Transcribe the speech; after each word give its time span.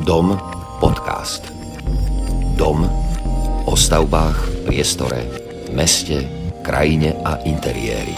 Dom 0.00 0.32
podcast. 0.80 1.52
Dom 2.56 2.88
o 3.68 3.76
stavbách, 3.76 4.64
priestore, 4.64 5.28
meste, 5.76 6.24
krajine 6.64 7.20
a 7.20 7.36
interiéri. 7.44 8.16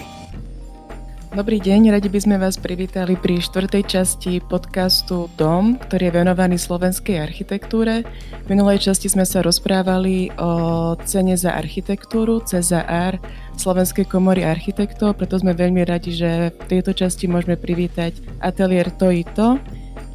Dobrý 1.35 1.59
deň, 1.59 1.91
radi 1.91 2.07
by 2.07 2.19
sme 2.23 2.35
vás 2.39 2.55
privítali 2.55 3.19
pri 3.19 3.43
štvrtej 3.43 3.83
časti 3.83 4.39
podcastu 4.39 5.27
Dom, 5.35 5.75
ktorý 5.75 6.07
je 6.07 6.17
venovaný 6.23 6.55
slovenskej 6.55 7.19
architektúre. 7.19 8.07
V 8.45 8.47
minulej 8.47 8.87
časti 8.87 9.11
sme 9.11 9.27
sa 9.27 9.43
rozprávali 9.43 10.31
o 10.39 10.95
cene 11.03 11.35
za 11.35 11.51
architektúru, 11.51 12.39
CZR, 12.47 13.19
Slovenskej 13.59 14.07
komory 14.07 14.47
architektov, 14.47 15.19
preto 15.19 15.35
sme 15.35 15.51
veľmi 15.51 15.83
radi, 15.83 16.15
že 16.15 16.55
v 16.55 16.79
tejto 16.79 16.95
časti 16.95 17.27
môžeme 17.27 17.59
privítať 17.59 18.23
ateliér 18.39 18.87
To 18.95 19.11
i 19.11 19.27
To, 19.35 19.59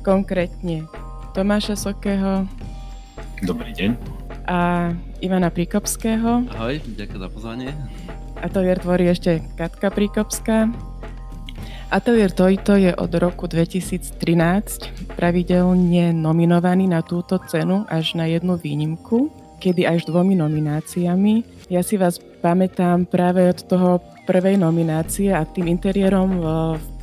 konkrétne 0.01 0.89
Tomáša 1.39 1.79
Sokého. 1.79 2.51
Dobrý 3.47 3.71
deň. 3.71 3.95
A 4.51 4.91
Ivana 5.23 5.55
Príkopského. 5.55 6.51
Ahoj, 6.51 6.83
ďakujem 6.99 7.21
za 7.23 7.31
pozvanie. 7.31 7.71
Ateliér 8.43 8.83
tvorí 8.83 9.07
ešte 9.07 9.47
Katka 9.55 9.95
Príkopská. 9.95 10.67
Atelier 11.95 12.35
Tojto 12.35 12.75
je 12.75 12.91
od 12.91 13.15
roku 13.23 13.47
2013 13.47 14.19
pravidelne 15.15 16.11
nominovaný 16.11 16.91
na 16.91 17.07
túto 17.07 17.39
cenu 17.47 17.87
až 17.87 18.19
na 18.19 18.27
jednu 18.27 18.59
výnimku, 18.59 19.31
kedy 19.63 19.87
až 19.87 20.11
dvomi 20.11 20.35
nomináciami. 20.35 21.71
Ja 21.71 21.87
si 21.87 22.03
vás 22.03 22.19
pamätám 22.43 23.07
práve 23.07 23.47
od 23.47 23.63
toho 23.63 24.03
prvej 24.27 24.59
nominácie 24.59 25.31
a 25.31 25.47
tým 25.47 25.71
interiérom 25.71 26.43
v 26.43 26.47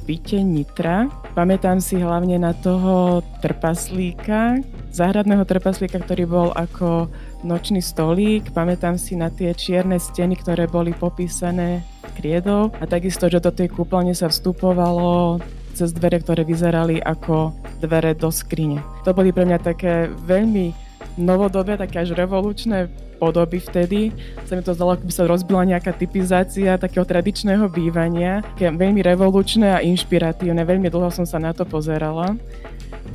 byte 0.06 0.40
Nitra. 0.40 1.10
Pamätám 1.34 1.82
si 1.82 1.98
hlavne 1.98 2.38
na 2.38 2.54
toho 2.54 3.26
trpaslíka, 3.42 4.62
záhradného 4.94 5.44
trpaslíka, 5.44 6.00
ktorý 6.00 6.24
bol 6.30 6.48
ako 6.54 7.10
nočný 7.42 7.82
stolík. 7.82 8.54
Pamätám 8.54 8.96
si 9.02 9.18
na 9.18 9.34
tie 9.34 9.52
čierne 9.52 9.98
steny, 9.98 10.38
ktoré 10.38 10.70
boli 10.70 10.94
popísané 10.94 11.84
kriedou 12.16 12.72
a 12.80 12.88
takisto, 12.88 13.28
že 13.28 13.44
do 13.44 13.52
tej 13.52 13.74
kúplne 13.74 14.16
sa 14.16 14.32
vstupovalo 14.32 15.42
cez 15.76 15.92
dvere, 15.92 16.24
ktoré 16.24 16.48
vyzerali 16.48 17.04
ako 17.04 17.52
dvere 17.84 18.16
do 18.16 18.32
skrine. 18.32 18.80
To 19.04 19.12
boli 19.12 19.36
pre 19.36 19.44
mňa 19.44 19.60
také 19.60 20.08
veľmi 20.24 20.85
novodobé, 21.16 21.80
také 21.80 22.04
až 22.04 22.14
revolučné 22.16 22.92
podoby 23.16 23.64
vtedy. 23.64 24.12
Sa 24.44 24.60
mi 24.60 24.64
to 24.64 24.76
zdalo, 24.76 25.00
ako 25.00 25.08
by 25.08 25.14
sa 25.16 25.24
rozbila 25.24 25.64
nejaká 25.64 25.96
typizácia 25.96 26.76
takého 26.76 27.08
tradičného 27.08 27.72
bývania. 27.72 28.44
Také 28.56 28.76
veľmi 28.76 29.00
revolučné 29.00 29.72
a 29.72 29.80
inšpiratívne. 29.80 30.60
Veľmi 30.68 30.92
dlho 30.92 31.08
som 31.10 31.24
sa 31.24 31.40
na 31.40 31.56
to 31.56 31.64
pozerala. 31.64 32.36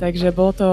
Takže 0.01 0.33
bolo 0.33 0.51
to 0.57 0.69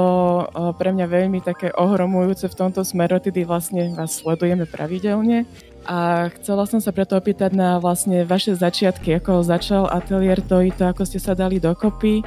pre 0.80 0.88
mňa 0.96 1.04
veľmi 1.04 1.44
také 1.44 1.68
ohromujúce 1.76 2.48
v 2.48 2.56
tomto 2.56 2.80
smeru, 2.80 3.20
tedy 3.20 3.44
vlastne 3.44 3.92
vás 3.92 4.24
sledujeme 4.24 4.64
pravidelne. 4.64 5.44
A 5.84 6.28
chcela 6.40 6.64
som 6.64 6.80
sa 6.80 6.92
preto 6.92 7.16
opýtať 7.16 7.52
na 7.52 7.76
vlastne 7.76 8.24
vaše 8.24 8.56
začiatky, 8.56 9.20
ako 9.20 9.44
začal 9.44 9.88
ateliér 9.88 10.40
to 10.40 10.64
i 10.64 10.72
to, 10.72 10.88
ako 10.88 11.04
ste 11.04 11.20
sa 11.20 11.36
dali 11.36 11.60
dokopy 11.60 12.24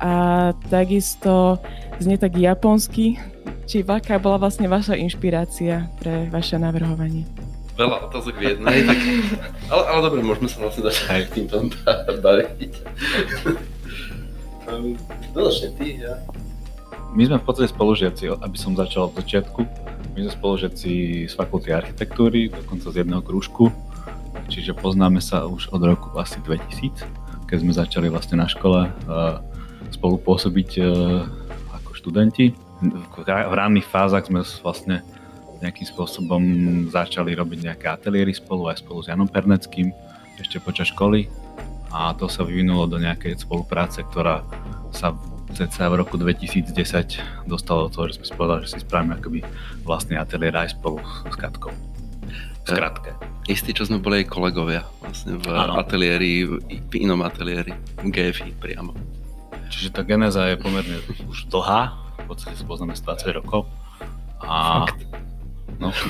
a 0.00 0.52
takisto 0.68 1.60
znie 2.00 2.16
tak 2.20 2.36
japonsky, 2.36 3.16
či 3.64 3.80
aká 3.84 4.20
bola 4.20 4.36
vlastne 4.36 4.68
vaša 4.68 4.96
inšpirácia 4.96 5.88
pre 6.00 6.28
vaše 6.28 6.60
navrhovanie? 6.60 7.24
Veľa 7.74 8.06
otázok 8.06 8.38
v 8.38 8.54
jednej, 8.54 8.86
tak, 8.86 8.98
ale, 9.66 9.82
ale 9.90 10.00
dobre, 10.06 10.20
môžeme 10.22 10.46
sa 10.46 10.62
vlastne 10.62 10.86
začať 10.86 11.06
aj 11.10 11.22
týmto 11.34 11.56
baviť. 12.24 12.72
Dodačne 15.34 15.68
ty, 15.74 15.98
ja. 15.98 16.14
My 17.14 17.26
sme 17.26 17.42
v 17.42 17.46
podstate 17.46 17.70
spolužiaci, 17.74 18.30
aby 18.30 18.56
som 18.58 18.78
začal 18.78 19.10
od 19.10 19.18
začiatku. 19.18 19.60
My 20.14 20.18
sme 20.26 20.32
spolužiaci 20.34 20.92
z 21.26 21.34
fakulty 21.34 21.74
architektúry, 21.74 22.46
dokonca 22.50 22.94
z 22.94 23.02
jedného 23.02 23.22
krúžku, 23.22 23.74
čiže 24.46 24.74
poznáme 24.78 25.18
sa 25.18 25.46
už 25.46 25.74
od 25.74 25.82
roku 25.82 26.14
asi 26.18 26.38
2000, 26.46 27.02
keď 27.50 27.56
sme 27.58 27.72
začali 27.74 28.06
vlastne 28.06 28.38
na 28.38 28.46
škole 28.46 28.86
spolu 29.94 30.18
pôsobiť 30.18 30.70
e, 30.78 30.82
ako 31.70 31.90
študenti. 31.94 32.63
V 32.92 33.54
ranných 33.54 33.88
fázach 33.88 34.28
sme 34.28 34.44
vlastne 34.60 35.00
nejakým 35.64 35.86
spôsobom 35.88 36.42
začali 36.92 37.32
robiť 37.32 37.58
nejaké 37.72 37.86
ateliéry 37.88 38.36
spolu 38.36 38.68
aj 38.68 38.84
spolu 38.84 39.00
s 39.00 39.08
Janom 39.08 39.30
Perneckým 39.30 39.94
ešte 40.36 40.60
počas 40.60 40.92
školy 40.92 41.30
a 41.94 42.12
to 42.18 42.26
sa 42.26 42.42
vyvinulo 42.42 42.90
do 42.90 42.98
nejakej 42.98 43.38
spolupráce, 43.40 44.02
ktorá 44.02 44.42
sa 44.90 45.14
cca 45.54 45.86
v 45.86 46.02
roku 46.02 46.18
2010 46.18 46.74
dostalo 47.46 47.86
do 47.86 47.90
toho, 47.94 48.10
že 48.10 48.18
sme 48.18 48.26
si 48.26 48.34
povedali, 48.34 48.60
že 48.66 48.70
si 48.74 48.78
spravíme 48.82 49.14
akoby 49.14 49.40
vlastný 49.86 50.18
ateliér 50.18 50.66
aj 50.66 50.74
spolu 50.74 50.98
s 51.30 51.36
Katkou. 51.38 51.70
Skratke. 52.66 53.14
Istý 53.46 53.70
čo 53.76 53.84
sme 53.86 54.00
boli 54.02 54.24
aj 54.24 54.32
kolegovia 54.32 54.82
vlastne 54.98 55.38
v 55.38 55.46
ano. 55.52 55.78
ateliéri, 55.78 56.48
v 56.48 56.92
inom 56.96 57.20
ateliéri, 57.22 57.76
v 58.00 58.08
GFI 58.10 58.56
priamo. 58.58 58.96
Čiže 59.70 59.94
tá 59.94 60.02
genéza 60.02 60.48
je 60.50 60.56
pomerne 60.58 60.98
už 61.28 61.46
dlhá, 61.52 62.03
v 62.24 62.32
podstate 62.32 62.56
sa 62.56 62.64
poznáme 62.64 62.96
20 62.96 63.38
rokov. 63.38 63.68
A... 64.40 64.88
Fakt. 64.88 65.04
No. 65.76 65.92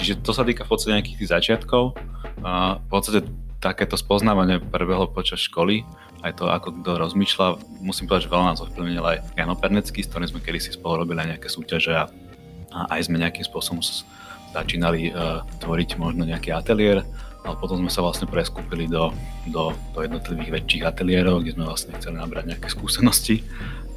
Čiže 0.00 0.24
to 0.24 0.32
sa 0.32 0.48
týka 0.48 0.64
v 0.64 0.70
podstate 0.72 0.96
nejakých 0.96 1.18
tých 1.20 1.28
začiatkov. 1.28 1.92
A 2.40 2.80
v 2.80 2.88
podstate 2.88 3.28
takéto 3.60 4.00
spoznávanie 4.00 4.56
prebehlo 4.64 5.04
počas 5.12 5.44
školy, 5.44 5.84
aj 6.24 6.40
to, 6.40 6.48
ako 6.48 6.80
kto 6.80 6.96
rozmýšľa. 6.96 7.60
Musím 7.84 8.08
povedať, 8.08 8.28
že 8.28 8.32
veľa 8.32 8.48
nás 8.48 8.64
ovplyvnil 8.64 9.04
aj 9.04 9.36
Jano 9.36 9.52
Pernecký, 9.56 10.00
s 10.00 10.08
ktorým 10.08 10.32
sme 10.32 10.40
kedysi 10.40 10.72
spolu 10.72 11.04
robili 11.04 11.28
nejaké 11.28 11.52
súťaže 11.52 11.92
a, 11.92 12.08
a 12.72 12.78
aj 12.96 13.12
sme 13.12 13.20
nejakým 13.20 13.44
spôsobom 13.44 13.84
začínali 14.56 15.12
uh, 15.12 15.44
tvoriť 15.60 16.00
možno 16.00 16.24
nejaký 16.24 16.56
ateliér, 16.56 17.04
ale 17.44 17.56
potom 17.56 17.80
sme 17.80 17.90
sa 17.90 18.04
vlastne 18.04 18.28
preskúpili 18.28 18.84
do, 18.84 19.12
do, 19.48 19.72
do 19.96 19.98
jednotlivých 20.04 20.60
väčších 20.60 20.84
ateliérov, 20.84 21.40
kde 21.40 21.56
sme 21.56 21.64
vlastne 21.64 21.96
chceli 21.96 22.20
nabrať 22.20 22.44
nejaké 22.52 22.68
skúsenosti, 22.68 23.40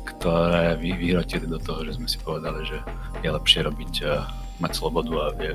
ktoré 0.03 0.79
vy, 0.79 0.95
vyhrotili 0.95 1.47
do 1.47 1.59
toho, 1.59 1.83
že 1.83 1.99
sme 1.99 2.07
si 2.07 2.19
povedali, 2.19 2.63
že 2.63 2.79
je 3.19 3.29
lepšie 3.31 3.67
robiť 3.67 3.93
uh, 4.07 4.23
mať 4.63 4.71
slobodu 4.79 5.13
a 5.19 5.25
je, 5.43 5.51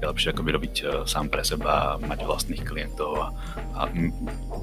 je 0.00 0.04
lepšie 0.04 0.28
akoby 0.36 0.50
robiť 0.52 0.74
uh, 0.84 0.88
sám 1.08 1.32
pre 1.32 1.40
seba 1.40 1.96
mať 2.04 2.28
vlastných 2.28 2.60
klientov 2.60 3.16
a, 3.16 3.26
a 3.76 3.80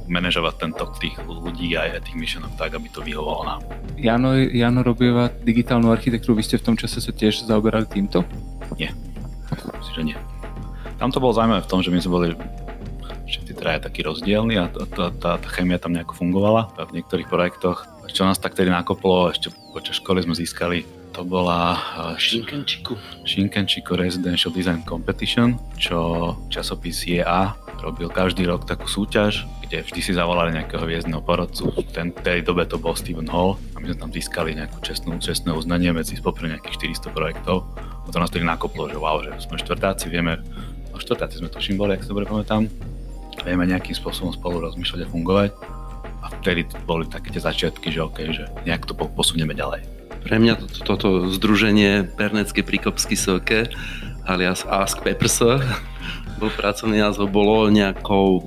manažovať 0.06 0.54
ten 0.62 0.72
tok 0.78 1.02
tých 1.02 1.18
ľudí 1.26 1.74
a 1.74 1.98
aj 1.98 2.06
tých 2.06 2.18
myšlenok 2.18 2.54
tak, 2.62 2.78
aby 2.78 2.88
to 2.94 3.02
vyhovalo 3.02 3.42
nám. 3.46 3.62
Jano, 3.98 4.38
Jano 4.38 4.86
robíva 4.86 5.34
digitálnu 5.42 5.90
architektúru, 5.90 6.38
vy 6.38 6.46
ste 6.46 6.62
v 6.62 6.74
tom 6.74 6.76
čase 6.78 7.02
sa 7.02 7.10
tiež 7.10 7.50
zaoberali 7.50 7.90
týmto? 7.90 8.22
Nie, 8.78 8.94
myslím, 9.82 9.94
že 9.98 10.04
nie. 10.14 10.18
Tam 10.98 11.14
to 11.14 11.22
bolo 11.22 11.34
zaujímavé 11.34 11.62
v 11.62 11.70
tom, 11.70 11.82
že 11.86 11.94
my 11.94 12.02
sme 12.02 12.14
boli 12.14 12.30
všetci 13.28 13.54
traja 13.60 13.84
takí 13.84 14.02
rozdielni 14.02 14.56
a 14.58 14.72
tá, 14.72 15.12
tá, 15.12 15.36
tá, 15.38 15.50
chemia 15.52 15.78
tam 15.78 15.94
nejako 15.94 16.16
fungovala 16.16 16.72
v 16.90 17.00
niektorých 17.00 17.28
projektoch. 17.28 17.84
Čo 18.08 18.24
nás 18.24 18.40
tak 18.40 18.56
tedy 18.56 18.72
nakoplo, 18.72 19.30
ešte 19.30 19.52
počas 19.76 20.00
školy 20.00 20.24
sme 20.24 20.34
získali 20.34 20.88
to 21.18 21.26
bola 21.26 21.82
Shinkenchiku. 22.22 22.94
Shinkenchiku 23.26 23.98
Residential 23.98 24.54
Design 24.54 24.86
Competition, 24.86 25.58
čo 25.74 26.38
časopis 26.54 27.02
JA 27.10 27.58
robil 27.82 28.06
každý 28.14 28.46
rok 28.46 28.70
takú 28.70 28.86
súťaž, 28.86 29.50
kde 29.66 29.82
vždy 29.82 30.00
si 30.02 30.12
zavolali 30.14 30.54
nejakého 30.54 30.86
hviezdneho 30.86 31.26
porodcu. 31.26 31.74
V 31.74 31.90
ten, 31.90 32.14
tej 32.14 32.46
dobe 32.46 32.70
to 32.70 32.78
bol 32.78 32.94
Stephen 32.94 33.26
Hall 33.26 33.58
a 33.74 33.82
my 33.82 33.90
sme 33.90 33.98
tam 33.98 34.12
získali 34.14 34.54
nejakú 34.54 34.78
čestnú, 34.86 35.18
čestné 35.18 35.58
uznanie 35.58 35.90
medzi 35.90 36.22
popri 36.22 36.54
nejakých 36.54 37.02
400 37.02 37.10
projektov. 37.18 37.66
A 37.78 38.08
to 38.14 38.22
nás 38.22 38.30
tedy 38.30 38.46
nakoplo, 38.46 38.86
že 38.86 39.02
wow, 39.02 39.18
že 39.26 39.34
sme 39.42 39.58
štvrtáci, 39.58 40.14
vieme, 40.14 40.38
no 40.94 41.02
štvrtáci 41.02 41.42
sme 41.42 41.50
tuším 41.50 41.82
boli, 41.82 41.98
ak 41.98 42.06
sa 42.06 42.14
dobre 42.14 42.30
pamätám, 42.30 42.70
vieme 43.48 43.64
nejakým 43.64 43.96
spôsobom 43.96 44.36
spolu 44.36 44.60
rozmýšľať 44.68 45.08
a 45.08 45.12
fungovať. 45.12 45.50
A 46.22 46.26
vtedy 46.44 46.68
boli 46.84 47.08
také 47.08 47.32
tie 47.32 47.40
začiatky, 47.40 47.88
že 47.88 48.04
OK, 48.04 48.20
že 48.36 48.44
nejak 48.68 48.84
to 48.84 48.92
posunieme 48.94 49.56
ďalej. 49.56 49.88
Pre 50.28 50.36
mňa 50.36 50.60
toto, 50.60 50.80
toto 50.84 51.08
združenie 51.32 52.04
Pernecké 52.20 52.60
príkopsky 52.60 53.16
soke 53.16 53.72
alias 54.28 54.68
Ask 54.68 55.00
Pepperso 55.00 55.64
bol 56.44 56.52
pracovný 56.52 57.00
názov, 57.00 57.32
bolo 57.32 57.72
nejakou 57.72 58.44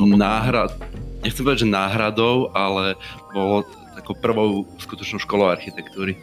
náhrad, 0.00 0.74
nechcem 1.22 1.44
povedať, 1.44 1.68
že 1.68 1.76
náhradou, 1.76 2.50
ale 2.56 2.98
bolo 3.30 3.68
takou 3.94 4.16
prvou 4.16 4.64
skutočnou 4.80 5.20
školou 5.22 5.52
architektúry. 5.52 6.16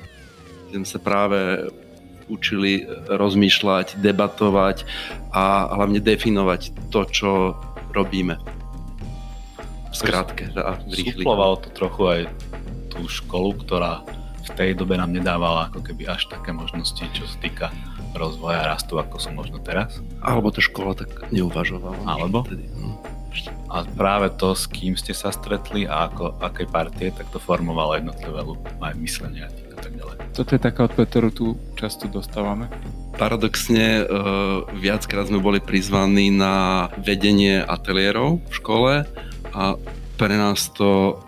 Kde 0.67 0.83
sme 0.83 0.87
sa 0.87 0.99
práve 0.99 1.71
učili 2.27 2.83
rozmýšľať, 3.07 4.03
debatovať 4.03 4.83
a 5.31 5.71
hlavne 5.79 6.03
definovať 6.03 6.91
to, 6.91 7.01
čo 7.07 7.29
robíme. 7.97 8.37
V 9.89 9.95
skratke 9.95 10.53
a 10.53 10.77
v 10.77 11.25
to 11.25 11.69
trochu 11.73 12.03
aj 12.05 12.21
tú 12.93 13.09
školu, 13.09 13.57
ktorá 13.65 14.05
v 14.47 14.49
tej 14.55 14.71
dobe 14.77 14.95
nám 14.95 15.11
nedávala 15.11 15.67
ako 15.67 15.83
keby 15.83 16.07
až 16.07 16.29
také 16.29 16.53
možnosti, 16.55 17.01
čo 17.11 17.25
sa 17.27 17.37
týka 17.41 17.67
rozvoja 18.15 18.63
rastu, 18.63 18.95
ako 18.95 19.19
sú 19.19 19.29
možno 19.33 19.59
teraz. 19.59 19.99
Alebo 20.23 20.53
tá 20.53 20.63
škola 20.63 20.95
tak 20.95 21.29
neuvažovala. 21.33 21.99
Alebo? 22.07 22.47
Vtedy, 22.47 22.69
no. 22.77 23.01
A 23.67 23.83
práve 23.83 24.31
to, 24.39 24.55
s 24.55 24.65
kým 24.67 24.95
ste 24.95 25.11
sa 25.11 25.29
stretli 25.29 25.83
a 25.83 26.07
ako, 26.07 26.39
akej 26.39 26.67
partie, 26.71 27.07
tak 27.11 27.27
to 27.29 27.39
formovalo 27.39 27.99
jednotlivé 27.99 28.39
aj 28.79 28.95
myslenie 28.97 29.43
a 29.45 29.51
tak 29.81 29.93
ďalej. 29.93 30.15
Toto 30.33 30.51
je 30.55 30.61
taká 30.61 30.89
odpoveď, 30.89 31.07
ktorú 31.09 31.29
tu 31.33 31.45
často 31.77 32.09
dostávame. 32.09 32.69
Paradoxne, 33.17 34.05
uh, 34.05 34.65
viackrát 34.77 35.29
sme 35.29 35.41
boli 35.41 35.57
prizvaní 35.57 36.29
na 36.29 36.87
vedenie 37.01 37.61
ateliérov 37.65 38.41
v 38.45 38.53
škole 38.53 38.91
a 39.53 39.61
pre 40.17 40.35
nás 40.37 40.69
to 40.73 41.21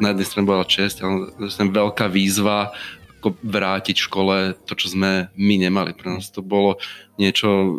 na 0.00 0.16
jednej 0.16 0.26
strane 0.26 0.46
bola 0.48 0.64
čest, 0.64 1.04
ale 1.04 1.34
veľká 1.50 2.08
výzva 2.08 2.72
ako 3.20 3.36
vrátiť 3.44 4.00
v 4.00 4.06
škole 4.08 4.36
to, 4.64 4.72
čo 4.72 4.96
sme 4.96 5.28
my 5.36 5.54
nemali. 5.60 5.92
Pre 5.92 6.08
nás 6.08 6.32
to 6.32 6.40
bolo 6.40 6.80
niečo, 7.20 7.78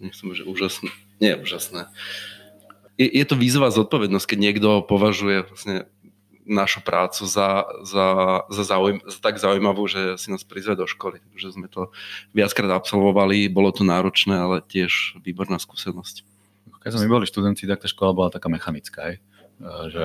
nechcem 0.00 0.32
že 0.32 0.48
úžasné, 0.48 0.88
nie 1.20 1.36
úžasné. 1.36 1.92
Je, 2.94 3.10
je 3.10 3.24
to 3.26 3.34
výzva 3.34 3.74
zodpovednosť, 3.74 4.26
keď 4.26 4.38
niekto 4.38 4.68
považuje 4.86 5.46
vlastne 5.50 5.90
našu 6.44 6.84
prácu 6.84 7.24
za, 7.24 7.64
za, 7.82 8.06
za, 8.52 8.62
zaujím, 8.68 9.00
za 9.08 9.18
tak 9.18 9.40
zaujímavú, 9.40 9.88
že 9.88 10.20
si 10.20 10.28
nás 10.28 10.44
prizve 10.44 10.76
do 10.76 10.84
školy. 10.84 11.24
Takže 11.32 11.56
sme 11.56 11.72
to 11.72 11.88
viackrát 12.36 12.68
absolvovali, 12.68 13.48
bolo 13.48 13.72
to 13.72 13.82
náročné, 13.82 14.36
ale 14.36 14.60
tiež 14.60 15.16
výborná 15.24 15.56
skúsenosť. 15.56 16.22
Keď 16.84 17.00
sme 17.00 17.08
boli 17.08 17.24
študenti, 17.24 17.64
tak 17.64 17.80
tá 17.80 17.88
škola 17.88 18.12
bola 18.12 18.28
taká 18.28 18.52
mechanická, 18.52 19.16
aj? 19.16 19.16
že 19.88 20.04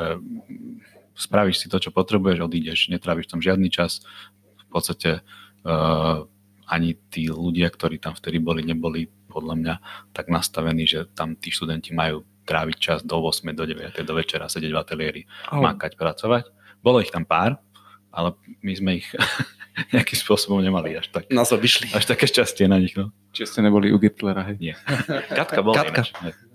spravíš 1.20 1.60
si 1.60 1.68
to, 1.68 1.84
čo 1.84 1.92
potrebuješ, 1.92 2.40
odídeš, 2.40 2.88
netráviš 2.88 3.28
tam 3.28 3.44
žiadny 3.44 3.68
čas, 3.68 4.08
v 4.40 4.68
podstate 4.72 5.20
uh, 5.68 6.24
ani 6.70 6.96
tí 7.12 7.28
ľudia, 7.28 7.68
ktorí 7.68 8.00
tam 8.00 8.16
vtedy 8.16 8.40
boli, 8.40 8.64
neboli 8.64 9.12
podľa 9.28 9.56
mňa 9.60 9.76
tak 10.16 10.32
nastavení, 10.32 10.88
že 10.88 11.10
tam 11.12 11.36
tí 11.36 11.52
študenti 11.52 11.92
majú 11.92 12.24
tráviť 12.50 12.78
čas 12.82 13.00
do 13.06 13.22
8, 13.22 13.46
do 13.54 13.64
9, 13.70 13.94
do 14.02 14.14
večera, 14.18 14.50
sedieť 14.50 14.74
v 14.74 14.80
ateliéri, 14.82 15.22
oh. 15.54 15.62
makať, 15.62 15.94
pracovať. 15.94 16.50
Bolo 16.82 17.06
ich 17.06 17.14
tam 17.14 17.30
pár, 17.30 17.62
ale 18.10 18.34
my 18.66 18.74
sme 18.74 18.92
ich 18.98 19.08
nejakým 19.94 20.18
spôsobom 20.18 20.58
nemali 20.58 20.98
až 20.98 21.14
tak. 21.14 21.30
Nás 21.30 21.54
obišli. 21.54 21.94
Až 21.94 22.10
také 22.10 22.26
šťastie 22.26 22.66
na 22.66 22.82
nich, 22.82 22.98
no. 22.98 23.14
Čiže 23.38 23.54
ste 23.54 23.60
neboli 23.62 23.94
u 23.94 24.02
Gitlera, 24.02 24.42
hej? 24.50 24.58
Nie. 24.58 24.76
Katka 25.38 25.62
bola 25.62 25.86
Katka. 25.86 26.10
Ináč, 26.26 26.50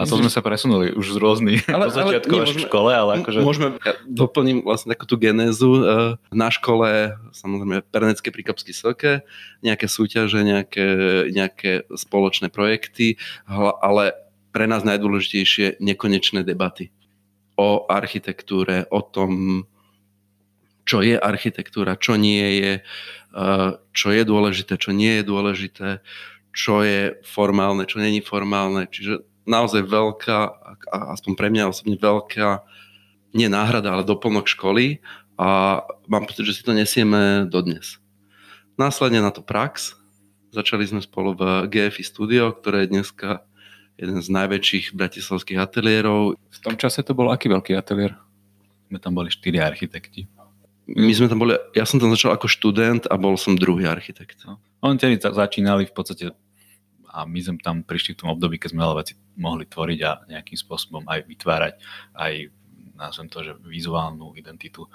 a 0.00 0.08
to 0.08 0.16
sme 0.16 0.32
sa 0.32 0.40
presunuli 0.40 0.96
už 0.96 1.12
z 1.12 1.16
rôznych 1.20 1.60
ale, 1.68 1.92
do 1.92 1.92
začiatku 1.92 2.32
ale, 2.32 2.44
až 2.48 2.50
v 2.56 2.60
škole, 2.64 2.88
ale 2.88 3.10
akože... 3.20 3.38
Môžeme, 3.44 3.76
ja 3.84 3.92
doplním 4.08 4.64
vlastne 4.64 4.96
takú 4.96 5.04
tú 5.04 5.20
genézu. 5.20 5.76
E, 5.76 5.82
na 6.32 6.48
škole, 6.48 7.20
samozrejme, 7.36 7.84
Pernecké 7.92 8.32
príkopsky 8.32 8.72
soke, 8.72 9.20
nejaké 9.60 9.92
súťaže, 9.92 10.40
nejaké, 10.40 10.86
nejaké 11.36 11.84
spoločné 11.92 12.48
projekty, 12.48 13.20
ale 13.84 14.16
pre 14.50 14.66
nás 14.66 14.82
najdôležitejšie 14.82 15.78
nekonečné 15.78 16.42
debaty 16.42 16.90
o 17.60 17.86
architektúre, 17.86 18.88
o 18.88 19.04
tom, 19.04 19.64
čo 20.88 21.04
je 21.04 21.14
architektúra, 21.14 22.00
čo 22.00 22.16
nie 22.16 22.46
je, 22.58 22.72
e, 22.80 22.82
čo 23.92 24.08
je 24.10 24.22
dôležité, 24.24 24.80
čo 24.80 24.96
nie 24.96 25.20
je 25.20 25.24
dôležité, 25.28 25.88
čo 26.50 26.82
je 26.82 27.20
formálne, 27.22 27.84
čo 27.86 28.02
není 28.02 28.24
formálne. 28.24 28.88
Čiže 28.88 29.22
naozaj 29.44 29.86
veľká, 29.86 30.38
aspoň 31.14 31.32
pre 31.36 31.48
mňa 31.52 31.70
osobne 31.70 32.00
veľká, 32.00 32.64
nie 33.36 33.46
náhrada, 33.46 33.94
ale 33.94 34.08
doplnok 34.08 34.50
školy 34.50 34.98
a 35.38 35.80
mám 36.10 36.26
pocit, 36.26 36.42
že 36.42 36.58
si 36.58 36.62
to 36.66 36.74
nesieme 36.74 37.46
dodnes. 37.46 38.02
Následne 38.74 39.22
na 39.22 39.30
to 39.30 39.44
prax. 39.44 39.94
Začali 40.50 40.82
sme 40.82 40.98
spolu 40.98 41.38
v 41.38 41.70
GFI 41.70 42.02
Studio, 42.02 42.50
ktoré 42.50 42.88
je 42.88 42.98
dneska 42.98 43.46
jeden 43.96 44.18
z 44.20 44.28
najväčších 44.30 44.92
bratislavských 44.94 45.58
ateliérov. 45.58 46.36
V 46.36 46.58
tom 46.62 46.74
čase 46.76 47.02
to 47.02 47.16
bol 47.16 47.32
aký 47.32 47.50
veľký 47.50 47.74
ateliér? 47.74 48.14
My 48.90 48.98
tam 48.98 49.14
boli 49.14 49.30
štyri 49.30 49.62
architekti. 49.62 50.26
My 50.90 51.14
sme 51.14 51.30
tam 51.30 51.38
boli, 51.38 51.54
ja 51.78 51.86
som 51.86 52.02
tam 52.02 52.10
začal 52.10 52.34
ako 52.34 52.50
študent 52.50 53.06
a 53.06 53.14
bol 53.14 53.38
som 53.38 53.54
druhý 53.54 53.86
architekt. 53.86 54.42
No. 54.42 54.58
Oni 54.82 54.98
tedy 54.98 55.22
začínali 55.22 55.86
v 55.86 55.94
podstate 55.94 56.34
a 57.10 57.26
my 57.26 57.38
sme 57.42 57.58
tam 57.62 57.82
prišli 57.86 58.14
v 58.14 58.26
tom 58.26 58.30
období, 58.34 58.58
keď 58.58 58.74
sme 58.74 58.82
veľa 58.86 58.98
veci 59.02 59.14
mohli 59.38 59.66
tvoriť 59.66 60.00
a 60.06 60.12
nejakým 60.30 60.58
spôsobom 60.58 61.06
aj 61.06 61.26
vytvárať, 61.26 61.74
aj 62.14 62.32
nazvem 62.94 63.28
to, 63.30 63.38
že 63.42 63.52
vizuálnu 63.62 64.34
identitu, 64.34 64.86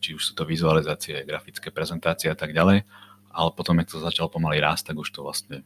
či 0.00 0.12
už 0.16 0.20
sú 0.20 0.32
to 0.36 0.44
vizualizácie, 0.44 1.24
grafické 1.24 1.72
prezentácie 1.72 2.28
a 2.28 2.36
tak 2.36 2.52
ďalej, 2.52 2.84
ale 3.32 3.48
potom, 3.56 3.80
keď 3.80 3.86
to 3.90 4.04
začalo 4.04 4.28
pomaly 4.28 4.60
rásť, 4.60 4.92
tak 4.92 5.00
už 5.00 5.08
to 5.12 5.24
vlastne 5.24 5.64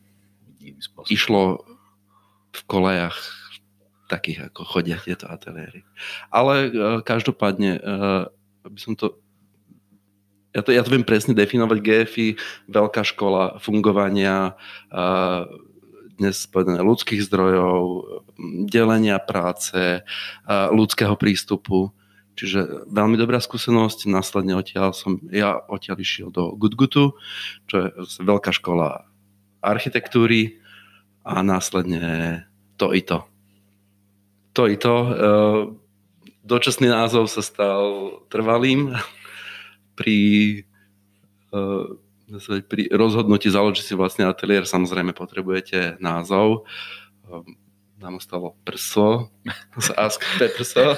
iným 0.59 0.79
spôsobom. 0.79 1.15
Išlo 1.15 1.41
v 2.53 2.61
kolejach 2.67 3.17
takých, 4.09 4.49
ako 4.49 4.65
chodia 4.65 4.97
tieto 4.99 5.29
ateliéry. 5.29 5.85
Ale 6.33 6.55
uh, 6.69 6.71
každopádne, 7.05 7.79
uh, 7.79 8.23
aby 8.65 8.79
som 8.81 8.97
to 8.97 9.21
ja 10.57 10.65
to, 10.65 10.73
ja 10.73 10.81
to 10.81 10.91
viem 10.91 11.05
presne 11.05 11.37
definovať, 11.37 11.79
GFI, 11.85 12.29
veľká 12.73 13.05
škola 13.05 13.61
fungovania, 13.61 14.57
uh, 14.89 15.45
dnes 16.19 16.51
povedané 16.51 16.83
ľudských 16.83 17.23
zdrojov, 17.23 17.79
delenia 18.67 19.23
práce, 19.23 20.03
ľudského 20.51 21.15
prístupu. 21.15 21.95
Čiže 22.35 22.91
veľmi 22.91 23.15
dobrá 23.15 23.39
skúsenosť. 23.39 24.11
Následne 24.11 24.59
odtiaľ 24.59 24.99
som, 24.99 25.23
ja 25.31 25.63
odtiaľ 25.71 26.03
išiel 26.03 26.35
do 26.35 26.59
Gutgutu, 26.59 27.15
čo 27.71 27.75
je 27.79 27.89
veľká 28.23 28.51
škola 28.51 29.07
architektúry 29.63 30.59
a 31.29 31.45
následne 31.45 32.43
to 32.81 32.97
i 32.97 33.05
to. 33.05 33.29
To 34.57 34.65
i 34.65 34.81
to. 34.81 34.95
E, 34.97 35.11
dočasný 36.49 36.89
názov 36.89 37.29
sa 37.29 37.45
stal 37.45 38.17
trvalým 38.33 38.97
pri 39.93 40.19
e, 41.53 42.09
pri 42.69 42.93
rozhodnutí 42.93 43.49
založiť 43.49 43.85
si 43.85 43.95
vlastne 43.97 44.29
ateliér 44.29 44.69
samozrejme 44.69 45.17
potrebujete 45.17 45.97
názov. 45.97 46.69
Ehm, 47.25 47.57
nám 47.99 48.21
ostalo 48.21 48.55
prso, 48.63 49.33
Ask 49.99 50.23
Prso. 50.39 50.95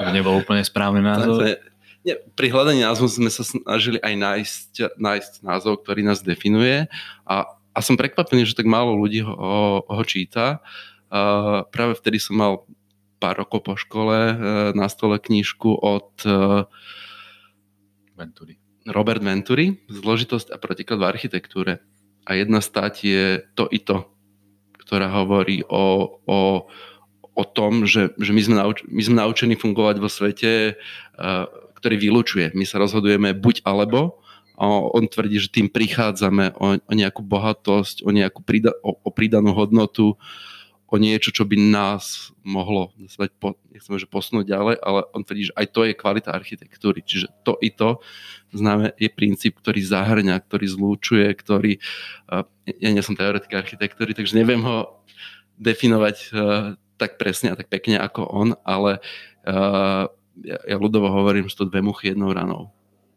To 0.00 0.08
nebol 0.10 0.40
úplne 0.40 0.64
správny 0.64 1.04
názov. 1.04 1.60
Nie, 2.02 2.18
pri 2.34 2.50
hľadaní 2.50 2.82
názvu 2.82 3.06
sme 3.06 3.30
sa 3.30 3.46
snažili 3.46 4.02
aj 4.02 4.14
nájsť, 4.18 4.72
nájsť 4.98 5.32
názov, 5.46 5.86
ktorý 5.86 6.02
nás 6.02 6.18
definuje 6.18 6.90
a, 7.22 7.46
a 7.72 7.78
som 7.80 7.96
prekvapený, 7.96 8.44
že 8.44 8.56
tak 8.56 8.68
málo 8.68 8.96
ľudí 8.96 9.24
ho, 9.24 9.32
ho 9.84 10.02
číta. 10.04 10.60
Uh, 11.12 11.64
práve 11.72 11.96
vtedy 11.96 12.20
som 12.20 12.36
mal 12.36 12.52
pár 13.16 13.40
rokov 13.40 13.64
po 13.64 13.74
škole 13.76 14.16
uh, 14.16 14.36
na 14.76 14.88
stole 14.92 15.16
knižku 15.16 15.72
od 15.80 16.12
uh, 16.28 16.68
Venturi. 18.16 18.60
Robert 18.88 19.22
Venturi, 19.24 19.80
Zložitosť 19.88 20.52
a 20.52 20.60
protiklad 20.60 21.00
v 21.00 21.08
architektúre. 21.08 21.72
A 22.28 22.38
jedna 22.38 22.60
stať 22.60 22.94
je 23.02 23.24
to 23.56 23.66
i 23.72 23.82
to, 23.82 24.04
ktorá 24.84 25.10
hovorí 25.10 25.64
o, 25.66 26.18
o, 26.22 26.40
o 27.34 27.44
tom, 27.46 27.88
že, 27.88 28.14
že 28.20 28.30
my, 28.34 28.42
sme 28.42 28.56
nauč, 28.58 28.84
my 28.86 29.02
sme 29.02 29.16
naučení 29.16 29.54
fungovať 29.56 29.96
vo 29.96 30.10
svete, 30.12 30.76
uh, 30.76 31.46
ktorý 31.82 31.96
vylučuje. 31.98 32.46
My 32.54 32.62
sa 32.62 32.78
rozhodujeme 32.78 33.34
buď 33.34 33.66
alebo, 33.66 34.21
on 34.60 35.08
tvrdí, 35.08 35.40
že 35.40 35.50
tým 35.50 35.68
prichádzame 35.72 36.56
o, 36.56 36.76
o 36.76 36.92
nejakú 36.92 37.24
bohatosť, 37.24 38.04
o 38.04 38.10
nejakú 38.12 38.44
prida, 38.44 38.76
o, 38.84 38.94
o 38.94 39.10
pridanú 39.10 39.56
hodnotu, 39.56 40.16
o 40.92 40.96
niečo, 41.00 41.32
čo 41.32 41.48
by 41.48 41.56
nás 41.56 42.36
mohlo 42.44 42.92
po, 43.40 43.56
nechcem, 43.72 43.96
že 43.96 44.04
posunúť 44.04 44.44
ďalej, 44.44 44.76
ale 44.84 45.00
on 45.16 45.24
tvrdí, 45.24 45.48
že 45.48 45.56
aj 45.56 45.66
to 45.72 45.88
je 45.88 45.96
kvalita 45.96 46.36
architektúry. 46.36 47.00
Čiže 47.00 47.32
to 47.48 47.56
i 47.64 47.72
to 47.72 48.04
známe, 48.52 48.92
je 49.00 49.08
princíp, 49.08 49.56
ktorý 49.56 49.80
zahrňa, 49.80 50.36
ktorý 50.44 50.68
zlúčuje, 50.68 51.32
ktorý, 51.32 51.80
ja 52.68 52.88
nie 52.92 53.00
som 53.00 53.16
teoretik 53.16 53.56
architektúry, 53.56 54.12
takže 54.12 54.36
neviem 54.36 54.60
ho 54.60 55.00
definovať 55.56 56.28
tak 57.00 57.16
presne 57.16 57.56
a 57.56 57.58
tak 57.58 57.72
pekne 57.72 57.96
ako 57.96 58.28
on, 58.28 58.48
ale 58.60 59.00
ja, 60.44 60.58
ja 60.60 60.76
ľudovo 60.76 61.08
hovorím, 61.08 61.48
že 61.48 61.56
to 61.56 61.72
dve 61.72 61.80
muchy 61.80 62.12
jednou 62.12 62.36
ranou. 62.36 62.68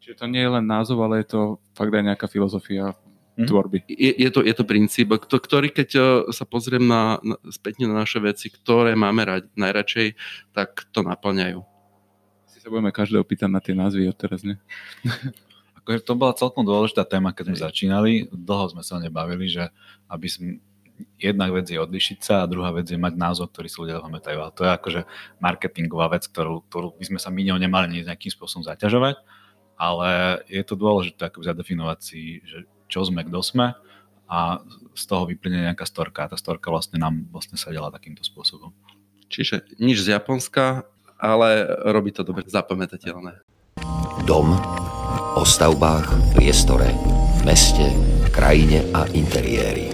Čiže 0.06 0.22
to 0.22 0.30
nie 0.30 0.46
je 0.46 0.54
len 0.54 0.70
názov, 0.70 1.02
ale 1.02 1.26
je 1.26 1.34
to 1.34 1.42
fakt 1.74 1.90
aj 1.90 2.06
nejaká 2.06 2.30
filozofia 2.30 2.94
mm. 3.42 3.50
tvorby. 3.50 3.90
Je, 3.90 4.14
je, 4.22 4.30
to, 4.30 4.46
je 4.46 4.54
to 4.54 4.62
princíp, 4.62 5.10
ktorý 5.18 5.74
keď 5.74 5.90
e, 5.98 6.02
sa 6.30 6.46
pozriem 6.46 6.86
na, 6.86 7.18
na, 7.26 7.42
spätne 7.50 7.90
na 7.90 8.06
naše 8.06 8.22
veci, 8.22 8.54
ktoré 8.54 8.94
máme 8.94 9.26
rať, 9.26 9.50
najradšej, 9.58 10.14
tak 10.54 10.86
to 10.94 11.02
naplňajú. 11.02 11.58
Si 12.54 12.62
sa 12.62 12.70
budeme 12.70 12.94
každého 12.94 13.26
pýtať 13.26 13.50
na 13.50 13.58
tie 13.58 13.74
názvy 13.74 14.06
odteraz, 14.06 14.46
ne? 14.46 14.62
akože 15.82 16.06
to 16.06 16.14
bola 16.14 16.38
celkom 16.38 16.62
dôležitá 16.62 17.02
téma, 17.02 17.34
keď 17.34 17.50
sme 17.50 17.58
začínali. 17.66 18.12
Dlho 18.30 18.78
sme 18.78 18.86
sa 18.86 19.02
nebavili, 19.02 19.50
že 19.50 19.74
aby 20.06 20.30
sme 20.30 20.48
jedna 21.18 21.50
vec 21.50 21.66
je 21.66 21.82
odlišiť 21.82 22.20
sa 22.22 22.46
a 22.46 22.50
druhá 22.50 22.70
vec 22.70 22.86
je 22.86 22.98
mať 23.02 23.18
názov, 23.18 23.50
ktorý 23.50 23.68
si 23.74 23.78
ľudia 23.82 24.06
pamätajú. 24.06 24.38
Ale 24.38 24.54
to 24.54 24.62
je 24.70 24.72
akože 24.72 25.02
marketingová 25.42 26.14
vec, 26.14 26.30
ktorú, 26.30 26.62
ktorú 26.70 26.94
by 26.94 27.06
sme 27.10 27.18
sa 27.18 27.34
my 27.34 27.42
ňou 27.42 27.58
nemali 27.58 28.06
nejakým 28.06 28.30
spôsobom 28.30 28.62
zaťažovať, 28.62 29.18
ale 29.76 30.42
je 30.48 30.64
to 30.64 30.80
dôležité 30.80 31.28
ako 31.28 31.44
zadefinovať 31.44 32.00
si, 32.00 32.40
že 32.48 32.64
čo 32.88 33.04
sme, 33.04 33.28
kto 33.28 33.40
sme 33.44 33.76
a 34.26 34.64
z 34.98 35.04
toho 35.06 35.30
vyplyne 35.30 35.70
nejaká 35.70 35.86
storka 35.86 36.26
a 36.26 36.32
tá 36.34 36.38
storka 36.40 36.74
vlastne 36.74 36.98
nám 36.98 37.30
vlastne 37.30 37.60
sa 37.60 37.70
delá 37.70 37.94
takýmto 37.94 38.26
spôsobom. 38.26 38.74
Čiže 39.30 39.78
nič 39.78 40.02
z 40.02 40.18
Japonska, 40.18 40.88
ale 41.20 41.66
robí 41.92 42.10
to 42.14 42.26
dobre 42.26 42.46
zapamätateľné. 42.48 43.42
Dom 44.26 44.56
o 45.36 45.44
stavbách, 45.44 46.34
priestore, 46.34 46.96
meste, 47.44 47.92
krajine 48.32 48.88
a 48.96 49.06
interiéri. 49.12 49.92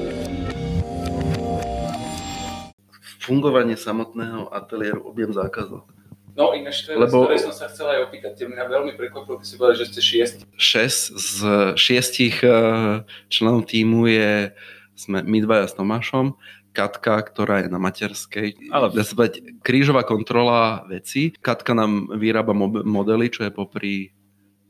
Fungovanie 3.22 3.78
samotného 3.78 4.50
ateliéru, 4.54 5.06
objem 5.06 5.34
zákazov. 5.34 5.86
No 6.32 6.56
ináč 6.56 6.88
to 6.88 6.96
je 6.96 6.98
Lebo- 6.98 7.28
som 7.38 7.52
sa 7.52 7.68
chcel 7.68 7.92
aj 7.92 8.08
opýtať. 8.08 8.32
Te 8.40 8.46
mňa 8.48 8.64
veľmi 8.64 8.94
prekvapilo, 8.96 9.36
keď 9.40 9.48
si 9.48 9.56
povedal, 9.60 9.78
že 9.84 9.88
ste 9.92 10.02
šiesti. 10.02 10.44
6 10.56 11.20
z 11.20 11.36
šiestich 11.76 12.40
eh, 12.44 13.04
členov 13.28 13.68
týmu 13.68 14.08
je, 14.08 14.56
sme 14.96 15.24
my 15.24 15.38
dvaja 15.44 15.68
s 15.68 15.76
Tomášom, 15.76 16.36
Katka, 16.72 17.20
ktorá 17.28 17.60
je 17.60 17.68
na 17.68 17.84
materskej, 17.84 18.72
Ale- 18.72 18.96
dá 18.96 19.04
sa 19.04 19.12
povedať, 19.12 19.44
krížová 19.60 20.08
kontrola 20.08 20.88
veci. 20.88 21.36
Katka 21.36 21.76
nám 21.76 22.08
vyrába 22.16 22.56
mob- 22.56 22.88
modely, 22.88 23.28
čo 23.28 23.44
je 23.44 23.52
popri 23.52 24.16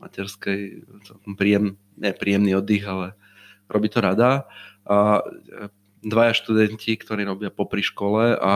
materskej 0.02 0.82
celkom 1.06 1.38
príjem, 1.38 1.78
ne 1.94 2.10
príjemný 2.10 2.58
oddych, 2.58 2.82
ale 2.82 3.14
robí 3.70 3.86
to 3.86 4.02
rada. 4.02 4.50
A 4.82 5.22
eh, 5.22 5.70
dvaja 6.02 6.34
študenti, 6.34 6.98
ktorí 6.98 7.22
robia 7.22 7.54
popri 7.54 7.86
škole 7.86 8.34
a 8.34 8.54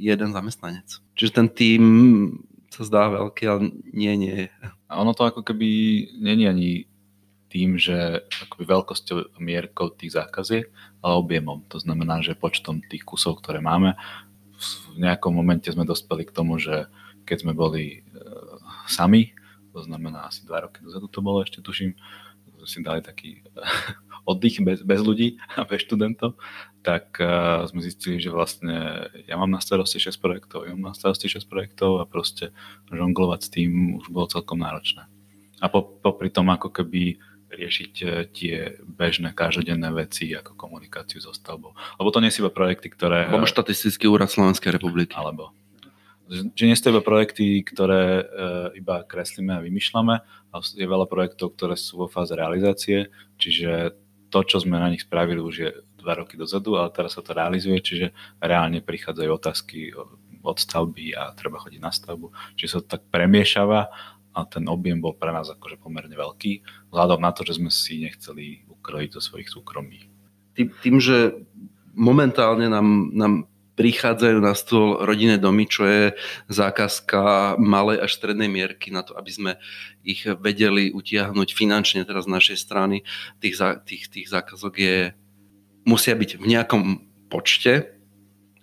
jeden 0.00 0.32
zamestnanec. 0.32 1.04
Čiže 1.14 1.32
ten 1.36 1.48
tým 1.52 1.84
sa 2.72 2.82
zdá 2.88 3.02
veľký, 3.12 3.44
ale 3.44 3.60
nie, 3.92 4.12
nie. 4.16 4.48
A 4.88 4.92
ono 4.96 5.12
to 5.12 5.28
ako 5.28 5.44
keby 5.44 5.68
není 6.16 6.48
ani 6.48 6.88
tým, 7.50 7.76
že 7.76 8.24
akoby 8.46 8.64
veľkosťou 8.64 9.36
mierkou 9.42 9.90
tých 9.90 10.14
zákaziek, 10.14 10.70
ale 11.02 11.12
objemom. 11.18 11.66
To 11.68 11.82
znamená, 11.82 12.22
že 12.22 12.38
počtom 12.38 12.78
tých 12.80 13.02
kusov, 13.02 13.42
ktoré 13.42 13.58
máme, 13.58 13.98
v 14.94 14.96
nejakom 15.02 15.34
momente 15.34 15.66
sme 15.72 15.88
dospeli 15.88 16.28
k 16.28 16.34
tomu, 16.36 16.62
že 16.62 16.86
keď 17.26 17.36
sme 17.42 17.52
boli 17.56 18.00
e, 18.04 18.20
sami, 18.86 19.34
to 19.72 19.82
znamená 19.82 20.30
asi 20.30 20.46
dva 20.46 20.66
roky 20.66 20.82
dozadu 20.82 21.06
to 21.06 21.22
bolo 21.22 21.42
ešte, 21.42 21.62
tuším, 21.62 21.94
si 22.68 22.84
dali 22.84 23.00
taký 23.00 23.40
oddych 24.24 24.60
bez, 24.64 24.82
bez 24.82 25.00
ľudí 25.00 25.40
a 25.60 25.64
bez 25.64 25.84
študentov, 25.84 26.36
tak 26.80 27.20
uh, 27.20 27.68
sme 27.68 27.84
zistili, 27.84 28.16
že 28.16 28.32
vlastne 28.32 29.08
ja 29.28 29.36
mám 29.36 29.52
na 29.52 29.60
starosti 29.60 30.00
6 30.00 30.16
projektov, 30.16 30.64
ja 30.64 30.72
mám 30.72 30.92
na 30.92 30.96
starosti 30.96 31.28
6 31.28 31.44
projektov 31.44 32.00
a 32.00 32.08
proste 32.08 32.56
žonglovať 32.88 33.40
s 33.44 33.48
tým 33.52 33.70
už 34.00 34.08
bolo 34.08 34.26
celkom 34.32 34.60
náročné. 34.60 35.04
A 35.60 35.68
po, 35.68 35.84
popri 35.84 36.32
tom 36.32 36.48
ako 36.48 36.72
keby 36.72 37.20
riešiť 37.50 37.92
eh, 38.06 38.10
tie 38.30 38.56
bežné 38.80 39.34
každodenné 39.34 39.90
veci 39.90 40.30
ako 40.32 40.54
komunikáciu 40.54 41.18
so 41.18 41.34
stavbou. 41.34 41.74
Lebo 41.98 42.08
to 42.14 42.22
nie 42.22 42.30
sú 42.30 42.46
iba 42.46 42.52
projekty, 42.54 42.88
ktoré... 42.88 43.26
Alebo 43.26 43.50
štatistický 43.50 44.06
úrad 44.06 44.30
Slovenskej 44.30 44.70
republiky. 44.72 45.12
alebo 45.18 45.52
že 46.30 46.62
nie 46.62 46.78
sú 46.78 46.94
iba 46.94 47.02
projekty, 47.02 47.58
ktoré 47.66 48.22
e, 48.22 48.24
iba 48.78 49.02
kreslíme 49.02 49.50
a 49.50 49.64
vymýšľame, 49.66 50.14
ale 50.54 50.62
je 50.62 50.86
veľa 50.86 51.10
projektov, 51.10 51.58
ktoré 51.58 51.74
sú 51.74 52.06
vo 52.06 52.06
fáze 52.06 52.30
realizácie, 52.38 53.10
čiže 53.34 53.98
to, 54.30 54.46
čo 54.46 54.62
sme 54.62 54.78
na 54.78 54.88
nich 54.88 55.02
spravili 55.02 55.42
už 55.42 55.54
je 55.58 55.70
dva 55.98 56.16
roky 56.16 56.38
dozadu, 56.38 56.78
ale 56.78 56.94
teraz 56.94 57.18
sa 57.18 57.22
to 57.22 57.34
realizuje, 57.34 57.76
čiže 57.82 58.06
reálne 58.40 58.80
prichádzajú 58.80 59.30
otázky 59.30 59.92
od 60.40 60.56
stavby 60.56 61.12
a 61.18 61.36
treba 61.36 61.60
chodiť 61.60 61.80
na 61.82 61.92
stavbu, 61.92 62.32
čiže 62.56 62.70
sa 62.72 62.78
to 62.80 62.96
tak 62.96 63.02
premiešava 63.12 63.90
a 64.30 64.38
ten 64.46 64.64
objem 64.70 65.02
bol 65.02 65.12
pre 65.12 65.34
nás 65.34 65.50
akože 65.50 65.76
pomerne 65.76 66.14
veľký, 66.14 66.62
vzhľadom 66.94 67.20
na 67.20 67.34
to, 67.34 67.42
že 67.42 67.58
sme 67.58 67.68
si 67.68 68.00
nechceli 68.00 68.64
ukrojiť 68.70 69.10
zo 69.18 69.20
svojich 69.20 69.50
súkromí. 69.50 70.06
Tým, 70.54 70.70
tým 70.80 70.96
že 71.02 71.34
momentálne 71.92 72.70
nám, 72.70 73.10
nám 73.12 73.32
prichádzajú 73.80 74.38
na 74.44 74.52
stôl 74.52 75.00
rodinné 75.00 75.40
domy, 75.40 75.64
čo 75.64 75.88
je 75.88 76.12
zákazka 76.52 77.56
malej 77.56 78.04
až 78.04 78.20
strednej 78.20 78.52
mierky 78.52 78.92
na 78.92 79.00
to, 79.00 79.16
aby 79.16 79.32
sme 79.32 79.52
ich 80.04 80.28
vedeli 80.28 80.92
utiahnuť 80.92 81.48
finančne 81.56 82.04
teraz 82.04 82.28
z 82.28 82.34
našej 82.36 82.58
strany. 82.60 83.08
Tých, 83.40 83.56
tých, 83.88 84.12
tých 84.12 84.28
zákazok 84.28 84.74
je, 84.76 85.16
musia 85.88 86.12
byť 86.12 86.36
v 86.36 86.44
nejakom 86.44 86.82
počte 87.32 87.99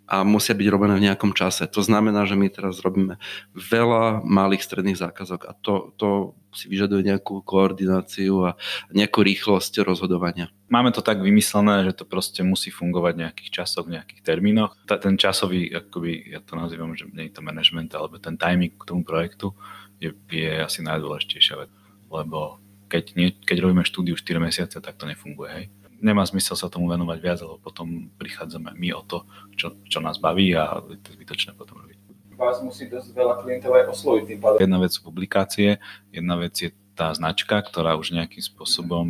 a 0.08 0.24
musia 0.24 0.56
byť 0.56 0.68
robené 0.72 0.96
v 0.96 1.06
nejakom 1.12 1.36
čase. 1.36 1.68
To 1.68 1.84
znamená, 1.84 2.24
že 2.24 2.40
my 2.40 2.48
teraz 2.48 2.80
robíme 2.80 3.20
veľa 3.54 4.24
malých 4.24 4.64
stredných 4.64 4.96
zákazok 4.96 5.42
a 5.46 5.52
to, 5.60 5.92
to 6.00 6.32
si 6.56 6.72
vyžaduje 6.72 7.04
nejakú 7.04 7.44
koordináciu 7.44 8.48
a 8.48 8.52
nejakú 8.96 9.22
rýchlosť 9.22 9.84
rozhodovania. 9.84 10.48
Máme 10.72 10.96
to 10.96 11.04
tak 11.04 11.20
vymyslené, 11.20 11.84
že 11.86 12.02
to 12.02 12.04
proste 12.08 12.40
musí 12.42 12.72
fungovať 12.72 13.14
v 13.14 13.22
nejakých 13.28 13.50
časoch, 13.62 13.86
v 13.86 14.00
nejakých 14.00 14.24
termínoch. 14.24 14.80
Ta, 14.88 14.96
ten 14.96 15.20
časový, 15.20 15.70
akoby, 15.76 16.32
ja 16.32 16.40
to 16.40 16.56
nazývam, 16.56 16.96
že 16.96 17.06
nie 17.12 17.28
je 17.28 17.36
to 17.36 17.46
management, 17.46 17.92
alebo 17.92 18.16
ten 18.18 18.40
timing 18.40 18.74
k 18.80 18.88
tomu 18.88 19.04
projektu 19.04 19.52
je, 20.00 20.16
je 20.32 20.52
asi 20.64 20.80
najdôležitejšia 20.82 21.56
vec. 21.60 21.70
Lebo 22.08 22.64
keď, 22.88 23.04
nie, 23.20 23.36
keď 23.36 23.58
robíme 23.68 23.84
štúdiu 23.84 24.16
4 24.16 24.40
mesiace, 24.40 24.78
tak 24.80 24.96
to 24.96 25.04
nefunguje. 25.04 25.50
Hej. 25.52 25.66
Nemá 25.98 26.22
zmysel 26.26 26.54
sa 26.54 26.70
tomu 26.70 26.90
venovať 26.90 27.18
viac, 27.18 27.40
lebo 27.42 27.58
potom 27.58 28.14
prichádzame 28.22 28.78
my 28.78 28.90
o 28.94 29.02
to, 29.02 29.26
čo, 29.58 29.74
čo 29.90 29.98
nás 29.98 30.22
baví 30.22 30.54
a 30.54 30.82
je 30.94 31.02
to 31.02 31.14
zbytočné 31.18 31.58
potom 31.58 31.82
robiť. 31.82 31.98
Vás 32.38 32.62
musí 32.62 32.86
dosť 32.86 33.18
veľa 33.18 33.42
klientov 33.42 33.74
aj 33.74 33.84
osloviť 33.98 34.24
tým 34.30 34.40
pádom. 34.40 34.62
Jedna 34.62 34.78
vec 34.78 34.92
sú 34.94 35.02
publikácie, 35.02 35.82
jedna 36.14 36.38
vec 36.38 36.54
je 36.54 36.70
tá 36.94 37.10
značka, 37.14 37.62
ktorá 37.62 37.98
už 37.98 38.14
nejakým 38.14 38.42
spôsobom 38.42 39.06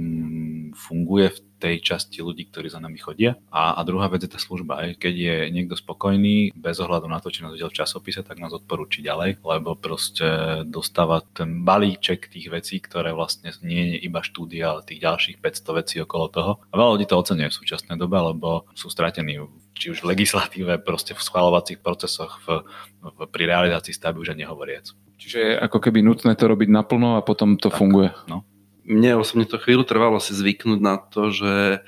funguje 0.76 1.32
v 1.32 1.40
tej 1.58 1.82
časti 1.82 2.22
ľudí, 2.22 2.48
ktorí 2.50 2.70
za 2.70 2.80
nami 2.80 3.02
chodia. 3.02 3.36
A, 3.50 3.78
a 3.78 3.82
druhá 3.82 4.08
vec 4.08 4.24
je 4.24 4.32
tá 4.32 4.38
služba. 4.38 4.82
Aj 4.82 4.90
keď 4.94 5.14
je 5.14 5.36
niekto 5.50 5.74
spokojný, 5.74 6.54
bez 6.54 6.78
ohľadu 6.78 7.10
na 7.10 7.18
to, 7.18 7.34
či 7.34 7.42
nás 7.42 7.54
videl 7.54 7.74
v 7.74 7.80
časopise, 7.82 8.22
tak 8.22 8.38
nás 8.38 8.54
odporúči 8.54 9.02
ďalej, 9.02 9.42
lebo 9.42 9.74
proste 9.74 10.62
dostáva 10.70 11.26
ten 11.34 11.66
balíček 11.66 12.30
tých 12.30 12.48
vecí, 12.54 12.78
ktoré 12.78 13.12
vlastne 13.12 13.50
nie 13.66 13.98
je 13.98 14.08
iba 14.08 14.22
štúdia, 14.22 14.78
ale 14.78 14.86
tých 14.86 15.02
ďalších 15.02 15.38
500 15.42 15.80
vecí 15.82 15.96
okolo 16.02 16.26
toho. 16.30 16.52
A 16.70 16.74
veľa 16.78 16.94
ľudí 16.98 17.06
to 17.10 17.18
ocenuje 17.18 17.50
v 17.50 17.58
súčasnej 17.58 17.98
dobe, 17.98 18.18
lebo 18.22 18.70
sú 18.78 18.88
stratení 18.94 19.42
či 19.78 19.94
už 19.94 20.02
v 20.02 20.18
legislatíve, 20.18 20.82
proste 20.82 21.14
v 21.14 21.22
schvalovacích 21.22 21.78
procesoch, 21.80 22.42
v, 22.50 22.66
v, 23.06 23.18
pri 23.30 23.44
realizácii 23.46 23.94
stavby 23.94 24.26
už 24.26 24.34
nehovoriac. 24.34 24.90
Čiže 25.22 25.38
je 25.38 25.54
ako 25.58 25.78
keby 25.82 26.02
nutné 26.02 26.34
to 26.34 26.50
robiť 26.50 26.70
naplno 26.70 27.18
a 27.18 27.22
potom 27.22 27.58
to 27.62 27.70
Tak. 27.70 27.78
funguje. 27.78 28.10
No. 28.26 28.42
Mne 28.88 29.20
osobne 29.20 29.44
to 29.44 29.60
chvíľu 29.60 29.84
trvalo 29.84 30.16
si 30.24 30.32
zvyknúť 30.32 30.80
na 30.80 30.96
to, 30.96 31.28
že 31.28 31.84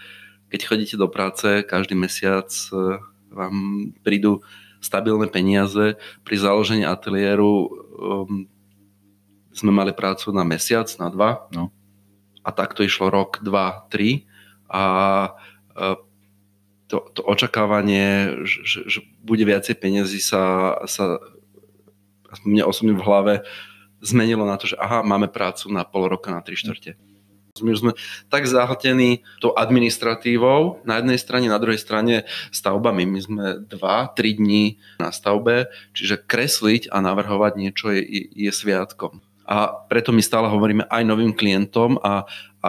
keď 0.52 0.60
chodíte 0.68 0.96
do 1.00 1.08
práce, 1.08 1.64
každý 1.64 1.96
mesiac 1.96 2.52
e, 2.52 3.00
vám 3.32 3.56
prídu 4.04 4.44
stabilné 4.84 5.32
peniaze. 5.32 5.96
Pri 6.28 6.36
založení 6.36 6.84
ateliéru 6.84 7.70
um, 7.70 8.48
sme 9.56 9.72
mali 9.72 9.96
prácu 9.96 10.36
na 10.36 10.44
mesiac, 10.44 10.88
na 11.00 11.08
dva. 11.08 11.48
No. 11.56 11.72
A 12.44 12.50
tak 12.52 12.74
to 12.76 12.84
išlo 12.84 13.08
rok, 13.08 13.40
dva, 13.46 13.88
tri. 13.88 14.28
A 14.68 14.84
e, 15.72 16.00
to, 16.90 16.98
to 17.14 17.22
očakávanie, 17.22 18.44
že, 18.44 18.60
že, 18.66 18.80
že 18.90 19.00
bude 19.22 19.46
viacej 19.46 19.78
peniazy 19.78 20.20
sa, 20.20 20.74
sa 20.90 21.22
mne 22.44 22.66
osobne 22.66 22.98
v 22.98 23.06
hlave 23.06 23.34
zmenilo 24.02 24.48
na 24.48 24.56
to, 24.56 24.72
že 24.72 24.80
aha, 24.80 25.04
máme 25.04 25.28
prácu 25.28 25.72
na 25.72 25.84
pol 25.84 26.08
roka, 26.08 26.32
na 26.32 26.44
tri 26.44 26.56
štvrte. 26.56 26.96
My 27.60 27.76
sme 27.76 27.92
tak 28.32 28.48
zahltení 28.48 29.28
tou 29.44 29.52
administratívou 29.52 30.80
na 30.88 31.02
jednej 31.02 31.20
strane, 31.20 31.52
na 31.52 31.60
druhej 31.60 31.82
strane 31.82 32.24
stavbami. 32.56 33.04
My 33.04 33.20
sme 33.20 33.46
dva, 33.68 34.08
tri 34.16 34.36
dní 34.36 34.80
na 35.02 35.12
stavbe, 35.12 35.68
čiže 35.92 36.24
kresliť 36.24 36.88
a 36.88 37.04
navrhovať 37.04 37.54
niečo 37.60 37.92
je, 37.92 38.02
je, 38.32 38.52
sviatkom. 38.54 39.20
A 39.50 39.76
preto 39.90 40.14
my 40.14 40.22
stále 40.24 40.48
hovoríme 40.48 40.88
aj 40.88 41.04
novým 41.04 41.34
klientom 41.36 41.98
a, 42.00 42.30
a 42.64 42.68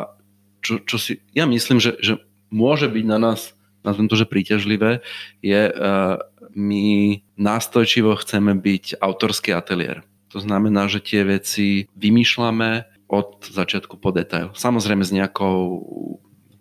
čo, 0.65 0.81
čo 0.83 0.97
si, 0.97 1.21
ja 1.37 1.45
myslím, 1.45 1.79
že, 1.79 1.95
že 2.01 2.19
môže 2.51 2.89
byť 2.89 3.05
na 3.07 3.19
nás, 3.21 3.53
nazvem 3.87 4.09
to, 4.09 4.17
že 4.17 4.29
príťažlivé, 4.29 5.05
je, 5.45 5.71
uh, 5.71 6.19
my 6.57 7.21
nástojčivo 7.39 8.17
chceme 8.19 8.57
byť 8.59 8.99
autorský 8.99 9.55
ateliér. 9.55 10.03
To 10.31 10.39
znamená, 10.39 10.87
že 10.87 11.03
tie 11.03 11.27
veci 11.27 11.91
vymýšľame 11.99 12.87
od 13.11 13.43
začiatku 13.51 13.99
po 13.99 14.15
detail. 14.15 14.55
Samozrejme 14.55 15.03
s 15.03 15.11
nejakou 15.11 15.83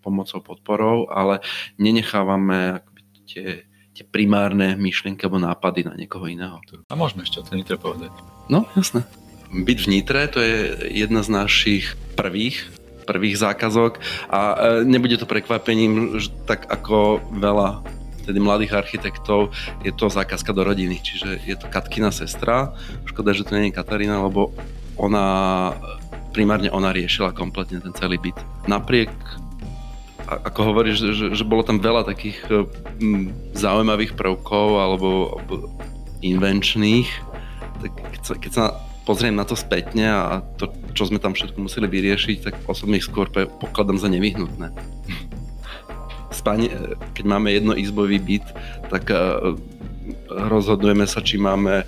pomocou, 0.01 0.41
podporou, 0.41 1.05
ale 1.13 1.45
nenechávame 1.77 2.81
akoby 2.81 3.01
tie, 3.29 3.47
tie 3.93 4.05
primárne 4.07 4.73
myšlienky 4.73 5.21
alebo 5.29 5.37
nápady 5.37 5.85
na 5.85 5.93
niekoho 5.93 6.25
iného. 6.25 6.57
A 6.89 6.97
môžeme 6.97 7.21
ešte 7.21 7.39
o 7.41 7.45
to 7.45 7.53
nitre 7.53 7.77
povedať. 7.77 8.09
No, 8.49 8.65
jasné. 8.73 9.05
Byť 9.49 9.77
v 9.85 9.87
Nitre, 9.89 10.29
to 10.29 10.41
je 10.41 10.57
jedna 10.93 11.25
z 11.25 11.29
našich 11.33 11.97
prvých 12.13 12.69
prvých 13.09 13.41
zákazok 13.41 13.97
a 14.29 14.53
e, 14.53 14.55
nebude 14.85 15.17
to 15.17 15.25
prekvapením, 15.25 16.21
že 16.21 16.29
tak 16.45 16.69
ako 16.69 17.17
veľa 17.33 17.81
tedy 18.29 18.37
mladých 18.37 18.77
architektov 18.77 19.49
je 19.81 19.89
to 19.89 20.05
zákazka 20.05 20.53
do 20.53 20.61
rodiny, 20.61 21.01
čiže 21.01 21.41
je 21.49 21.55
to 21.57 21.65
Katkina 21.65 22.13
sestra. 22.13 22.77
Škoda, 23.09 23.33
že 23.33 23.41
to 23.41 23.57
nie 23.57 23.73
je 23.73 23.77
Katarína, 23.81 24.21
lebo 24.21 24.53
ona 25.01 25.73
primárne 26.29 26.69
ona 26.69 26.93
riešila 26.93 27.33
kompletne 27.33 27.81
ten 27.81 27.89
celý 27.97 28.21
byt. 28.21 28.37
Napriek 28.69 29.09
ako 30.29 30.61
hovoríš, 30.61 31.09
že, 31.09 31.25
že 31.33 31.41
bolo 31.41 31.65
tam 31.65 31.81
veľa 31.81 32.05
takých 32.05 32.37
m, 33.01 33.33
zaujímavých 33.57 34.13
prvkov 34.13 34.77
alebo, 34.77 35.41
alebo 35.41 35.73
invenčných, 36.21 37.09
tak 37.81 38.37
keď 38.37 38.51
sa, 38.53 38.63
pozriem 39.09 39.33
na 39.33 39.41
to 39.41 39.57
spätne 39.57 40.05
a 40.05 40.45
to, 40.61 40.69
čo 40.93 41.09
sme 41.09 41.17
tam 41.17 41.33
všetko 41.33 41.57
museli 41.57 41.89
vyriešiť, 41.89 42.37
tak 42.45 42.53
osobne 42.69 43.01
skôr 43.01 43.25
pokladám 43.33 43.97
za 43.97 44.05
nevyhnutné. 44.05 44.69
Spanie, 46.39 46.71
keď 47.19 47.25
máme 47.27 47.51
jednoizbový 47.51 48.15
byt, 48.23 48.47
tak 48.87 49.11
uh, 49.11 49.59
rozhodujeme 50.31 51.03
sa, 51.03 51.19
či 51.19 51.35
máme 51.35 51.83
uh, 51.83 51.87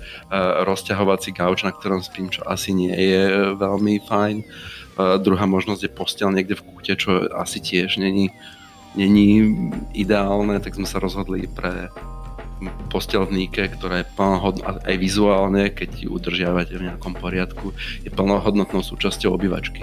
rozťahovací 0.68 1.32
gauč, 1.32 1.64
na 1.64 1.72
ktorom 1.72 2.04
spím, 2.04 2.28
čo 2.28 2.44
asi 2.44 2.76
nie 2.76 2.92
je 2.92 3.56
veľmi 3.56 4.04
fajn. 4.04 4.36
Uh, 4.44 5.16
druhá 5.16 5.48
možnosť 5.48 5.88
je 5.88 5.96
postel 5.96 6.28
niekde 6.28 6.60
v 6.60 6.68
kúte, 6.68 6.92
čo 7.00 7.32
asi 7.32 7.64
tiež 7.64 7.96
není, 7.96 8.28
není 8.92 9.56
ideálne, 9.96 10.60
tak 10.60 10.76
sme 10.76 10.84
sa 10.84 11.00
rozhodli 11.00 11.48
pre 11.48 11.88
postel 12.92 13.24
v 13.26 13.42
Nike, 13.42 13.72
ktorá 13.74 14.04
je 14.04 14.10
plnohodnotná 14.14 14.84
aj 14.86 14.96
vizuálne, 15.00 15.72
keď 15.72 16.06
ju 16.06 16.08
udržiavate 16.14 16.78
v 16.78 16.92
nejakom 16.92 17.16
poriadku, 17.18 17.74
je 18.04 18.10
plnohodnotnou 18.12 18.84
súčasťou 18.84 19.34
obývačky. 19.34 19.82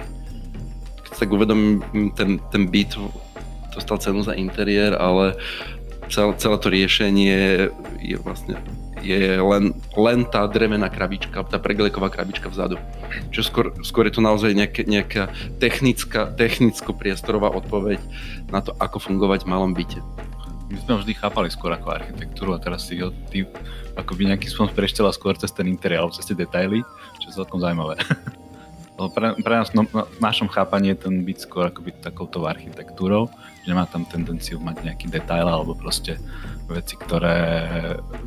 Keď 1.04 1.10
sa 1.12 1.20
tak 1.26 1.34
uvedomím, 1.34 1.82
ten, 2.16 2.40
ten 2.48 2.70
byt 2.70 2.96
dostal 3.74 3.98
cenu 3.98 4.20
za 4.22 4.34
interiér, 4.34 4.98
ale 4.98 5.38
celé, 6.10 6.34
celé 6.38 6.56
to 6.58 6.68
riešenie 6.68 7.38
je 8.02 8.16
vlastne 8.20 8.58
je 9.00 9.40
len, 9.40 9.72
len 9.96 10.28
tá 10.28 10.44
drevená 10.44 10.92
krabička, 10.92 11.40
tá 11.48 11.56
pregleková 11.56 12.12
krabička 12.12 12.52
vzadu. 12.52 12.76
Čiže 13.32 13.48
skôr, 13.48 13.66
skôr 13.80 14.04
je 14.04 14.20
to 14.20 14.20
naozaj 14.20 14.52
nejaká, 14.52 14.84
nejaká 14.84 15.22
technická, 15.56 16.28
technicko-priestorová 16.36 17.48
odpoveď 17.48 17.96
na 18.52 18.60
to, 18.60 18.76
ako 18.76 19.00
fungovať 19.00 19.48
v 19.48 19.50
malom 19.56 19.72
byte 19.72 20.04
my 20.70 20.78
sme 20.78 21.02
vždy 21.02 21.12
chápali 21.18 21.50
skôr 21.50 21.74
ako 21.74 21.90
architektúru 21.90 22.54
a 22.54 22.62
teraz 22.62 22.86
si 22.86 23.02
ho 23.02 23.10
ty 23.26 23.42
akoby 23.98 24.30
nejakým 24.30 24.46
spôsobom 24.46 24.70
preštela 24.70 25.10
skôr 25.10 25.34
cez 25.34 25.50
ten 25.50 25.66
interiér 25.66 26.06
alebo 26.06 26.14
cez 26.14 26.30
tie 26.30 26.38
detaily, 26.38 26.86
čo 27.18 27.26
je 27.26 27.34
celkom 27.34 27.58
zaujímavé. 27.58 27.98
pre, 29.18 29.34
pre 29.42 29.54
nás 29.58 29.74
no, 29.74 29.82
v 29.90 30.20
našom 30.22 30.46
chápaní 30.46 30.94
je 30.94 31.10
ten 31.10 31.26
byť 31.26 31.38
skôr 31.42 31.66
akoby 31.66 31.90
takouto 31.98 32.46
architektúrou, 32.46 33.26
že 33.64 33.72
má 33.76 33.84
tam 33.84 34.08
tendenciu 34.08 34.56
mať 34.60 34.84
nejaký 34.84 35.06
detail 35.12 35.46
alebo 35.46 35.76
proste 35.76 36.16
veci, 36.70 36.94
ktoré 36.96 37.38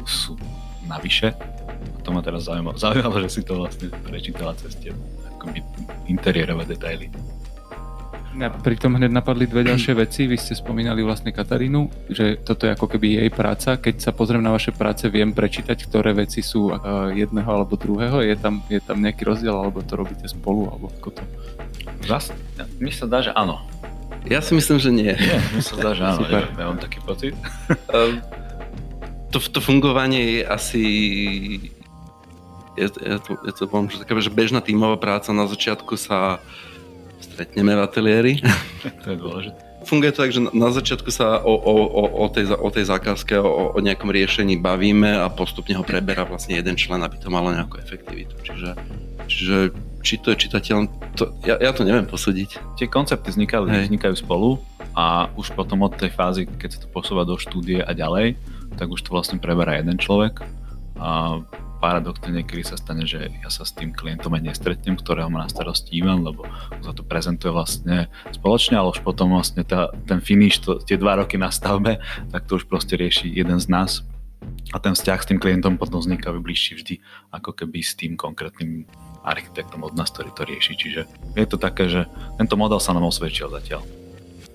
sú 0.05 0.37
navyše. 0.85 1.33
A 1.73 1.99
to 2.03 2.11
ma 2.11 2.21
teraz 2.21 2.45
zaujímalo, 2.45 2.75
zaujímalo 2.77 3.17
že 3.23 3.39
si 3.39 3.41
to 3.41 3.57
vlastne 3.57 3.89
prečítala 4.03 4.53
cez 4.59 4.75
tie 4.77 4.91
akoby 5.39 5.63
interiérové 6.07 6.67
detaily. 6.67 7.07
Mňa 8.33 8.65
pritom 8.65 8.97
hneď 8.97 9.13
napadli 9.13 9.45
dve 9.45 9.61
ďalšie 9.61 9.93
veci. 10.01 10.25
Vy 10.25 10.41
ste 10.41 10.57
spomínali 10.57 11.05
vlastne 11.05 11.29
Katarínu, 11.29 12.09
že 12.09 12.41
toto 12.41 12.65
je 12.65 12.73
ako 12.73 12.89
keby 12.89 13.21
jej 13.21 13.29
práca. 13.29 13.77
Keď 13.77 14.01
sa 14.01 14.09
pozriem 14.09 14.41
na 14.41 14.49
vaše 14.49 14.73
práce, 14.73 15.05
viem 15.05 15.29
prečítať, 15.29 15.77
ktoré 15.85 16.17
veci 16.17 16.41
sú 16.41 16.73
jedného 17.13 17.45
alebo 17.45 17.77
druhého. 17.77 18.25
Je 18.25 18.33
tam, 18.33 18.65
je 18.73 18.81
tam 18.81 18.97
nejaký 19.05 19.21
rozdiel, 19.21 19.53
alebo 19.53 19.85
to 19.85 19.93
robíte 19.93 20.25
spolu, 20.25 20.65
alebo 20.65 20.89
ako 20.97 21.21
to? 21.21 21.23
Zas, 22.09 22.33
mi 22.81 22.89
sa 22.89 23.05
dá, 23.05 23.21
že 23.21 23.29
áno. 23.37 23.61
Ja 24.27 24.39
si 24.39 24.55
myslím, 24.55 24.79
že 24.79 24.89
nie. 24.91 25.11
Nie, 25.11 25.39
mi 25.51 25.59
sa 25.59 25.75
dá, 25.75 25.91
že 25.91 26.03
áno. 26.03 26.23
Ja, 26.31 26.47
ja 26.47 26.65
mám 26.71 26.79
taký 26.79 27.03
pocit. 27.03 27.35
Ehm, 27.91 28.23
to, 29.33 29.41
to 29.41 29.59
fungovanie 29.59 30.21
je 30.21 30.41
asi 30.47 30.83
je, 32.77 32.87
je 32.89 33.19
to, 33.21 33.31
je 33.45 33.53
to 33.53 33.63
poviem, 33.69 33.89
že 33.89 34.01
taká 34.01 34.17
že 34.17 34.33
bežná 34.33 34.61
tímová 34.61 34.97
práca 34.97 35.29
na 35.33 35.45
začiatku 35.45 35.93
sa 35.97 36.41
stretneme 37.21 37.73
v 37.73 37.81
ateliéri. 37.81 38.33
to 39.03 39.07
je 39.13 39.17
dôležité. 39.17 39.59
Funguje 39.83 40.15
to 40.15 40.23
tak, 40.23 40.31
že 40.31 40.39
na 40.55 40.71
začiatku 40.71 41.11
sa 41.11 41.43
o, 41.43 41.53
o, 41.59 41.75
o, 41.83 42.03
o, 42.23 42.25
tej, 42.31 42.55
o 42.55 42.69
tej 42.71 42.87
zákazke, 42.87 43.35
o, 43.35 43.75
o 43.75 43.79
nejakom 43.83 44.07
riešení 44.07 44.55
bavíme 44.55 45.11
a 45.11 45.27
postupne 45.27 45.75
ho 45.75 45.83
preberá 45.83 46.23
vlastne 46.23 46.55
jeden 46.55 46.79
člen, 46.79 47.03
aby 47.03 47.19
to 47.19 47.27
malo 47.27 47.51
nejakú 47.51 47.83
efektivitu. 47.83 48.31
Čiže, 48.47 48.69
čiže 49.27 49.57
či 50.03 50.19
to 50.19 50.36
je 50.36 50.45
čitateľ, 50.45 50.77
to, 51.15 51.31
ja, 51.48 51.55
ja 51.57 51.72
to 51.72 51.88
neviem 51.88 52.03
posúdiť. 52.03 52.75
Tie 52.75 52.91
koncepty 52.91 53.32
vznikajú, 53.32 53.71
vznikajú 53.71 54.15
spolu 54.19 54.60
a 54.93 55.32
už 55.39 55.56
potom 55.56 55.88
od 55.88 55.95
tej 55.95 56.12
fázy, 56.12 56.43
keď 56.45 56.69
sa 56.75 56.80
to 56.84 56.88
posúva 56.91 57.23
do 57.23 57.39
štúdie 57.39 57.80
a 57.80 57.95
ďalej, 57.95 58.36
tak 58.75 58.91
už 58.91 58.99
to 59.01 59.15
vlastne 59.15 59.39
preberá 59.39 59.80
jeden 59.80 59.95
človek. 59.95 60.43
A 60.99 61.39
paradoxne 61.80 62.32
niekedy 62.32 62.63
sa 62.63 62.80
stane, 62.80 63.04
že 63.04 63.27
ja 63.27 63.49
sa 63.51 63.67
s 63.67 63.75
tým 63.75 63.91
klientom 63.91 64.32
aj 64.32 64.56
nestretnem, 64.56 64.95
ktorého 64.95 65.27
má 65.27 65.43
na 65.43 65.51
starosti 65.51 65.99
Ivan, 65.99 66.23
lebo 66.23 66.47
sa 66.80 66.95
to 66.95 67.04
prezentuje 67.04 67.51
vlastne 67.51 68.08
spoločne, 68.32 68.80
ale 68.80 68.95
už 68.95 69.04
potom 69.04 69.36
vlastne 69.36 69.67
tá, 69.67 69.91
ten 70.08 70.23
finish, 70.23 70.63
to, 70.63 70.80
tie 70.80 70.95
dva 70.95 71.19
roky 71.19 71.36
na 71.36 71.51
stavbe, 71.51 71.99
tak 72.32 72.47
to 72.47 72.56
už 72.56 72.71
proste 72.71 72.95
rieši 72.95 73.27
jeden 73.27 73.60
z 73.60 73.67
nás 73.67 74.04
a 74.71 74.77
ten 74.80 74.95
vzťah 74.95 75.19
s 75.19 75.27
tým 75.27 75.39
klientom 75.39 75.75
potom 75.75 75.99
vzniká 75.99 76.32
bližší 76.36 76.80
vždy 76.80 76.95
ako 77.36 77.51
keby 77.51 77.80
s 77.84 77.95
tým 77.95 78.15
konkrétnym 78.15 78.88
architektom 79.23 79.83
od 79.88 79.95
nás, 79.95 80.12
ktorý 80.12 80.29
to 80.36 80.43
rieši. 80.43 80.73
Čiže 80.75 81.01
je 81.33 81.47
to 81.47 81.57
také, 81.57 81.88
že 81.88 82.05
tento 82.36 82.59
model 82.59 82.77
sa 82.77 82.91
nám 82.91 83.07
osvedčil 83.07 83.47
zatiaľ. 83.49 83.83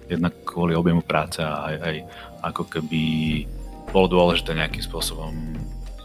Jednak 0.08 0.32
kvôli 0.44 0.72
objemu 0.72 1.04
práce 1.04 1.40
a 1.40 1.72
aj, 1.72 1.76
aj 1.80 1.96
ako 2.44 2.62
keby 2.68 3.02
bolo 3.92 4.06
dôležité 4.08 4.52
nejakým 4.56 4.84
spôsobom 4.84 5.32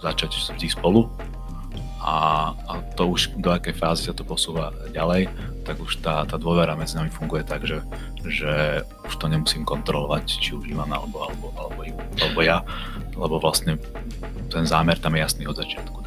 začať 0.04 0.36
vždy 0.36 0.67
spolu 0.71 1.08
a, 2.04 2.52
a 2.67 2.73
to 2.99 3.15
už 3.15 3.39
do 3.39 3.47
akej 3.47 3.80
fázy 3.80 4.12
sa 4.12 4.15
to 4.15 4.28
posúva 4.28 4.76
ďalej, 4.91 5.32
tak 5.63 5.80
už 5.80 6.04
tá, 6.04 6.28
tá 6.28 6.36
dôvera 6.36 6.76
medzi 6.76 6.99
nami 6.99 7.08
funguje 7.08 7.47
tak, 7.47 7.63
že, 7.63 7.80
že 8.28 8.84
už 9.08 9.13
to 9.15 9.32
nemusím 9.32 9.63
kontrolovať, 9.63 10.28
či 10.28 10.52
už 10.52 10.67
Ivan 10.67 10.91
alebo, 10.91 11.23
alebo, 11.23 11.56
alebo, 11.56 11.80
alebo 12.19 12.39
ja, 12.43 12.60
lebo 13.15 13.39
vlastne 13.39 13.80
ten 14.52 14.67
zámer 14.67 14.99
tam 14.99 15.15
je 15.15 15.23
jasný 15.23 15.47
od 15.47 15.56
začiatku. 15.56 16.03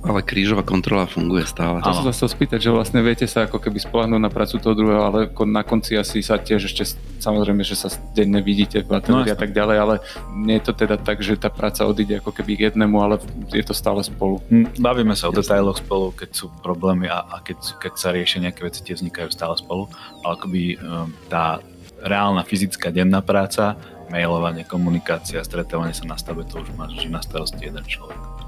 Ale 0.00 0.24
krížová 0.24 0.64
kontrola 0.64 1.04
funguje 1.04 1.44
stále. 1.44 1.84
To 1.84 1.92
sa 1.92 2.08
chcel 2.08 2.32
spýtať, 2.32 2.58
že 2.64 2.70
vlastne 2.72 3.04
viete 3.04 3.28
sa 3.28 3.44
ako 3.44 3.60
keby 3.60 3.84
spolahnúť 3.84 4.20
na 4.20 4.32
prácu 4.32 4.56
toho 4.56 4.72
druhého, 4.72 5.02
ale 5.04 5.18
na 5.44 5.60
konci 5.60 5.92
asi 5.92 6.24
sa 6.24 6.40
tiež 6.40 6.72
ešte 6.72 6.96
samozrejme, 7.20 7.60
že 7.60 7.76
sa 7.76 7.92
denne 8.16 8.40
vidíte 8.40 8.80
v 8.80 8.96
no, 9.12 9.20
a 9.20 9.36
tak 9.36 9.52
ďalej, 9.52 9.76
ale 9.76 9.94
nie 10.32 10.56
je 10.56 10.64
to 10.64 10.72
teda 10.72 10.96
tak, 10.96 11.20
že 11.20 11.36
tá 11.36 11.52
práca 11.52 11.84
odíde 11.84 12.16
ako 12.16 12.32
keby 12.32 12.56
k 12.56 12.60
jednému, 12.72 12.96
ale 12.96 13.20
je 13.52 13.60
to 13.60 13.76
stále 13.76 14.00
spolu. 14.00 14.40
Hm, 14.48 14.80
bavíme 14.80 15.12
sa 15.12 15.28
o 15.28 15.36
detailoch 15.36 15.84
spolu, 15.84 16.16
keď 16.16 16.30
sú 16.32 16.48
problémy 16.64 17.04
a, 17.04 17.28
a 17.28 17.44
keď, 17.44 17.76
keď 17.76 17.92
sa 18.00 18.08
riešia 18.16 18.40
nejaké 18.40 18.64
veci, 18.64 18.80
tie 18.80 18.96
vznikajú 18.96 19.28
stále 19.28 19.52
spolu, 19.60 19.84
ale 20.24 20.32
akoby 20.32 20.62
um, 20.80 21.12
tá 21.28 21.60
reálna 22.00 22.40
fyzická 22.40 22.88
denná 22.88 23.20
práca, 23.20 23.76
mailovanie, 24.08 24.64
komunikácia, 24.64 25.44
stretávanie 25.44 25.92
sa 25.92 26.08
na 26.08 26.16
stave, 26.16 26.48
to 26.48 26.64
už 26.64 26.72
máš 26.74 27.04
na 27.06 27.20
starosti 27.20 27.68
jeden 27.68 27.84
človek. 27.84 28.39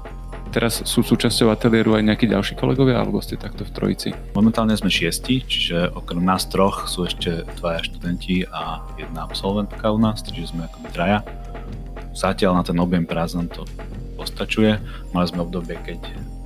Teraz 0.53 0.85
sú 0.85 1.01
súčasťou 1.01 1.49
ateliéru 1.49 1.97
aj 1.97 2.05
nejakí 2.05 2.29
ďalší 2.29 2.53
kolegovia, 2.53 3.01
alebo 3.01 3.17
ste 3.25 3.41
takto 3.41 3.65
v 3.65 3.73
trojici? 3.73 4.09
Momentálne 4.37 4.77
sme 4.77 4.85
šiesti, 4.85 5.41
čiže 5.41 5.89
okrem 5.97 6.21
nás 6.21 6.45
troch 6.45 6.85
sú 6.85 7.09
ešte 7.09 7.41
dvaja 7.57 7.81
študenti 7.89 8.45
a 8.53 8.85
jedna 9.01 9.25
absolventka 9.25 9.89
u 9.89 9.97
nás, 9.97 10.21
čiže 10.21 10.53
sme 10.53 10.69
ako 10.69 10.77
traja. 10.93 11.25
Zatiaľ 12.13 12.61
na 12.61 12.63
ten 12.69 12.77
objem 12.77 13.01
prác 13.01 13.33
to 13.49 13.65
postačuje. 14.13 14.77
Mali 15.09 15.25
sme 15.25 15.41
obdobie, 15.41 15.73
keď 15.81 15.97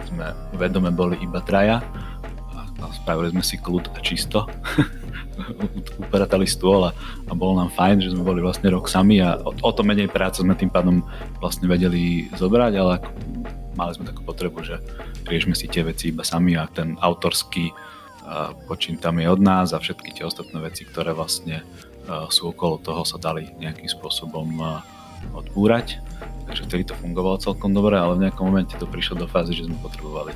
sme 0.08 0.32
vedome 0.56 0.88
boli 0.88 1.20
iba 1.20 1.44
traja 1.44 1.84
a 2.80 2.88
spravili 2.96 3.36
sme 3.36 3.44
si 3.44 3.60
kľud 3.60 3.92
a 3.92 4.00
čisto. 4.00 4.48
upratali 6.02 6.50
stôl 6.50 6.90
a, 6.90 6.92
a 7.30 7.32
bolo 7.38 7.62
nám 7.62 7.70
fajn, 7.76 8.02
že 8.02 8.12
sme 8.16 8.26
boli 8.26 8.42
vlastne 8.42 8.74
rok 8.74 8.90
sami 8.90 9.22
a 9.22 9.38
o, 9.38 9.54
o 9.54 9.72
to 9.76 9.86
menej 9.86 10.10
práce 10.10 10.42
sme 10.42 10.58
tým 10.58 10.72
pádom 10.72 11.06
vlastne 11.38 11.70
vedeli 11.70 12.26
zobrať, 12.34 12.74
ale 12.74 12.98
mali 13.78 13.94
sme 13.94 14.10
takú 14.10 14.26
potrebu, 14.26 14.66
že 14.66 14.82
riešme 15.30 15.54
si 15.54 15.70
tie 15.70 15.86
veci 15.86 16.10
iba 16.10 16.26
sami 16.26 16.58
a 16.58 16.66
ten 16.66 16.98
autorský 16.98 17.70
počín 18.68 19.00
tam 19.00 19.24
je 19.24 19.28
od 19.30 19.40
nás 19.40 19.72
a 19.72 19.80
všetky 19.80 20.12
tie 20.12 20.28
ostatné 20.28 20.60
veci, 20.60 20.84
ktoré 20.84 21.16
vlastne 21.16 21.64
sú 22.32 22.52
okolo 22.52 22.80
toho, 22.80 23.04
sa 23.04 23.20
dali 23.20 23.52
nejakým 23.60 23.88
spôsobom 23.88 24.48
odbúrať. 25.36 26.00
Takže 26.48 26.64
vtedy 26.68 26.84
to 26.88 27.00
fungovalo 27.00 27.44
celkom 27.44 27.76
dobre, 27.76 28.00
ale 28.00 28.16
v 28.16 28.28
nejakom 28.28 28.48
momente 28.48 28.76
to 28.80 28.88
prišlo 28.88 29.24
do 29.24 29.28
fázy, 29.28 29.56
že 29.56 29.68
sme 29.68 29.80
potrebovali 29.84 30.32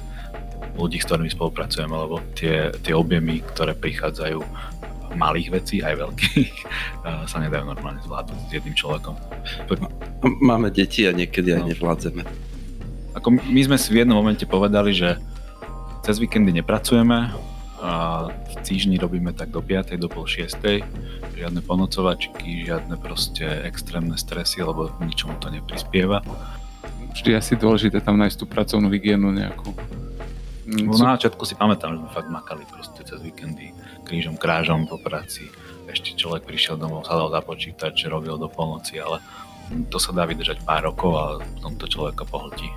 ľudí, 0.76 1.00
s 1.00 1.08
ktorými 1.08 1.32
spolupracujeme, 1.32 1.92
lebo 1.92 2.20
tie, 2.36 2.72
tie 2.84 2.96
objemy, 2.96 3.44
ktoré 3.56 3.76
prichádzajú 3.76 4.40
malých 5.16 5.48
vecí, 5.52 5.84
aj 5.84 6.00
veľkých, 6.00 6.56
sa 7.32 7.38
nedajú 7.40 7.64
normálne 7.68 8.00
zvládnuť 8.04 8.40
s 8.48 8.52
jedným 8.56 8.76
človekom. 8.76 9.16
Máme 10.44 10.72
deti 10.72 11.08
a 11.08 11.16
niekedy 11.16 11.56
aj 11.56 11.62
no. 11.64 11.70
nevládzeme. 11.76 12.24
Ako 13.12 13.28
my 13.36 13.62
sme 13.68 13.78
si 13.78 13.92
v 13.92 14.04
jednom 14.04 14.16
momente 14.20 14.48
povedali, 14.48 14.96
že 14.96 15.20
cez 16.02 16.18
víkendy 16.18 16.56
nepracujeme, 16.56 17.32
a 17.82 18.30
v 18.30 18.56
týždni 18.62 19.02
robíme 19.02 19.34
tak 19.34 19.50
do 19.50 19.58
5. 19.58 19.98
do 19.98 20.06
pol 20.06 20.30
6. 20.30 20.54
Žiadne 21.34 21.66
ponocovačky, 21.66 22.70
žiadne 22.70 22.94
proste 23.02 23.66
extrémne 23.66 24.14
stresy, 24.22 24.62
lebo 24.62 24.94
ničomu 25.02 25.34
to 25.42 25.50
neprispieva. 25.50 26.22
Vždy 27.18 27.34
asi 27.34 27.58
dôležité 27.58 27.98
tam 28.06 28.22
nájsť 28.22 28.38
tú 28.38 28.46
pracovnú 28.46 28.88
hygienu 28.94 29.34
nejakú. 29.34 29.74
No, 30.70 30.94
na 30.94 31.18
začiatku 31.18 31.42
si 31.44 31.58
pamätám, 31.58 31.98
že 31.98 32.06
sme 32.06 32.10
fakt 32.14 32.30
makali 32.30 32.64
proste 32.70 33.02
cez 33.02 33.18
víkendy 33.18 33.74
krížom, 34.06 34.38
krážom 34.38 34.86
po 34.86 35.02
práci. 35.02 35.50
Ešte 35.90 36.14
človek 36.14 36.46
prišiel 36.46 36.78
domov, 36.78 37.10
sa 37.10 37.18
dal 37.18 37.34
započítať, 37.34 37.98
že 37.98 38.14
robil 38.14 38.38
do 38.38 38.46
polnoci, 38.46 39.02
ale 39.02 39.20
to 39.90 39.98
sa 39.98 40.14
dá 40.14 40.24
vydržať 40.30 40.62
pár 40.64 40.86
rokov 40.86 41.12
a 41.18 41.26
potom 41.42 41.76
to 41.82 41.90
človeka 41.90 42.24
pohltí. 42.30 42.70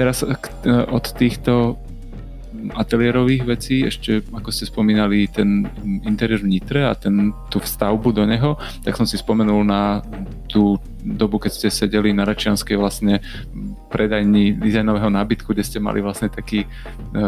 Teraz 0.00 0.24
od 0.88 1.04
týchto 1.20 1.76
ateliérových 2.72 3.44
vecí, 3.44 3.84
ešte 3.84 4.24
ako 4.32 4.48
ste 4.48 4.64
spomínali 4.64 5.28
ten 5.28 5.68
interiér 6.08 6.40
v 6.40 6.56
Nitre 6.56 6.88
a 6.88 6.96
ten, 6.96 7.36
tú 7.52 7.60
vstavbu 7.60 8.08
do 8.08 8.24
neho, 8.24 8.56
tak 8.80 8.96
som 8.96 9.04
si 9.04 9.20
spomenul 9.20 9.60
na 9.60 10.00
tú 10.48 10.80
dobu, 11.04 11.36
keď 11.36 11.52
ste 11.52 11.68
sedeli 11.68 12.16
na 12.16 12.24
Račianskej 12.24 12.80
vlastne 12.80 13.20
predajni 13.92 14.56
dizajnového 14.56 15.12
nábytku, 15.12 15.52
kde 15.52 15.68
ste 15.68 15.84
mali 15.84 16.00
vlastne 16.00 16.32
taký 16.32 16.64
e, 16.64 16.68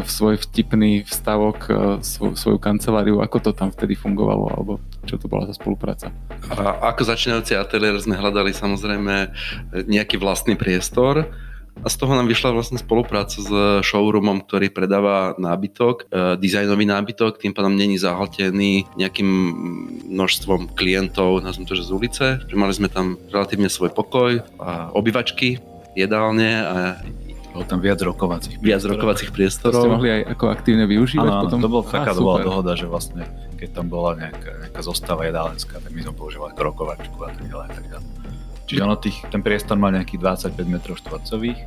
svoj 0.09 0.41
vtipný 0.41 1.05
vstavok, 1.05 1.59
e, 1.69 1.73
svoj, 2.01 2.33
svoju 2.41 2.57
kanceláriu. 2.57 3.21
Ako 3.21 3.37
to 3.41 3.51
tam 3.53 3.69
vtedy 3.69 4.01
fungovalo, 4.01 4.49
alebo 4.49 4.73
čo 5.05 5.21
to 5.21 5.29
bola 5.29 5.45
za 5.45 5.53
spolupráca? 5.57 6.09
A 6.49 6.89
ako 6.89 7.05
začínajúci 7.05 7.53
ateliér 7.53 8.01
sme 8.01 8.17
hľadali 8.17 8.57
samozrejme 8.57 9.29
nejaký 9.89 10.17
vlastný 10.17 10.57
priestor, 10.57 11.29
a 11.83 11.89
z 11.91 11.97
toho 11.99 12.15
nám 12.15 12.31
vyšla 12.31 12.55
vlastne 12.55 12.79
spolupráca 12.79 13.43
s 13.43 13.51
showroomom, 13.83 14.47
ktorý 14.47 14.71
predáva 14.71 15.35
nábytok, 15.35 16.07
e, 16.07 16.39
dizajnový 16.39 16.87
nábytok, 16.87 17.43
tým 17.43 17.51
pádom 17.51 17.75
není 17.75 17.99
zahltený 17.99 18.87
nejakým 18.95 19.29
množstvom 20.15 20.79
klientov, 20.79 21.43
nazvem 21.43 21.67
to, 21.67 21.75
že 21.75 21.91
z 21.91 21.91
ulice. 21.91 22.27
Mali 22.55 22.73
sme 22.73 22.87
tam 22.87 23.19
relatívne 23.35 23.67
svoj 23.67 23.91
pokoj, 23.91 24.47
a 24.63 24.95
obyvačky, 24.95 25.59
jedálne 25.99 26.51
a 26.63 26.77
bolo 27.53 27.69
tam 27.69 27.85
viac 27.85 28.01
rokovacích 28.01 28.57
viac 28.65 28.81
priestorov. 28.81 28.97
rokovacích 28.97 29.31
priestorov. 29.35 29.77
To 29.77 29.85
ste 29.85 29.93
mohli 29.93 30.09
aj 30.09 30.23
ako 30.33 30.45
aktívne 30.49 30.85
využívať 30.89 31.29
ano, 31.29 31.43
potom? 31.45 31.59
to 31.61 31.69
bola 31.69 31.85
taká 31.85 32.13
to 32.17 32.25
bola 32.25 32.41
dohoda, 32.41 32.73
že 32.73 32.87
vlastne 32.89 33.29
keď 33.61 33.69
tam 33.77 33.87
bola 33.93 34.17
nejaká, 34.17 34.51
nejaká 34.67 34.81
zostava 34.81 35.29
jedálenská, 35.29 35.77
tak 35.79 35.93
my 35.93 36.01
sme 36.01 36.15
používali 36.17 36.57
ako 36.57 36.63
rokovačku 36.73 37.19
a 37.21 37.29
tak 37.29 37.45
ďalej. 37.45 37.67
A 37.69 37.73
tak 37.77 37.85
ďalej. 37.93 38.22
Čiže 38.73 38.89
ono 38.89 38.97
tých, 38.97 39.21
ten 39.29 39.45
priestor 39.45 39.77
mal 39.77 39.93
nejakých 39.93 40.49
25 40.57 40.65
m 40.65 40.81
štvorcových, 40.81 41.61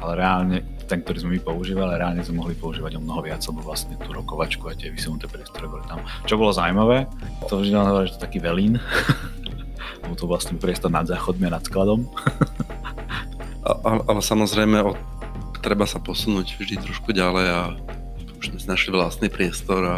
ale 0.00 0.12
reálne 0.16 0.64
ten, 0.88 1.04
ktorý 1.04 1.16
sme 1.20 1.30
my 1.36 1.40
používali, 1.44 2.00
reálne 2.00 2.24
sme 2.24 2.40
mohli 2.40 2.56
používať 2.56 2.96
o 2.96 3.04
mnoho 3.04 3.20
viac, 3.20 3.44
lebo 3.44 3.60
vlastne 3.60 4.00
tú 4.00 4.16
rokovačku 4.16 4.64
a 4.64 4.72
tie 4.72 4.88
vysunuté 4.88 5.28
priestory 5.28 5.68
boli 5.68 5.84
tam. 5.84 6.00
Čo 6.24 6.40
bolo 6.40 6.56
zaujímavé, 6.56 7.04
to 7.52 7.60
vždy 7.60 7.76
hovorili, 7.76 8.08
že 8.08 8.16
to 8.16 8.24
taký 8.24 8.40
velín, 8.40 8.80
lebo 10.00 10.16
to 10.16 10.24
vlastne 10.24 10.56
priestor 10.56 10.88
nad 10.88 11.04
záchodmi 11.04 11.52
a 11.52 11.60
nad 11.60 11.64
skladom. 11.68 12.08
ale, 13.84 14.00
ale 14.08 14.20
samozrejme, 14.24 14.88
o, 14.88 14.96
treba 15.60 15.84
sa 15.84 16.00
posunúť 16.00 16.56
vždy 16.56 16.80
trošku 16.80 17.12
ďalej 17.12 17.46
a 17.52 17.60
už 18.40 18.56
sme 18.56 18.72
našli 18.72 18.96
vlastný 18.96 19.28
priestor 19.28 19.84
a 19.84 19.96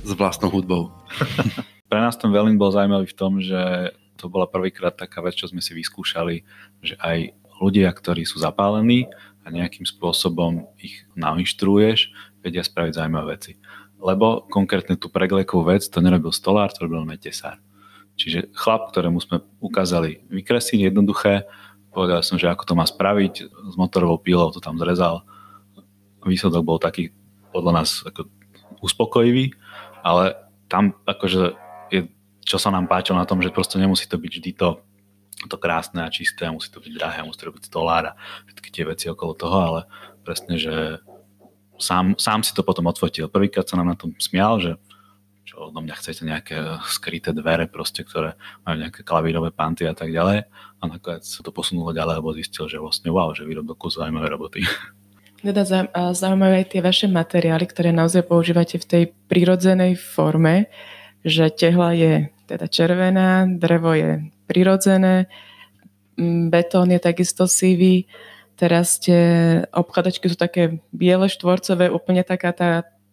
s 0.00 0.16
vlastnou 0.16 0.48
hudbou. 0.48 0.88
Pre 1.92 2.00
nás 2.00 2.16
ten 2.16 2.32
Velín 2.32 2.56
bol 2.56 2.72
zaujímavý 2.72 3.12
v 3.12 3.18
tom, 3.18 3.36
že 3.42 3.92
to 4.20 4.28
bola 4.28 4.44
prvýkrát 4.44 4.92
taká 4.92 5.24
vec, 5.24 5.40
čo 5.40 5.48
sme 5.48 5.64
si 5.64 5.72
vyskúšali, 5.72 6.44
že 6.84 7.00
aj 7.00 7.32
ľudia, 7.56 7.88
ktorí 7.88 8.28
sú 8.28 8.36
zapálení 8.36 9.08
a 9.44 9.48
nejakým 9.48 9.88
spôsobom 9.88 10.68
ich 10.76 11.08
nainštruuješ, 11.16 12.12
vedia 12.44 12.60
spraviť 12.60 13.00
zaujímavé 13.00 13.40
veci. 13.40 13.56
Lebo 14.00 14.44
konkrétne 14.48 15.00
tú 15.00 15.08
preglekovú 15.08 15.72
vec 15.72 15.84
to 15.88 16.04
nerobil 16.04 16.32
stolár, 16.32 16.72
to 16.72 16.84
robil 16.84 17.04
metesár. 17.08 17.56
Čiže 18.20 18.52
chlap, 18.52 18.92
ktorému 18.92 19.16
sme 19.20 19.40
ukázali 19.64 20.20
vykresliť 20.28 20.92
jednoduché, 20.92 21.48
povedal 21.92 22.20
som, 22.20 22.36
že 22.36 22.52
ako 22.52 22.64
to 22.68 22.74
má 22.76 22.84
spraviť, 22.84 23.34
s 23.48 23.74
motorovou 23.80 24.20
pílou 24.20 24.52
to 24.52 24.60
tam 24.60 24.76
zrezal. 24.76 25.24
Výsledok 26.20 26.64
bol 26.64 26.76
taký 26.76 27.16
podľa 27.48 27.80
nás 27.80 28.04
ako 28.04 28.28
uspokojivý, 28.84 29.56
ale 30.04 30.36
tam 30.68 30.96
akože 31.04 31.56
čo 32.50 32.58
sa 32.58 32.74
nám 32.74 32.90
páčilo 32.90 33.14
na 33.14 33.30
tom, 33.30 33.38
že 33.38 33.54
proste 33.54 33.78
nemusí 33.78 34.10
to 34.10 34.18
byť 34.18 34.32
vždy 34.34 34.50
to, 34.58 34.82
to 35.46 35.54
krásne 35.54 36.02
a 36.02 36.10
čisté, 36.10 36.50
a 36.50 36.54
musí 36.54 36.66
to 36.74 36.82
byť 36.82 36.92
drahé, 36.98 37.22
musí 37.22 37.46
to 37.46 37.54
byť 37.54 37.64
stolár 37.70 38.10
a 38.10 38.16
všetky 38.50 38.68
tie 38.74 38.84
veci 38.90 39.06
okolo 39.06 39.38
toho, 39.38 39.58
ale 39.62 39.80
presne, 40.26 40.58
že 40.58 40.98
sám, 41.78 42.18
sám 42.18 42.42
si 42.42 42.50
to 42.50 42.66
potom 42.66 42.90
odfotil. 42.90 43.30
Prvýkrát 43.30 43.70
sa 43.70 43.78
nám 43.78 43.94
na 43.94 43.96
tom 43.96 44.10
smial, 44.18 44.58
že 44.58 44.72
čo 45.46 45.70
odo 45.70 45.82
mňa 45.82 45.94
chcete 45.98 46.22
nejaké 46.22 46.56
skryté 46.86 47.34
dvere 47.34 47.66
proste, 47.66 48.06
ktoré 48.06 48.38
majú 48.62 48.76
nejaké 48.86 49.00
klavírové 49.02 49.50
panty 49.50 49.82
a 49.88 49.94
tak 49.96 50.14
ďalej. 50.14 50.46
A 50.78 50.82
nakoniec 50.86 51.26
sa 51.26 51.42
to 51.42 51.50
posunulo 51.50 51.90
ďalej, 51.90 52.22
lebo 52.22 52.36
zistil, 52.36 52.70
že 52.70 52.78
vlastne 52.78 53.10
wow, 53.10 53.34
že 53.34 53.42
vyrobil 53.42 53.74
kus 53.74 53.98
zaujímavé 53.98 54.30
roboty. 54.30 54.62
Teda 55.40 55.64
zaujímavé 56.12 56.62
aj 56.62 56.76
tie 56.76 56.84
vaše 56.84 57.08
materiály, 57.08 57.64
ktoré 57.64 57.90
naozaj 57.96 58.28
používate 58.28 58.76
v 58.76 58.86
tej 58.86 59.04
prirodzenej 59.26 59.96
forme, 59.96 60.68
že 61.24 61.48
tehla 61.48 61.96
je 61.96 62.12
teda 62.50 62.66
červená, 62.66 63.46
drevo 63.46 63.94
je 63.94 64.26
prirodzené, 64.50 65.30
betón 66.50 66.90
je 66.90 66.98
takisto 66.98 67.46
sivý, 67.46 68.10
teraz 68.58 68.98
tie 68.98 69.22
obkladačky 69.70 70.26
sú 70.26 70.36
také 70.36 70.82
biele, 70.90 71.30
štvorcové, 71.30 71.88
úplne 71.88 72.26
taká 72.26 72.50
tá 72.50 72.70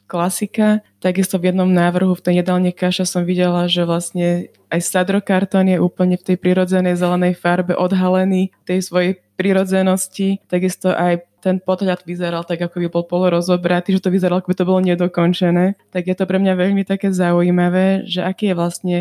klasika. 0.07 0.81
Takisto 1.03 1.37
v 1.37 1.51
jednom 1.51 1.67
návrhu 1.67 2.15
v 2.15 2.23
tej 2.23 2.35
jedálne 2.41 2.71
kaša 2.71 3.05
som 3.05 3.23
videla, 3.27 3.67
že 3.67 3.83
vlastne 3.83 4.49
aj 4.71 4.79
sadrokartón 4.81 5.67
je 5.67 5.77
úplne 5.77 6.15
v 6.15 6.33
tej 6.33 6.37
prirodzenej 6.39 6.95
zelenej 6.95 7.35
farbe 7.35 7.75
odhalený 7.75 8.55
tej 8.63 8.87
svojej 8.87 9.11
prirodzenosti. 9.35 10.41
Takisto 10.47 10.95
aj 10.95 11.27
ten 11.43 11.61
podhľad 11.61 12.01
vyzeral 12.07 12.43
tak, 12.43 12.65
ako 12.65 12.81
by 12.81 12.87
bol 12.89 13.03
polorozobratý, 13.05 13.99
že 13.99 14.03
to 14.03 14.09
vyzeralo, 14.09 14.41
ako 14.41 14.51
by 14.51 14.57
to 14.57 14.67
bolo 14.67 14.79
nedokončené. 14.81 15.77
Tak 15.93 16.03
je 16.09 16.15
to 16.17 16.25
pre 16.25 16.41
mňa 16.41 16.53
veľmi 16.55 16.83
také 16.87 17.13
zaujímavé, 17.13 18.07
že 18.09 18.25
aký 18.25 18.51
je 18.51 18.55
vlastne 18.57 18.97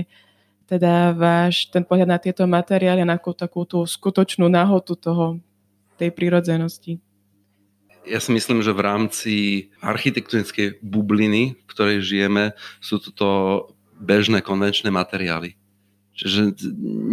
teda 0.67 1.15
váš 1.15 1.71
ten 1.71 1.87
pohľad 1.87 2.11
na 2.11 2.19
tieto 2.19 2.43
materiály, 2.47 3.07
na 3.07 3.19
takú 3.19 3.63
tú 3.63 3.87
skutočnú 3.87 4.51
nahotu 4.51 4.99
toho, 4.99 5.39
tej 5.97 6.13
prírodzenosti? 6.13 7.01
Ja 8.07 8.23
si 8.23 8.31
myslím, 8.31 8.63
že 8.63 8.71
v 8.71 8.85
rámci 8.87 9.35
architektonickej 9.83 10.79
bubliny, 10.79 11.59
v 11.59 11.71
ktorej 11.71 12.07
žijeme, 12.07 12.55
sú 12.79 13.03
toto 13.03 13.71
bežné 13.99 14.45
konvenčné 14.45 14.95
materiály. 14.95 15.59
Čiže 16.17 16.57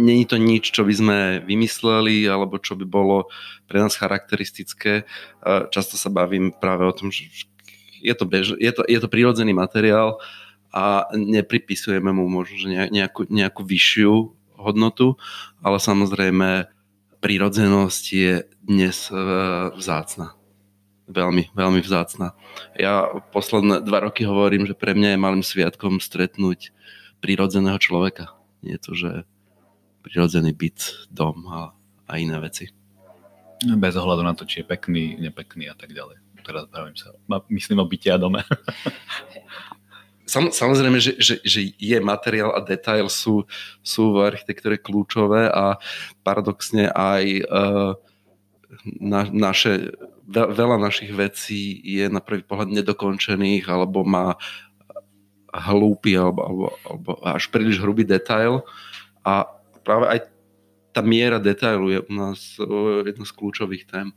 není 0.00 0.24
to 0.24 0.40
nič, 0.40 0.72
čo 0.72 0.80
by 0.84 0.94
sme 0.94 1.18
vymysleli 1.44 2.24
alebo 2.24 2.56
čo 2.56 2.72
by 2.72 2.88
bolo 2.88 3.28
pre 3.68 3.82
nás 3.82 3.96
charakteristické. 4.00 5.04
Často 5.44 6.00
sa 6.00 6.08
bavím 6.08 6.56
práve 6.56 6.88
o 6.88 6.94
tom, 6.96 7.12
že 7.12 7.28
je 8.00 8.14
to, 8.16 8.24
bež, 8.24 8.56
je 8.56 8.72
to, 8.72 8.84
je 8.84 8.98
to 9.00 9.08
prírodzený 9.08 9.52
materiál, 9.52 10.20
a 10.74 11.06
nepripisujeme 11.14 12.10
mu 12.10 12.26
možno 12.26 12.66
nejakú, 12.90 13.30
nejakú 13.30 13.62
vyššiu 13.62 14.34
hodnotu, 14.58 15.14
ale 15.62 15.78
samozrejme 15.78 16.66
prírodzenosť 17.22 18.04
je 18.10 18.34
dnes 18.58 18.96
e, 19.06 19.14
vzácna. 19.78 20.34
Veľmi, 21.06 21.54
veľmi 21.54 21.78
vzácna. 21.78 22.34
Ja 22.74 23.06
posledné 23.30 23.86
dva 23.86 24.02
roky 24.02 24.26
hovorím, 24.26 24.66
že 24.66 24.74
pre 24.74 24.98
mňa 24.98 25.14
je 25.14 25.22
malým 25.22 25.44
sviatkom 25.46 26.02
stretnúť 26.02 26.74
prírodzeného 27.22 27.78
človeka. 27.78 28.34
Nie 28.66 28.76
je 28.76 28.82
to, 28.82 28.92
že 28.98 29.10
prírodzený 30.02 30.56
byt, 30.56 31.06
dom 31.08 31.46
a, 31.48 31.70
a 32.10 32.12
iné 32.18 32.34
veci. 32.42 32.74
Bez 33.62 33.94
ohľadu 33.94 34.26
na 34.26 34.34
to, 34.34 34.42
či 34.44 34.60
je 34.64 34.68
pekný, 34.68 35.16
nepekný 35.22 35.70
a 35.70 35.76
tak 35.78 35.94
ďalej. 35.94 36.18
Teraz 36.44 36.68
bavím 36.68 36.92
sa, 36.92 37.08
myslím 37.48 37.80
o 37.80 37.88
byte 37.88 38.12
a 38.12 38.20
dome. 38.20 38.44
Sam, 40.34 40.50
samozrejme, 40.50 40.98
že, 40.98 41.14
že, 41.14 41.38
že 41.46 41.70
je 41.78 41.98
materiál 42.02 42.50
a 42.58 42.58
detail 42.58 43.06
sú, 43.06 43.46
sú 43.86 44.18
v 44.18 44.34
architektúre 44.34 44.82
kľúčové 44.82 45.46
a 45.46 45.78
paradoxne 46.26 46.90
aj 46.90 47.24
uh, 47.46 47.94
na, 48.98 49.30
naše, 49.30 49.94
veľa 50.26 50.82
našich 50.82 51.14
vecí 51.14 51.78
je 51.86 52.10
na 52.10 52.18
prvý 52.18 52.42
pohľad 52.42 52.74
nedokončených 52.74 53.70
alebo 53.70 54.02
má 54.02 54.34
hlúpy 55.54 56.18
alebo, 56.18 56.42
alebo, 56.42 56.66
alebo 56.82 57.10
až 57.22 57.46
príliš 57.54 57.78
hrubý 57.78 58.02
detail 58.02 58.66
a 59.22 59.46
práve 59.86 60.18
aj 60.18 60.18
tá 60.90 60.98
miera 61.06 61.38
detailu 61.38 61.94
je 61.94 62.00
u 62.02 62.10
nás 62.10 62.58
uh, 62.58 63.06
jedna 63.06 63.22
z 63.22 63.34
kľúčových 63.38 63.86
tém. 63.86 64.10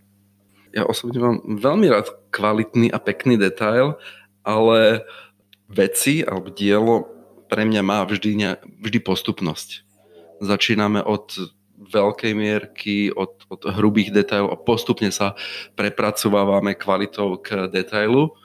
Ja 0.73 0.82
osobne 0.89 1.21
mám 1.21 1.38
veľmi 1.45 1.93
rád 1.93 2.10
kvalitný 2.34 2.89
a 2.89 2.97
pekný 2.97 3.38
detail, 3.38 4.01
ale 4.41 5.06
uh, 5.06 5.25
veci 5.67 6.23
alebo 6.23 6.51
dielo 6.51 7.17
pre 7.47 7.63
mňa 7.63 7.82
má 7.84 8.03
vždy, 8.03 8.32
ne, 8.36 8.51
vždy 8.84 8.99
postupnosť. 8.99 9.88
Začíname 10.43 10.99
od 10.99 11.32
veľkej 11.77 12.34
mierky, 12.36 13.13
od, 13.13 13.47
od 13.47 13.62
hrubých 13.71 14.12
detailov 14.12 14.51
a 14.51 14.60
postupne 14.60 15.13
sa 15.13 15.38
prepracovávame 15.77 16.75
kvalitou 16.75 17.39
k 17.39 17.71
detailu 17.71 18.36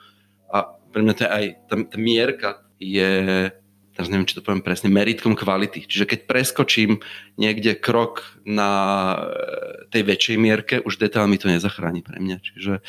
a 0.47 0.77
pre 0.93 1.01
mňa 1.01 1.13
to 1.17 1.21
je 1.25 1.29
aj 1.29 1.45
tá, 1.67 1.75
tá 1.83 1.97
mierka 1.97 2.49
je 2.77 3.51
teraz 3.93 4.09
neviem, 4.09 4.25
či 4.25 4.33
to 4.33 4.41
poviem 4.41 4.65
presne, 4.65 4.89
meritkom 4.89 5.37
kvality. 5.37 5.85
Čiže 5.85 6.09
keď 6.09 6.19
preskočím 6.25 6.97
niekde 7.37 7.77
krok 7.77 8.25
na 8.41 8.71
e, 9.13 9.17
tej 9.93 10.01
väčšej 10.01 10.37
mierke, 10.41 10.75
už 10.81 10.97
detail 10.97 11.29
mi 11.29 11.37
to 11.37 11.45
nezachráni 11.45 12.01
pre 12.01 12.17
mňa. 12.17 12.37
Čiže 12.41 12.81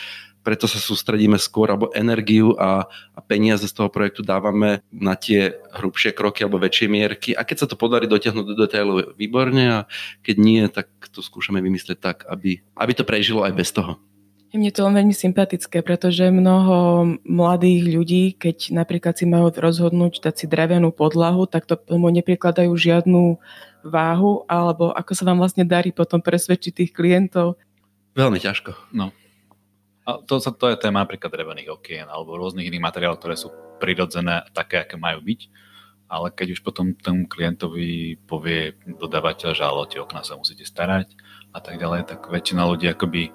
preto 0.44 0.68
sa 0.68 0.76
sústredíme 0.76 1.40
skôr, 1.40 1.72
alebo 1.72 1.88
energiu 1.96 2.52
a, 2.60 2.84
a 3.16 3.20
peniaze 3.24 3.64
z 3.64 3.74
toho 3.74 3.88
projektu 3.88 4.20
dávame 4.20 4.84
na 4.92 5.16
tie 5.16 5.56
hrubšie 5.72 6.12
kroky 6.12 6.44
alebo 6.44 6.60
väčšie 6.60 6.86
mierky 6.86 7.30
a 7.32 7.42
keď 7.42 7.64
sa 7.64 7.66
to 7.66 7.80
podarí 7.80 8.04
dotiahnuť 8.04 8.44
do 8.44 8.54
detailu, 8.54 9.16
výborne 9.16 9.64
a 9.64 9.78
keď 10.20 10.36
nie, 10.36 10.62
tak 10.68 10.92
to 11.08 11.24
skúšame 11.24 11.64
vymyslieť 11.64 11.98
tak, 11.98 12.28
aby, 12.28 12.60
aby 12.76 12.92
to 12.92 13.08
prežilo 13.08 13.42
aj 13.42 13.56
bez 13.56 13.72
toho. 13.72 13.96
Mne 14.54 14.70
to 14.70 14.86
len 14.86 14.94
veľmi 14.94 15.10
sympatické, 15.10 15.82
pretože 15.82 16.30
mnoho 16.30 17.18
mladých 17.26 17.90
ľudí, 17.90 18.24
keď 18.38 18.70
napríklad 18.70 19.18
si 19.18 19.26
majú 19.26 19.50
rozhodnúť 19.50 20.22
dať 20.22 20.34
si 20.38 20.46
drevenú 20.46 20.94
podlahu, 20.94 21.50
tak 21.50 21.66
to 21.66 21.74
tomu 21.74 22.06
neprikladajú 22.14 22.70
žiadnu 22.70 23.42
váhu, 23.82 24.46
alebo 24.46 24.94
ako 24.94 25.10
sa 25.10 25.26
vám 25.26 25.42
vlastne 25.42 25.66
darí 25.66 25.90
potom 25.90 26.22
presvedčiť 26.22 26.70
tých 26.70 26.90
klientov? 26.94 27.58
Veľmi 28.14 28.38
ťažko. 28.38 28.94
No. 28.94 29.10
A 30.04 30.20
to, 30.20 30.36
to 30.36 30.66
je 30.68 30.76
téma 30.76 31.04
napríklad 31.04 31.32
drevených 31.32 31.72
okien 31.72 32.04
alebo 32.04 32.36
rôznych 32.36 32.68
iných 32.68 32.84
materiálov, 32.84 33.20
ktoré 33.20 33.40
sú 33.40 33.48
prirodzené 33.80 34.44
také, 34.52 34.84
aké 34.84 35.00
majú 35.00 35.24
byť. 35.24 35.40
Ale 36.12 36.28
keď 36.28 36.54
už 36.54 36.60
potom 36.60 36.92
tomu 36.92 37.24
klientovi 37.24 38.20
povie 38.28 38.76
dodávateľ, 38.84 39.50
že 39.56 39.64
ale 39.64 39.88
tie 39.88 40.04
okna 40.04 40.20
sa 40.20 40.36
musíte 40.36 40.68
starať 40.68 41.16
a 41.56 41.58
tak 41.64 41.80
ďalej, 41.80 42.04
tak 42.04 42.28
väčšina 42.28 42.68
ľudí 42.68 42.86
akoby 42.92 43.32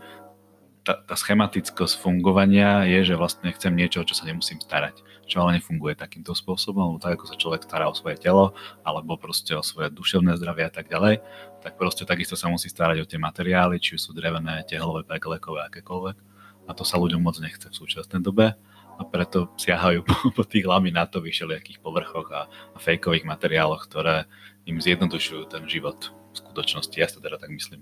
tá, 0.85 0.97
tá 1.05 1.15
schematickosť 1.17 2.01
fungovania 2.01 2.87
je, 2.87 3.13
že 3.13 3.19
vlastne 3.19 3.51
chcem 3.53 3.73
niečo, 3.75 4.01
čo 4.07 4.15
sa 4.15 4.25
nemusím 4.25 4.57
starať. 4.57 5.05
Čo 5.29 5.45
ale 5.45 5.59
nefunguje 5.59 5.93
takýmto 5.93 6.33
spôsobom, 6.33 6.97
tak 6.97 7.19
ako 7.19 7.25
sa 7.29 7.35
človek 7.37 7.61
stará 7.61 7.85
o 7.85 7.93
svoje 7.93 8.17
telo, 8.17 8.57
alebo 8.81 9.19
proste 9.19 9.53
o 9.53 9.61
svoje 9.61 9.93
duševné 9.93 10.33
zdravie 10.39 10.65
a 10.65 10.73
tak 10.73 10.89
ďalej, 10.89 11.21
tak 11.61 11.77
proste 11.77 12.09
takisto 12.09 12.33
sa 12.33 12.49
musí 12.49 12.71
starať 12.71 13.03
o 13.03 13.09
tie 13.09 13.21
materiály, 13.21 13.77
či 13.77 14.01
sú 14.01 14.15
drevené, 14.17 14.65
tehlové, 14.65 15.05
peklekové, 15.05 15.67
akékoľvek. 15.69 16.28
A 16.69 16.71
to 16.77 16.85
sa 16.85 17.01
ľuďom 17.01 17.25
moc 17.25 17.41
nechce 17.41 17.65
v 17.65 17.73
súčasnej 17.73 18.21
dobe 18.21 18.53
a 18.99 19.01
preto 19.01 19.49
siahajú 19.57 20.05
po, 20.07 20.15
po 20.29 20.43
tých 20.45 20.69
laminátových 20.69 21.41
všelijakých 21.41 21.81
povrchoch 21.81 22.29
a, 22.29 22.45
a 22.47 22.77
fejkových 22.77 23.25
materiáloch, 23.25 23.89
ktoré 23.89 24.29
im 24.69 24.77
zjednodušujú 24.77 25.49
ten 25.49 25.65
život 25.65 26.13
v 26.13 26.35
skutočnosti. 26.37 26.93
Ja 26.93 27.09
sa 27.09 27.17
teda 27.17 27.41
tak 27.41 27.49
myslím. 27.49 27.81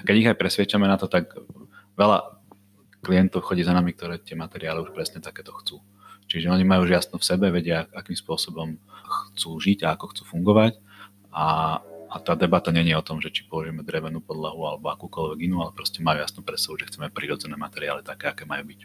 A 0.00 0.08
keď 0.08 0.14
ich 0.16 0.28
aj 0.32 0.40
presviečame 0.40 0.88
na 0.88 0.96
to, 0.96 1.04
tak 1.04 1.36
veľa 2.00 2.40
klientov 3.04 3.44
chodí 3.44 3.60
za 3.60 3.76
nami, 3.76 3.92
ktoré 3.92 4.16
tie 4.16 4.34
materiály 4.34 4.88
už 4.88 4.96
presne 4.96 5.20
takéto 5.20 5.52
chcú. 5.60 5.84
Čiže 6.28 6.52
oni 6.52 6.64
majú 6.64 6.84
už 6.84 6.92
jasno 6.92 7.16
v 7.16 7.24
sebe, 7.24 7.48
vedia, 7.48 7.88
akým 7.92 8.16
spôsobom 8.16 8.76
chcú 9.32 9.50
žiť 9.60 9.84
a 9.84 9.96
ako 9.96 10.12
chcú 10.12 10.22
fungovať. 10.28 10.76
A, 11.32 11.80
a 12.08 12.16
tá 12.18 12.32
debata 12.34 12.72
nie 12.72 12.88
je 12.88 12.96
o 12.96 13.04
tom, 13.04 13.20
že 13.20 13.28
či 13.28 13.44
položíme 13.44 13.84
drevenú 13.84 14.24
podlahu 14.24 14.64
alebo 14.64 14.88
akúkoľvek 14.88 15.38
inú, 15.44 15.60
ale 15.60 15.76
proste 15.76 16.00
majú 16.00 16.24
jasnú 16.24 16.40
predstavu, 16.40 16.80
že 16.80 16.88
chceme 16.88 17.12
prirodzené 17.12 17.54
materiály 17.60 18.00
také, 18.00 18.32
aké 18.32 18.48
majú 18.48 18.64
byť. 18.72 18.80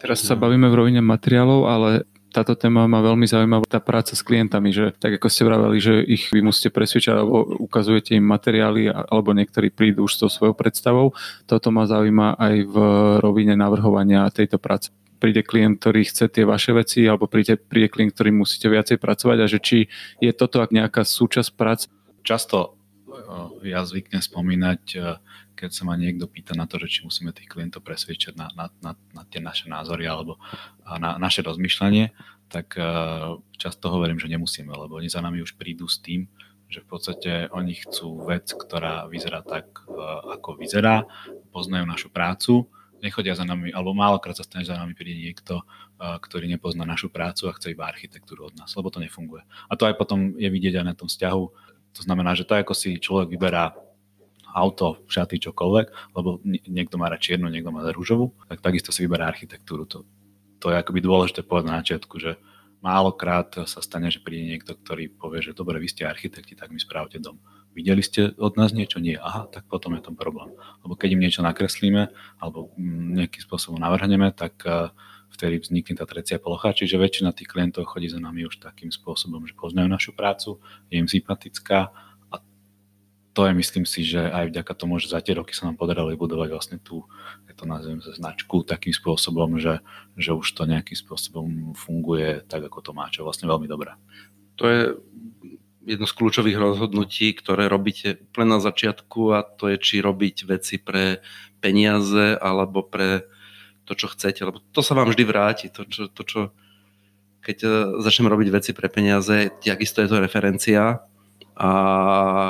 Teraz 0.00 0.24
sa 0.24 0.32
bavíme 0.32 0.72
v 0.72 0.78
rovine 0.80 1.04
materiálov, 1.04 1.68
ale 1.68 2.08
táto 2.30 2.54
téma 2.54 2.86
ma 2.86 3.02
veľmi 3.02 3.26
zaujímavá, 3.26 3.66
tá 3.66 3.82
práca 3.82 4.14
s 4.14 4.22
klientami, 4.22 4.70
že 4.70 4.94
tak 4.96 5.18
ako 5.18 5.26
ste 5.28 5.42
vraveli, 5.44 5.76
že 5.82 5.94
ich 6.06 6.30
vy 6.30 6.40
musíte 6.40 6.70
presvedčať 6.70 7.20
alebo 7.20 7.42
ukazujete 7.58 8.14
im 8.14 8.24
materiály 8.24 8.88
alebo 8.88 9.34
niektorí 9.34 9.68
prídu 9.68 10.06
už 10.06 10.14
s 10.16 10.20
tou 10.24 10.30
svojou 10.30 10.54
predstavou. 10.54 11.12
Toto 11.44 11.68
ma 11.74 11.84
zaujíma 11.90 12.38
aj 12.38 12.54
v 12.70 12.76
rovine 13.18 13.58
navrhovania 13.58 14.30
tejto 14.30 14.62
práce. 14.62 14.94
Príde 15.20 15.44
klient, 15.44 15.84
ktorý 15.84 16.06
chce 16.06 16.32
tie 16.32 16.48
vaše 16.48 16.72
veci 16.72 17.04
alebo 17.04 17.28
príde, 17.28 17.60
príde 17.60 17.92
klient, 17.92 18.16
ktorý 18.16 18.32
musíte 18.32 18.72
viacej 18.72 18.96
pracovať 18.96 19.38
a 19.44 19.46
že 19.50 19.58
či 19.60 19.78
je 20.22 20.32
toto 20.32 20.64
ak 20.64 20.72
nejaká 20.72 21.04
súčasť 21.04 21.50
práce? 21.58 21.92
Často 22.22 22.76
ja 23.66 23.82
zvyknem 23.82 24.22
spomínať 24.22 24.82
keď 25.60 25.70
sa 25.76 25.84
ma 25.84 25.92
niekto 26.00 26.24
pýta 26.24 26.56
na 26.56 26.64
to, 26.64 26.80
že 26.80 26.88
či 26.88 27.00
musíme 27.04 27.36
tých 27.36 27.52
klientov 27.52 27.84
presvedčať 27.84 28.32
na, 28.32 28.48
na, 28.56 28.72
na, 28.80 28.96
na 29.12 29.22
tie 29.28 29.44
naše 29.44 29.68
názory 29.68 30.08
alebo 30.08 30.40
na 30.88 31.20
naše 31.20 31.44
rozmýšľanie, 31.44 32.16
tak 32.48 32.80
uh, 32.80 33.36
často 33.60 33.92
hovorím, 33.92 34.16
že 34.16 34.32
nemusíme, 34.32 34.72
lebo 34.72 34.96
oni 34.96 35.12
za 35.12 35.20
nami 35.20 35.44
už 35.44 35.60
prídu 35.60 35.84
s 35.84 36.00
tým, 36.00 36.32
že 36.72 36.80
v 36.80 36.88
podstate 36.88 37.30
oni 37.52 37.76
chcú 37.76 38.24
vec, 38.24 38.48
ktorá 38.48 39.04
vyzerá 39.10 39.44
tak, 39.44 39.84
ako 40.32 40.56
vyzerá, 40.56 41.04
poznajú 41.52 41.84
našu 41.84 42.08
prácu, 42.14 42.70
nechodia 43.02 43.34
za 43.34 43.42
nami, 43.42 43.74
alebo 43.74 43.90
málokrát 43.90 44.38
sa 44.38 44.46
stane, 44.46 44.62
že 44.62 44.70
za 44.70 44.78
nami 44.78 44.94
príde 44.94 45.18
niekto, 45.18 45.66
ktorý 45.98 46.46
nepozná 46.46 46.86
našu 46.86 47.10
prácu 47.10 47.50
a 47.50 47.56
chce 47.58 47.74
iba 47.74 47.90
architektúru 47.90 48.48
od 48.48 48.54
nás, 48.54 48.70
lebo 48.78 48.86
to 48.86 49.02
nefunguje. 49.02 49.42
A 49.66 49.74
to 49.74 49.82
aj 49.82 49.98
potom 49.98 50.38
je 50.38 50.46
vidieť 50.46 50.78
aj 50.78 50.86
na 50.86 50.94
tom 50.94 51.10
vzťahu. 51.10 51.44
To 51.96 52.00
znamená, 52.06 52.38
že 52.38 52.46
to 52.46 52.54
ako 52.54 52.74
si 52.76 52.98
človek 53.00 53.30
vyberá 53.30 53.74
auto, 54.50 55.02
šaty, 55.06 55.38
čokoľvek, 55.38 56.14
lebo 56.14 56.42
niekto 56.66 56.98
má 56.98 57.06
rád 57.06 57.22
čiernu, 57.22 57.46
niekto 57.46 57.70
má 57.70 57.86
rúžovú, 57.94 58.34
tak 58.50 58.62
takisto 58.62 58.90
si 58.90 59.06
vyberá 59.06 59.30
architektúru. 59.30 59.86
To, 59.86 60.02
to 60.58 60.74
je 60.74 60.76
akoby 60.78 61.00
dôležité 61.02 61.46
povedať 61.46 61.66
na 61.70 61.78
začiatku, 61.82 62.14
že 62.18 62.34
málokrát 62.82 63.52
sa 63.68 63.80
stane, 63.84 64.10
že 64.10 64.18
príde 64.18 64.50
niekto, 64.50 64.74
ktorý 64.74 65.12
povie, 65.12 65.44
že 65.44 65.56
dobre, 65.56 65.78
vy 65.78 65.88
ste 65.88 66.08
architekti, 66.08 66.58
tak 66.58 66.72
mi 66.74 66.80
správte 66.82 67.22
dom. 67.22 67.38
Videli 67.70 68.02
ste 68.02 68.34
od 68.34 68.58
nás 68.58 68.74
niečo? 68.74 68.98
Nie. 68.98 69.22
Aha, 69.22 69.46
tak 69.46 69.70
potom 69.70 69.94
je 69.94 70.02
to 70.02 70.10
problém. 70.10 70.50
Lebo 70.82 70.98
keď 70.98 71.14
im 71.14 71.22
niečo 71.22 71.46
nakreslíme 71.46 72.10
alebo 72.42 72.74
nejakým 73.14 73.46
spôsobom 73.46 73.78
navrhneme, 73.78 74.34
tak 74.34 74.58
eh, 74.66 74.90
vtedy 75.40 75.64
vznikne 75.64 75.96
tá 75.96 76.04
trecia 76.04 76.36
plocha, 76.36 76.76
čiže 76.76 77.00
väčšina 77.00 77.32
tých 77.32 77.48
klientov 77.48 77.88
chodí 77.88 78.12
za 78.12 78.20
nami 78.20 78.44
už 78.44 78.60
takým 78.60 78.92
spôsobom, 78.92 79.48
že 79.48 79.56
poznajú 79.56 79.88
našu 79.88 80.12
prácu, 80.12 80.60
je 80.92 81.00
im 81.00 81.08
sympatická 81.08 81.88
to 83.30 83.46
je, 83.46 83.54
myslím 83.54 83.86
si, 83.86 84.02
že 84.02 84.20
aj 84.20 84.50
vďaka 84.50 84.72
tomu, 84.74 84.98
že 84.98 85.10
za 85.14 85.22
tie 85.22 85.38
roky 85.38 85.54
sa 85.54 85.70
nám 85.70 85.78
podarilo 85.78 86.10
vybudovať 86.10 86.48
vlastne 86.50 86.78
tú, 86.82 87.06
ja 87.46 87.54
to 87.54 87.62
nazviem, 87.62 88.02
značku 88.02 88.66
takým 88.66 88.90
spôsobom, 88.90 89.56
že, 89.62 89.78
že 90.18 90.34
už 90.34 90.44
to 90.50 90.66
nejakým 90.66 90.98
spôsobom 90.98 91.72
funguje 91.78 92.42
tak, 92.50 92.66
ako 92.66 92.78
to 92.82 92.90
má, 92.90 93.06
čo 93.08 93.22
vlastne 93.22 93.46
veľmi 93.46 93.70
dobré. 93.70 93.94
To 94.58 94.66
je 94.66 94.80
jedno 95.86 96.06
z 96.10 96.16
kľúčových 96.20 96.58
rozhodnutí, 96.58 97.32
ktoré 97.38 97.70
robíte 97.70 98.18
úplne 98.18 98.58
na 98.58 98.60
začiatku 98.60 99.32
a 99.32 99.46
to 99.46 99.70
je, 99.70 99.76
či 99.78 100.02
robiť 100.02 100.50
veci 100.50 100.82
pre 100.82 101.22
peniaze 101.62 102.34
alebo 102.34 102.82
pre 102.82 103.30
to, 103.84 103.92
čo 103.96 104.06
chcete, 104.12 104.44
lebo 104.44 104.62
to 104.72 104.80
sa 104.80 104.94
vám 104.94 105.10
vždy 105.10 105.24
vráti. 105.26 105.66
To, 105.72 105.86
čo, 105.86 106.10
to, 106.10 106.22
čo 106.22 106.40
keď 107.40 107.58
eh, 107.64 107.72
začneme 108.00 108.28
robiť 108.28 108.48
veci 108.52 108.70
pre 108.76 108.92
peniaze, 108.92 109.52
takisto 109.64 110.04
je 110.04 110.08
to 110.08 110.22
referencia 110.22 111.04
a 111.60 111.72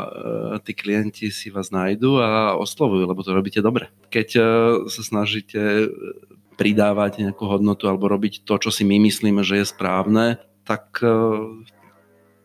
e, 0.07 0.59
tí 0.63 0.73
klienti 0.79 1.35
si 1.35 1.51
vás 1.51 1.75
nájdu 1.75 2.23
a 2.23 2.55
oslovujú, 2.55 3.11
lebo 3.11 3.27
to 3.27 3.35
robíte 3.35 3.59
dobre. 3.59 3.91
Keď 4.15 4.29
e, 4.39 4.43
sa 4.87 5.03
snažíte 5.03 5.91
pridávať 6.55 7.27
nejakú 7.27 7.43
hodnotu 7.51 7.91
alebo 7.91 8.07
robiť 8.07 8.47
to, 8.47 8.63
čo 8.63 8.71
si 8.71 8.87
my 8.87 9.03
myslíme, 9.03 9.43
že 9.43 9.59
je 9.59 9.67
správne, 9.67 10.39
tak 10.63 11.03
e, 11.03 11.11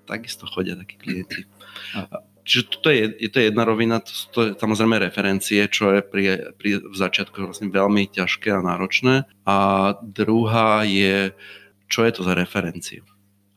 takisto 0.09 0.49
chodia 0.49 0.73
takí 0.73 0.97
klienti. 0.97 1.45
Čiže 2.45 2.63
to 2.77 2.89
je, 2.93 3.03
to 3.33 3.41
jedna 3.41 3.65
rovina, 3.65 3.97
to, 4.05 4.13
to 4.29 4.39
je 4.45 4.49
samozrejme 4.61 5.01
referencie, 5.01 5.65
čo 5.65 5.97
je 5.97 6.05
pri, 6.05 6.53
pri, 6.53 6.77
v 6.85 6.95
začiatku 6.95 7.41
vlastne 7.41 7.73
veľmi 7.73 8.05
ťažké 8.13 8.53
a 8.53 8.61
náročné. 8.61 9.25
A 9.49 9.57
druhá 10.05 10.85
je, 10.85 11.33
čo 11.89 12.05
je 12.05 12.11
to 12.13 12.21
za 12.21 12.37
referenciu. 12.37 13.01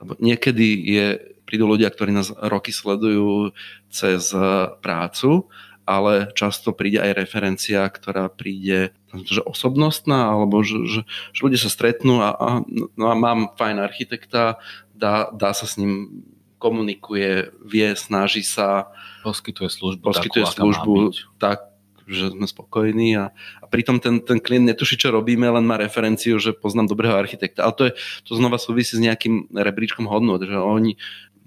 Lebo 0.00 0.16
niekedy 0.16 0.66
je 0.88 1.06
prídu 1.44 1.68
ľudia, 1.68 1.92
ktorí 1.92 2.16
nás 2.16 2.32
roky 2.32 2.72
sledujú 2.72 3.52
cez 3.92 4.32
e, 4.32 4.40
prácu, 4.80 5.48
ale 5.88 6.28
často 6.36 6.76
príde 6.76 7.00
aj 7.00 7.16
referencia, 7.16 7.88
ktorá 7.88 8.28
príde 8.28 8.92
že 9.24 9.40
osobnostná, 9.40 10.36
alebo 10.36 10.60
že, 10.60 10.84
že, 10.84 11.00
že 11.32 11.40
ľudia 11.40 11.60
sa 11.60 11.72
stretnú 11.72 12.20
a, 12.20 12.36
a, 12.36 12.48
no 12.96 13.04
a 13.08 13.14
mám 13.16 13.56
fajn 13.56 13.76
architekta, 13.80 14.60
dá, 14.92 15.32
dá 15.32 15.56
sa 15.56 15.64
s 15.64 15.80
ním 15.80 16.24
komunikuje, 16.58 17.54
vie, 17.62 17.88
snaží 17.94 18.42
sa. 18.42 18.90
Poskytuje 19.22 19.70
službu, 19.70 20.02
poskytuje 20.02 20.44
takú, 20.44 20.74
službu 20.74 20.92
tak, 21.38 21.70
že 22.08 22.32
sme 22.32 22.48
spokojní 22.48 23.20
a, 23.20 23.30
a 23.60 23.64
pritom 23.68 24.00
ten, 24.00 24.24
ten 24.24 24.40
klient 24.40 24.64
netuší, 24.64 24.96
čo 24.96 25.12
robíme, 25.12 25.44
len 25.44 25.62
má 25.62 25.76
referenciu, 25.76 26.40
že 26.40 26.56
poznám 26.56 26.90
dobrého 26.90 27.14
architekta. 27.14 27.68
Ale 27.68 27.74
to, 27.76 27.82
je, 27.88 27.92
to 28.24 28.32
znova 28.34 28.56
súvisí 28.56 28.96
s 28.96 29.04
nejakým 29.04 29.52
rebríčkom 29.52 30.08
hodnot, 30.08 30.42
že 30.42 30.56
oni, 30.56 30.96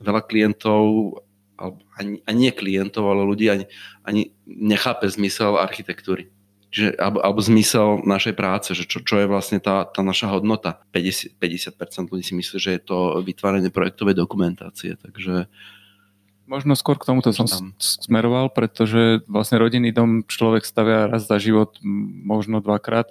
veľa 0.02 0.22
klientov, 0.26 0.82
ani, 1.98 2.22
nie 2.34 2.52
klientov, 2.54 3.06
ale 3.06 3.22
ľudí 3.26 3.50
ani, 3.50 3.66
ani 4.02 4.34
nechápe 4.46 5.06
zmysel 5.10 5.58
architektúry. 5.62 6.34
Čiže, 6.72 6.96
alebo, 6.96 7.20
alebo 7.20 7.40
zmysel 7.44 8.00
našej 8.08 8.32
práce, 8.32 8.72
že 8.72 8.88
čo, 8.88 9.04
čo 9.04 9.20
je 9.20 9.28
vlastne 9.28 9.60
tá, 9.60 9.84
tá 9.84 10.00
naša 10.02 10.32
hodnota. 10.32 10.80
50%, 10.96 11.36
50% 11.36 12.08
ľudí 12.08 12.24
si 12.24 12.34
myslí, 12.34 12.58
že 12.58 12.72
je 12.80 12.82
to 12.82 13.20
vytváranie 13.20 13.68
projektovej 13.68 14.16
dokumentácie, 14.16 14.96
takže 14.96 15.52
Možno 16.52 16.76
skôr 16.76 17.00
k 17.00 17.08
tomuto 17.08 17.32
som 17.32 17.48
tam. 17.48 17.72
smeroval, 17.80 18.52
pretože 18.52 19.24
vlastne 19.24 19.56
rodinný 19.56 19.96
dom 19.96 20.28
človek 20.28 20.68
stavia 20.68 21.08
raz 21.08 21.24
za 21.24 21.40
život, 21.40 21.80
možno 22.28 22.60
dvakrát 22.60 23.08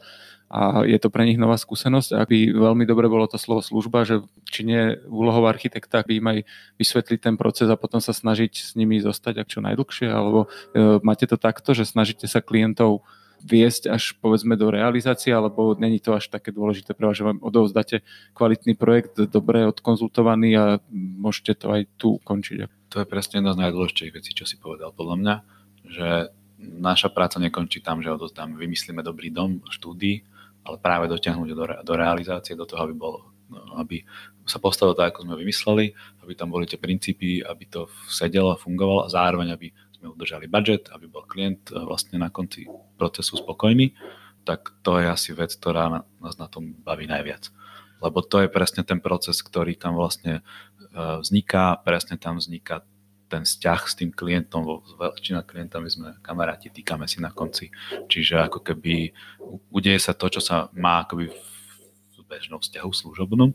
a 0.51 0.83
je 0.83 0.99
to 0.99 1.15
pre 1.15 1.23
nich 1.23 1.39
nová 1.39 1.55
skúsenosť. 1.55 2.11
Ak 2.21 2.27
by 2.27 2.53
veľmi 2.53 2.83
dobre 2.83 3.07
bolo 3.07 3.31
to 3.31 3.39
slovo 3.39 3.63
služba, 3.63 4.03
že 4.03 4.27
či 4.51 4.67
nie 4.67 4.99
úlohou 5.07 5.47
architekta 5.47 6.03
by 6.03 6.19
im 6.19 6.27
aj 6.27 6.39
vysvetliť 6.77 7.19
ten 7.23 7.35
proces 7.39 7.71
a 7.71 7.79
potom 7.79 8.03
sa 8.03 8.11
snažiť 8.11 8.53
s 8.59 8.71
nimi 8.75 8.99
zostať 8.99 9.41
ak 9.41 9.49
čo 9.49 9.63
najdlhšie, 9.63 10.11
alebo 10.11 10.51
e, 10.75 10.99
máte 11.07 11.31
to 11.31 11.39
takto, 11.39 11.71
že 11.71 11.87
snažíte 11.87 12.27
sa 12.27 12.43
klientov 12.43 13.07
viesť 13.41 13.91
až 13.91 14.15
povedzme 14.21 14.55
do 14.55 14.69
realizácie, 14.69 15.33
alebo 15.33 15.75
není 15.75 15.99
to 15.99 16.13
až 16.13 16.29
také 16.29 16.53
dôležité 16.53 16.93
pre 16.93 17.09
vás, 17.09 17.17
že 17.17 17.27
vám 17.27 17.41
odovzdáte 17.41 18.05
kvalitný 18.37 18.77
projekt, 18.77 19.17
dobre 19.29 19.65
odkonzultovaný 19.69 20.51
a 20.57 20.65
môžete 20.93 21.57
to 21.61 21.67
aj 21.73 21.83
tu 21.97 22.21
ukončiť. 22.21 22.69
To 22.93 22.97
je 23.03 23.07
presne 23.09 23.41
jedna 23.41 23.57
z 23.57 23.61
najdôležitejších 23.67 24.17
vecí, 24.17 24.31
čo 24.37 24.45
si 24.45 24.61
povedal 24.61 24.93
podľa 24.93 25.17
mňa, 25.21 25.35
že 25.91 26.09
naša 26.61 27.09
práca 27.09 27.41
nekončí 27.41 27.81
tam, 27.81 28.05
že 28.05 28.13
odozdáme, 28.13 28.61
vymyslíme 28.61 29.01
dobrý 29.01 29.33
dom, 29.33 29.65
štúdii, 29.73 30.17
ale 30.69 30.77
práve 30.77 31.09
dotiahnuť 31.09 31.49
do, 31.57 31.65
do 31.83 31.93
realizácie, 31.97 32.53
do 32.53 32.69
toho, 32.69 32.85
aby 32.85 32.95
bolo 32.95 33.31
aby 33.77 34.07
sa 34.47 34.63
postavilo 34.63 34.95
tak, 34.95 35.15
ako 35.15 35.27
sme 35.27 35.35
vymysleli, 35.39 35.87
aby 36.23 36.33
tam 36.39 36.55
boli 36.55 36.71
tie 36.71 36.79
princípy, 36.79 37.43
aby 37.43 37.67
to 37.67 37.91
sedelo 38.07 38.55
a 38.55 38.61
fungovalo 38.61 39.07
a 39.07 39.13
zároveň, 39.13 39.55
aby 39.55 39.75
sme 40.01 40.17
udržali 40.17 40.49
budget, 40.49 40.89
aby 40.89 41.05
bol 41.05 41.29
klient 41.29 41.69
e, 41.69 41.77
vlastne 41.85 42.17
na 42.17 42.33
konci 42.33 42.65
procesu 42.97 43.37
spokojný, 43.37 43.93
tak 44.49 44.73
to 44.81 44.97
je 44.97 45.07
asi 45.13 45.37
vec, 45.37 45.53
ktorá 45.53 46.09
nás 46.19 46.35
na 46.41 46.49
tom 46.49 46.73
baví 46.81 47.05
najviac. 47.05 47.53
Lebo 48.01 48.25
to 48.25 48.41
je 48.41 48.49
presne 48.49 48.81
ten 48.81 49.05
proces, 49.05 49.45
ktorý 49.45 49.77
tam 49.77 50.01
vlastne 50.01 50.41
e, 50.41 50.43
vzniká, 51.21 51.77
presne 51.85 52.17
tam 52.17 52.41
vzniká 52.41 52.81
ten 53.31 53.47
vzťah 53.47 53.81
s 53.87 53.95
tým 53.95 54.11
klientom, 54.11 54.83
väčšina 54.99 55.47
klientami 55.47 55.87
sme 55.87 56.19
kamaráti, 56.19 56.75
týkame 56.75 57.07
si 57.07 57.23
na 57.23 57.31
konci. 57.31 57.71
Čiže 58.11 58.51
ako 58.51 58.59
keby 58.67 59.15
udeje 59.71 60.03
sa 60.03 60.19
to, 60.19 60.27
čo 60.27 60.43
sa 60.43 60.67
má 60.75 61.07
akoby 61.07 61.31
v 61.31 62.21
bežnom 62.27 62.59
vzťahu 62.59 62.91
služobnom, 62.91 63.55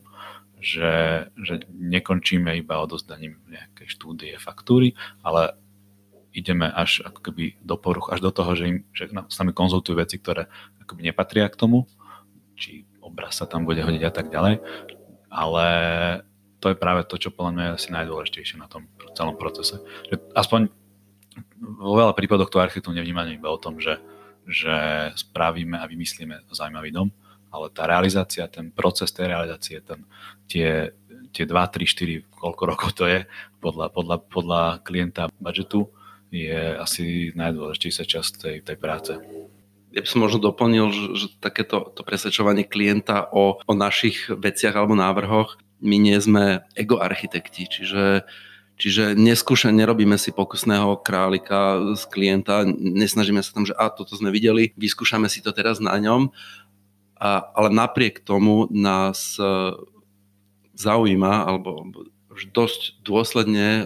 že, 0.64 1.28
že 1.36 1.68
nekončíme 1.76 2.56
iba 2.56 2.80
odozdaním 2.80 3.44
nejakej 3.52 3.88
štúdie, 3.92 4.40
faktúry, 4.40 4.96
ale 5.20 5.60
ideme 6.36 6.68
až 6.68 7.08
ako 7.08 7.32
keby 7.32 7.56
do 7.64 7.80
poruch, 7.80 8.12
až 8.12 8.20
do 8.20 8.32
toho, 8.36 8.52
že, 8.60 8.66
im, 8.68 8.78
že 8.92 9.08
s 9.08 9.36
nami 9.40 9.56
konzultujú 9.56 9.96
veci, 9.96 10.20
ktoré 10.20 10.52
akoby 10.84 11.08
nepatria 11.08 11.48
k 11.48 11.56
tomu, 11.56 11.88
či 12.60 12.84
obraz 13.00 13.40
sa 13.40 13.48
tam 13.48 13.64
bude 13.64 13.80
hodiť 13.80 14.04
a 14.04 14.12
tak 14.12 14.28
ďalej, 14.28 14.60
ale 15.32 15.66
to 16.60 16.74
je 16.74 16.82
práve 16.82 17.08
to, 17.08 17.16
čo 17.16 17.32
podľa 17.32 17.52
mňa 17.56 17.64
je 17.64 17.76
asi 17.80 17.90
najdôležitejšie 17.96 18.58
na 18.60 18.68
tom 18.68 18.92
celom 19.16 19.40
procese. 19.40 19.80
Že 20.12 20.16
aspoň 20.36 20.62
vo 21.60 21.94
veľa 21.96 22.14
prípadoch 22.16 22.52
to 22.52 22.60
architektúr 22.60 22.96
nevnímame 22.96 23.36
iba 23.36 23.52
o 23.52 23.62
tom, 23.62 23.80
že, 23.80 24.00
že 24.48 24.76
spravíme 25.16 25.80
a 25.80 25.86
vymyslíme 25.88 26.48
zaujímavý 26.52 26.92
dom, 26.92 27.10
ale 27.52 27.72
tá 27.72 27.88
realizácia, 27.88 28.48
ten 28.52 28.72
proces 28.72 29.12
tej 29.16 29.32
realizácie, 29.32 29.80
ten, 29.80 30.04
tie, 30.52 30.92
tie 31.32 31.46
2, 31.48 31.54
3, 31.54 32.28
4, 32.28 32.36
koľko 32.36 32.64
rokov 32.68 32.90
to 32.96 33.08
je 33.08 33.24
podľa, 33.64 33.92
podľa, 33.92 34.18
podľa 34.28 34.64
klienta 34.84 35.32
budžetu, 35.40 35.88
je 36.36 36.62
asi 36.76 37.32
najdôležitejšia 37.34 38.06
časť 38.06 38.32
tej, 38.36 38.56
tej 38.62 38.78
práce. 38.78 39.16
Ja 39.96 40.04
by 40.04 40.08
som 40.12 40.28
možno 40.28 40.44
doplnil, 40.44 40.92
že, 40.92 41.06
že 41.16 41.28
takéto 41.40 41.88
to 41.96 42.04
presvedčovanie 42.04 42.68
klienta 42.68 43.32
o, 43.32 43.64
o 43.64 43.74
našich 43.74 44.28
veciach 44.28 44.76
alebo 44.76 45.00
návrhoch, 45.00 45.56
my 45.80 45.96
nie 45.96 46.18
sme 46.20 46.68
ego 46.76 47.00
architekti, 47.00 47.68
čiže 47.68 48.28
Čiže 48.76 49.16
neskúša, 49.16 49.72
nerobíme 49.72 50.20
si 50.20 50.36
pokusného 50.36 51.00
králika 51.00 51.80
z 51.96 52.04
klienta, 52.12 52.68
nesnažíme 52.68 53.40
sa 53.40 53.56
tam, 53.56 53.64
že 53.64 53.72
a 53.72 53.88
toto 53.88 54.20
sme 54.20 54.36
videli, 54.36 54.76
vyskúšame 54.76 55.32
si 55.32 55.40
to 55.40 55.56
teraz 55.56 55.80
na 55.80 55.96
ňom, 55.96 56.28
a, 57.16 57.48
ale 57.56 57.72
napriek 57.72 58.20
tomu 58.20 58.68
nás 58.68 59.40
e, 59.40 59.48
zaujíma, 60.76 61.48
alebo 61.48 61.88
dosť 62.52 63.00
dôsledne 63.00 63.70
e, 63.80 63.86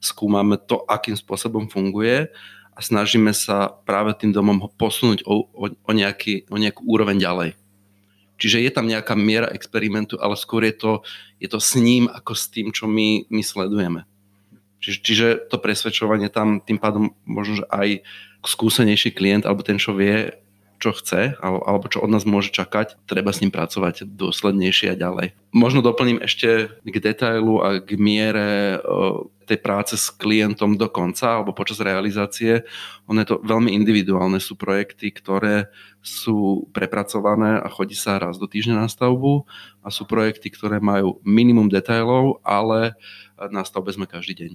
skúmame 0.00 0.60
to, 0.60 0.82
akým 0.86 1.16
spôsobom 1.16 1.68
funguje 1.68 2.30
a 2.76 2.78
snažíme 2.84 3.32
sa 3.32 3.72
práve 3.88 4.12
tým 4.16 4.36
domom 4.36 4.60
ho 4.60 4.68
posunúť 4.68 5.24
o, 5.24 5.48
o, 5.48 5.66
o, 5.72 5.92
nejaký, 5.92 6.44
o 6.52 6.56
nejakú 6.60 6.84
úroveň 6.84 7.16
ďalej. 7.16 7.50
Čiže 8.36 8.68
je 8.68 8.70
tam 8.72 8.84
nejaká 8.84 9.16
miera 9.16 9.48
experimentu, 9.48 10.20
ale 10.20 10.36
skôr 10.36 10.68
je 10.68 10.76
to, 10.76 10.92
je 11.40 11.48
to 11.48 11.56
s 11.56 11.72
ním 11.80 12.04
ako 12.12 12.36
s 12.36 12.52
tým, 12.52 12.68
čo 12.68 12.84
my, 12.84 13.24
my 13.32 13.40
sledujeme. 13.40 14.04
Čiže, 14.84 14.98
čiže 15.00 15.28
to 15.48 15.56
presvedčovanie 15.56 16.28
tam 16.28 16.60
tým 16.60 16.76
pádom 16.76 17.16
možno, 17.24 17.64
že 17.64 17.66
aj 17.72 18.04
skúsenejší 18.44 19.16
klient 19.16 19.48
alebo 19.48 19.64
ten, 19.64 19.80
čo 19.80 19.96
vie, 19.96 20.36
čo 20.76 20.92
chce 20.92 21.36
alebo 21.40 21.86
čo 21.88 22.04
od 22.04 22.10
nás 22.12 22.28
môže 22.28 22.52
čakať, 22.52 23.00
treba 23.08 23.32
s 23.32 23.40
ním 23.40 23.50
pracovať 23.50 24.04
dôslednejšie 24.06 24.92
a 24.92 25.00
ďalej. 25.00 25.26
Možno 25.56 25.80
doplním 25.80 26.20
ešte 26.20 26.68
k 26.84 26.96
detailu 27.00 27.64
a 27.64 27.80
k 27.80 27.96
miere 27.96 28.80
tej 29.46 29.62
práce 29.62 29.94
s 29.94 30.10
klientom 30.10 30.74
do 30.74 30.90
konca 30.90 31.38
alebo 31.38 31.54
počas 31.54 31.78
realizácie. 31.78 32.66
Ono 33.06 33.22
je 33.22 33.28
to 33.30 33.36
veľmi 33.46 33.70
individuálne. 33.72 34.42
Sú 34.42 34.58
projekty, 34.58 35.14
ktoré 35.14 35.70
sú 36.02 36.66
prepracované 36.74 37.62
a 37.62 37.70
chodí 37.70 37.94
sa 37.94 38.18
raz 38.18 38.36
do 38.36 38.50
týždňa 38.50 38.84
na 38.84 38.88
stavbu 38.90 39.46
a 39.86 39.88
sú 39.88 40.02
projekty, 40.04 40.50
ktoré 40.50 40.82
majú 40.82 41.22
minimum 41.22 41.70
detailov, 41.70 42.42
ale 42.42 42.98
na 43.38 43.62
stavbe 43.62 43.94
sme 43.94 44.10
každý 44.10 44.34
deň. 44.34 44.52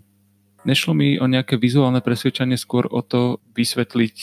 Nešlo 0.62 0.94
mi 0.94 1.18
o 1.18 1.26
nejaké 1.26 1.58
vizuálne 1.58 2.06
presvedčanie, 2.06 2.54
skôr 2.54 2.86
o 2.86 3.02
to 3.02 3.42
vysvetliť 3.58 4.18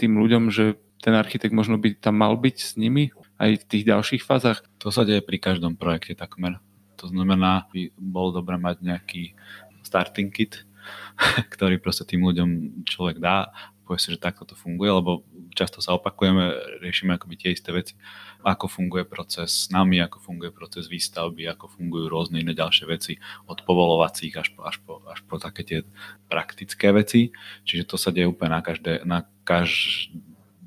tým 0.00 0.18
ľuďom, 0.18 0.50
že 0.50 0.80
ten 1.02 1.14
architekt 1.14 1.52
možno 1.52 1.76
by 1.76 1.96
tam 1.96 2.18
mal 2.18 2.34
byť 2.36 2.56
s 2.56 2.72
nimi 2.80 3.12
aj 3.36 3.62
v 3.62 3.64
tých 3.68 3.84
ďalších 3.86 4.22
fázach? 4.24 4.64
To 4.80 4.88
sa 4.88 5.04
deje 5.04 5.20
pri 5.20 5.36
každom 5.40 5.76
projekte 5.76 6.16
takmer. 6.16 6.58
To 6.96 7.12
znamená, 7.12 7.68
by 7.72 7.92
bolo 8.00 8.40
dobré 8.40 8.56
mať 8.56 8.80
nejaký 8.80 9.36
starting 9.84 10.32
kit, 10.32 10.64
ktorý 11.54 11.76
proste 11.78 12.08
tým 12.08 12.24
ľuďom 12.24 12.82
človek 12.88 13.20
dá, 13.20 13.52
povie 13.86 14.02
si, 14.02 14.10
že 14.10 14.18
takto 14.18 14.42
to 14.42 14.58
funguje, 14.58 14.90
lebo 14.90 15.22
často 15.54 15.78
sa 15.78 15.94
opakujeme, 15.94 16.50
riešime 16.82 17.14
akoby 17.14 17.38
tie 17.38 17.50
isté 17.54 17.70
veci, 17.70 17.94
ako 18.42 18.66
funguje 18.66 19.06
proces 19.06 19.46
s 19.46 19.70
nami, 19.70 20.02
ako 20.02 20.18
funguje 20.18 20.50
proces 20.50 20.90
výstavby, 20.90 21.46
ako 21.46 21.70
fungujú 21.70 22.10
rôzne 22.10 22.42
iné 22.42 22.52
ďalšie 22.52 22.84
veci, 22.90 23.14
od 23.46 23.62
povolovacích 23.62 24.34
až 24.34 24.50
po, 24.58 24.66
až 24.66 24.82
po, 24.82 24.98
až 25.06 25.22
po 25.22 25.38
také 25.38 25.62
tie 25.62 25.78
praktické 26.26 26.90
veci. 26.90 27.30
Čiže 27.62 27.86
to 27.86 27.96
sa 27.96 28.10
deje 28.10 28.26
úplne 28.26 28.58
na, 28.58 28.60
každé, 28.66 29.06
na 29.06 29.22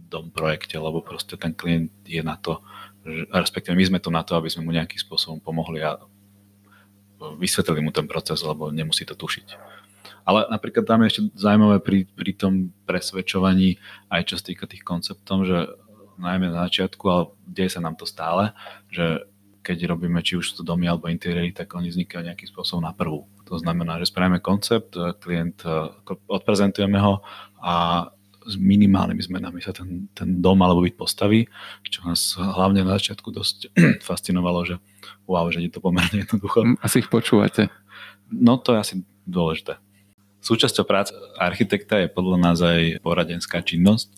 každom 0.09 0.33
projekte, 0.33 0.73
lebo 0.81 1.05
proste 1.05 1.37
ten 1.37 1.53
klient 1.53 1.93
je 2.01 2.25
na 2.25 2.33
to, 2.33 2.65
respektíve 3.29 3.77
my 3.77 3.85
sme 3.85 3.99
tu 4.01 4.09
na 4.09 4.25
to, 4.25 4.33
aby 4.33 4.49
sme 4.49 4.65
mu 4.65 4.73
nejakým 4.73 4.97
spôsobom 4.97 5.37
pomohli 5.37 5.85
a 5.85 6.01
vysvetlili 7.37 7.85
mu 7.85 7.93
ten 7.93 8.09
proces, 8.09 8.41
lebo 8.41 8.73
nemusí 8.73 9.05
to 9.05 9.13
tušiť. 9.13 9.53
Ale 10.25 10.49
napríklad 10.49 10.89
tam 10.89 11.05
je 11.05 11.13
ešte 11.13 11.21
zaujímavé 11.37 11.77
pri, 11.77 12.09
pri 12.09 12.31
tom 12.33 12.73
presvedčovaní, 12.89 13.77
aj 14.09 14.33
čo 14.33 14.41
sa 14.41 14.49
týka 14.49 14.65
tých 14.65 14.81
konceptov, 14.81 15.45
že 15.45 15.77
najmä 16.17 16.49
na 16.49 16.65
začiatku, 16.65 17.05
ale 17.05 17.23
deje 17.45 17.77
sa 17.77 17.85
nám 17.85 17.93
to 17.93 18.09
stále, 18.09 18.57
že 18.89 19.29
keď 19.61 19.93
robíme 19.93 20.25
či 20.25 20.41
už 20.41 20.57
sú 20.57 20.65
domy 20.65 20.89
alebo 20.89 21.05
interiéry, 21.05 21.53
tak 21.53 21.69
oni 21.77 21.93
vznikajú 21.93 22.25
nejakým 22.25 22.49
spôsobom 22.49 22.81
na 22.81 22.97
prvú. 22.97 23.29
To 23.45 23.61
znamená, 23.61 24.01
že 24.01 24.09
spravíme 24.09 24.41
koncept, 24.41 24.97
klient, 25.21 25.61
odprezentujeme 26.25 26.97
ho 26.97 27.21
a 27.61 28.09
s 28.49 28.57
minimálnymi 28.57 29.21
zmenami 29.21 29.61
sa 29.61 29.69
ten, 29.69 30.09
ten 30.17 30.41
dom 30.41 30.57
alebo 30.65 30.81
byt 30.81 30.97
postaví, 30.97 31.45
čo 31.85 32.01
nás 32.09 32.33
hlavne 32.33 32.81
na 32.81 32.97
začiatku 32.97 33.29
dosť 33.29 33.69
fascinovalo, 34.07 34.65
že 34.65 34.75
wow, 35.29 35.45
že 35.53 35.61
je 35.61 35.69
to 35.69 35.79
pomerne 35.79 36.25
jednoducho. 36.25 36.65
Hm, 36.65 36.81
asi 36.81 37.05
ich 37.05 37.09
počúvate. 37.13 37.69
No 38.33 38.57
to 38.57 38.73
je 38.73 38.79
asi 38.81 38.95
dôležité. 39.29 39.77
Súčasťou 40.39 40.87
práce 40.87 41.11
architekta 41.35 41.99
je 41.99 42.07
podľa 42.09 42.37
nás 42.39 42.57
aj 42.63 43.03
poradenská 43.03 43.59
činnosť. 43.59 44.09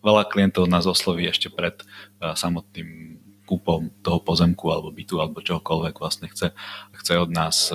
Veľa 0.00 0.28
klientov 0.28 0.68
nás 0.68 0.84
osloví 0.88 1.28
ešte 1.28 1.52
pred 1.52 1.76
samotným 2.20 3.19
kúpom 3.50 3.90
toho 4.06 4.22
pozemku 4.22 4.70
alebo 4.70 4.94
bytu 4.94 5.18
alebo 5.18 5.42
čokoľvek 5.42 5.94
vlastne 5.98 6.30
chce. 6.30 6.54
Chce 6.94 7.14
od 7.18 7.34
nás 7.34 7.74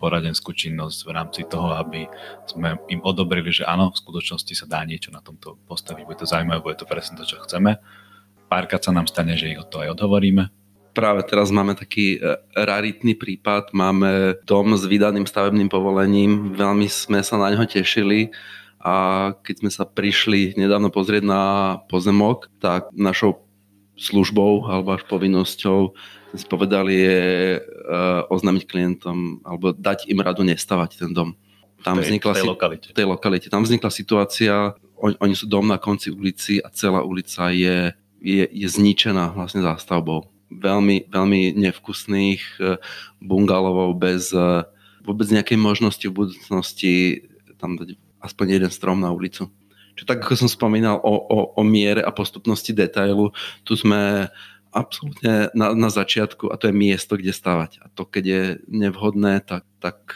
poradenskú 0.00 0.56
činnosť 0.56 1.04
v 1.04 1.10
rámci 1.12 1.44
toho, 1.44 1.76
aby 1.76 2.08
sme 2.48 2.80
im 2.88 3.04
odobrili, 3.04 3.52
že 3.52 3.68
áno, 3.68 3.92
v 3.92 4.00
skutočnosti 4.00 4.56
sa 4.56 4.64
dá 4.64 4.80
niečo 4.88 5.12
na 5.12 5.20
tomto 5.20 5.60
postaviť, 5.68 6.08
bude 6.08 6.24
to 6.24 6.30
zaujímavé, 6.30 6.64
bude 6.64 6.80
to 6.80 6.88
presne 6.88 7.20
to, 7.20 7.28
čo 7.28 7.44
chceme. 7.44 7.76
Párkrát 8.48 8.80
sa 8.80 8.96
nám 8.96 9.04
stane, 9.04 9.36
že 9.36 9.52
ich 9.52 9.60
o 9.60 9.68
to 9.68 9.84
aj 9.84 9.92
odhovoríme, 10.00 10.48
práve 10.92 11.24
teraz 11.24 11.48
máme 11.48 11.72
taký 11.74 12.20
e, 12.20 12.40
raritný 12.56 13.16
prípad. 13.16 13.72
Máme 13.72 14.40
dom 14.44 14.76
s 14.76 14.84
vydaným 14.84 15.24
stavebným 15.24 15.72
povolením. 15.72 16.52
Veľmi 16.52 16.86
sme 16.86 17.24
sa 17.24 17.40
na 17.40 17.52
ňo 17.52 17.64
tešili 17.64 18.30
a 18.82 19.30
keď 19.46 19.54
sme 19.64 19.70
sa 19.72 19.84
prišli 19.86 20.58
nedávno 20.58 20.90
pozrieť 20.90 21.24
na 21.24 21.42
pozemok, 21.86 22.50
tak 22.58 22.90
našou 22.92 23.46
službou 23.96 24.66
alebo 24.66 24.96
až 24.96 25.02
povinnosťou 25.06 25.92
si 26.32 26.46
povedali 26.48 26.96
je 26.96 27.20
uh, 27.60 28.24
oznámiť 28.32 28.64
klientom 28.64 29.44
alebo 29.44 29.76
dať 29.76 30.08
im 30.08 30.24
radu 30.24 30.40
nestavať 30.48 31.04
ten 31.04 31.12
dom. 31.12 31.36
Tam 31.84 31.98
tej, 32.00 32.08
vznikla, 32.08 32.32
v 32.32 32.36
tej 32.38 32.48
lokalite. 32.48 32.86
V 32.88 32.96
tej 32.96 33.08
lokalite. 33.08 33.46
Tam 33.52 33.62
vznikla 33.66 33.90
situácia, 33.92 34.54
on, 34.96 35.12
oni 35.18 35.34
sú 35.36 35.44
dom 35.50 35.66
na 35.68 35.76
konci 35.76 36.08
ulici 36.08 36.62
a 36.62 36.70
celá 36.72 37.04
ulica 37.04 37.52
je, 37.52 37.92
je, 38.22 38.44
je 38.48 38.68
zničená 38.70 39.34
vlastne 39.34 39.60
zástavbou. 39.60 40.30
Veľmi, 40.52 41.10
veľmi 41.12 41.52
nevkusných 41.58 42.42
uh, 42.62 42.80
bungalovov 43.20 43.98
bez 44.00 44.32
uh, 44.32 44.64
vôbec 45.04 45.28
nejakej 45.28 45.58
možnosti 45.58 46.04
v 46.06 46.16
budúcnosti 46.16 46.94
tam 47.58 47.76
dať 47.76 47.98
aspoň 48.22 48.46
jeden 48.56 48.70
strom 48.70 49.02
na 49.02 49.10
ulicu. 49.10 49.50
Čiže 49.94 50.08
tak 50.08 50.24
ako 50.24 50.46
som 50.46 50.50
spomínal 50.50 51.00
o, 51.00 51.14
o, 51.14 51.38
o 51.58 51.62
miere 51.62 52.00
a 52.04 52.10
postupnosti 52.14 52.72
detailu, 52.72 53.30
tu 53.64 53.76
sme 53.76 54.30
absolútne 54.72 55.52
na, 55.52 55.76
na 55.76 55.92
začiatku 55.92 56.48
a 56.48 56.56
to 56.56 56.72
je 56.72 56.74
miesto, 56.74 57.20
kde 57.20 57.36
stavať. 57.36 57.84
A 57.84 57.92
to, 57.92 58.08
keď 58.08 58.24
je 58.24 58.42
nevhodné, 58.72 59.44
tak... 59.44 59.68
tak 59.82 60.14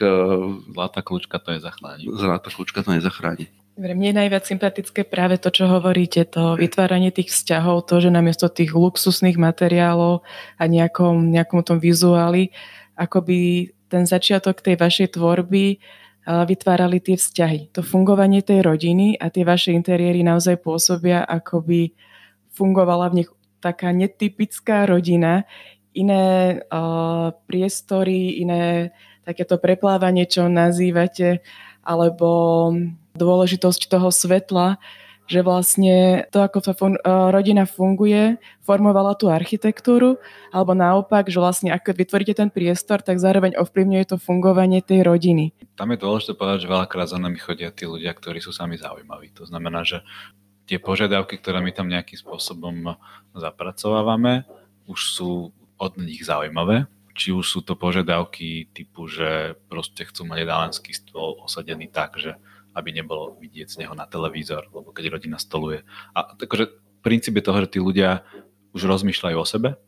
zlatá 0.71 1.03
kľúčka 1.03 1.43
to 1.43 1.59
je 1.59 1.61
zachráni. 1.61 2.07
Zlatá 2.07 2.55
kľúčka 2.55 2.87
to 2.87 2.95
nezachráni. 2.95 3.51
Mne 3.77 4.09
je 4.09 4.17
najviac 4.17 4.45
sympatické 4.47 5.05
práve 5.05 5.37
to, 5.37 5.53
čo 5.53 5.69
hovoríte, 5.69 6.25
to 6.25 6.57
vytváranie 6.57 7.13
tých 7.13 7.35
vzťahov, 7.35 7.85
to, 7.85 8.01
že 8.01 8.15
namiesto 8.15 8.49
tých 8.49 8.73
luxusných 8.73 9.37
materiálov 9.37 10.25
a 10.57 10.65
nejakom, 10.65 11.35
nejakom 11.35 11.61
tom 11.67 11.77
vizuáli, 11.77 12.55
akoby 12.97 13.69
ten 13.91 14.09
začiatok 14.09 14.65
tej 14.65 14.81
vašej 14.81 15.21
tvorby 15.21 15.83
vytvárali 16.27 16.99
tie 16.99 17.15
vzťahy. 17.15 17.71
To 17.79 17.87
fungovanie 17.87 18.43
tej 18.43 18.67
rodiny 18.67 19.15
a 19.15 19.31
tie 19.31 19.47
vaše 19.47 19.71
interiéry 19.71 20.27
naozaj 20.27 20.59
pôsobia, 20.59 21.23
ako 21.23 21.63
by 21.63 21.95
fungovala 22.51 23.15
v 23.15 23.23
nich 23.23 23.31
taká 23.63 23.95
netypická 23.95 24.91
rodina, 24.91 25.47
iné 25.97 26.59
uh, 26.61 27.33
priestory, 27.47 28.43
iné 28.43 28.93
takéto 29.25 29.57
preplávanie, 29.57 30.27
čo 30.29 30.51
nazývate, 30.51 31.41
alebo 31.87 32.71
dôležitosť 33.17 33.83
toho 33.87 34.11
svetla, 34.11 34.83
že 35.27 35.43
vlastne 35.43 36.27
to, 36.31 36.39
ako 36.43 36.59
tá 36.63 36.73
fun- 36.73 36.99
e, 36.99 37.13
rodina 37.35 37.67
funguje, 37.67 38.39
formovala 38.63 39.19
tú 39.19 39.27
architektúru, 39.27 40.23
alebo 40.55 40.73
naopak, 40.73 41.27
že 41.27 41.43
vlastne 41.43 41.75
ako 41.75 41.93
vytvoríte 41.99 42.35
ten 42.39 42.49
priestor, 42.51 43.03
tak 43.03 43.19
zároveň 43.19 43.59
ovplyvňuje 43.59 44.05
to 44.07 44.17
fungovanie 44.23 44.81
tej 44.81 45.03
rodiny. 45.03 45.51
Tam 45.75 45.91
je 45.91 45.99
dôležité 45.99 46.39
povedať, 46.39 46.67
že 46.67 46.73
veľakrát 46.73 47.11
za 47.11 47.19
nami 47.19 47.43
chodia 47.43 47.75
tí 47.75 47.91
ľudia, 47.91 48.15
ktorí 48.15 48.39
sú 48.39 48.55
sami 48.55 48.79
zaujímaví. 48.79 49.35
To 49.35 49.45
znamená, 49.45 49.83
že 49.83 50.07
tie 50.67 50.79
požiadavky, 50.79 51.39
ktoré 51.43 51.63
my 51.63 51.71
tam 51.75 51.91
nejakým 51.91 52.19
spôsobom 52.19 52.95
zapracovávame, 53.35 54.47
už 54.87 55.01
sú 55.15 55.31
od 55.79 55.93
nich 55.99 56.23
zaujímavé. 56.23 56.87
Či 57.17 57.33
už 57.33 57.49
sú 57.49 57.61
to 57.65 57.75
požiadavky 57.81 58.69
typu, 58.77 59.09
že 59.09 59.57
proste 59.73 60.05
chcú 60.05 60.29
mať 60.29 60.45
jedálenský 60.45 60.93
stôl 60.93 61.41
osadený 61.41 61.89
tak, 61.89 62.21
že 62.21 62.37
aby 62.77 62.93
nebolo 62.93 63.41
vidieť 63.41 63.67
z 63.73 63.77
neho 63.85 63.97
na 63.97 64.05
televízor, 64.05 64.69
lebo 64.69 64.93
keď 64.93 65.17
rodina 65.17 65.41
stoluje. 65.41 65.83
A 66.13 66.37
takže 66.37 66.77
princíp 67.01 67.41
je 67.41 67.47
toho, 67.49 67.59
že 67.65 67.73
tí 67.73 67.79
ľudia 67.81 68.29
už 68.77 68.85
rozmýšľajú 68.85 69.37
o 69.41 69.47
sebe, 69.49 69.81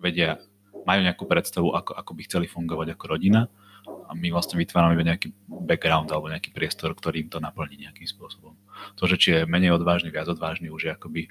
vedia, 0.00 0.40
majú 0.82 1.00
nejakú 1.04 1.24
predstavu, 1.28 1.68
ako, 1.76 1.92
ako 1.94 2.10
by 2.16 2.22
chceli 2.26 2.46
fungovať 2.50 2.96
ako 2.96 3.04
rodina 3.06 3.46
a 3.82 4.14
my 4.14 4.30
vlastne 4.30 4.58
vytvárame 4.58 4.98
nejaký 5.02 5.34
background 5.46 6.10
alebo 6.10 6.30
nejaký 6.30 6.54
priestor, 6.54 6.94
ktorý 6.94 7.26
im 7.26 7.30
to 7.30 7.38
naplní 7.38 7.86
nejakým 7.86 8.06
spôsobom. 8.06 8.54
To, 8.98 9.06
že 9.06 9.16
či 9.18 9.28
je 9.34 9.40
menej 9.46 9.74
odvážny, 9.74 10.10
viac 10.10 10.26
odvážny, 10.30 10.70
už 10.70 10.90
je 10.90 10.92
akoby 10.94 11.22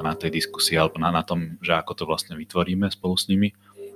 na 0.00 0.12
tej 0.16 0.36
diskusii 0.36 0.76
alebo 0.76 1.00
na, 1.00 1.12
na 1.12 1.24
tom, 1.24 1.60
že 1.64 1.76
ako 1.76 1.92
to 1.96 2.04
vlastne 2.04 2.36
vytvoríme 2.36 2.88
spolu 2.92 3.16
s 3.16 3.28
nimi, 3.28 3.52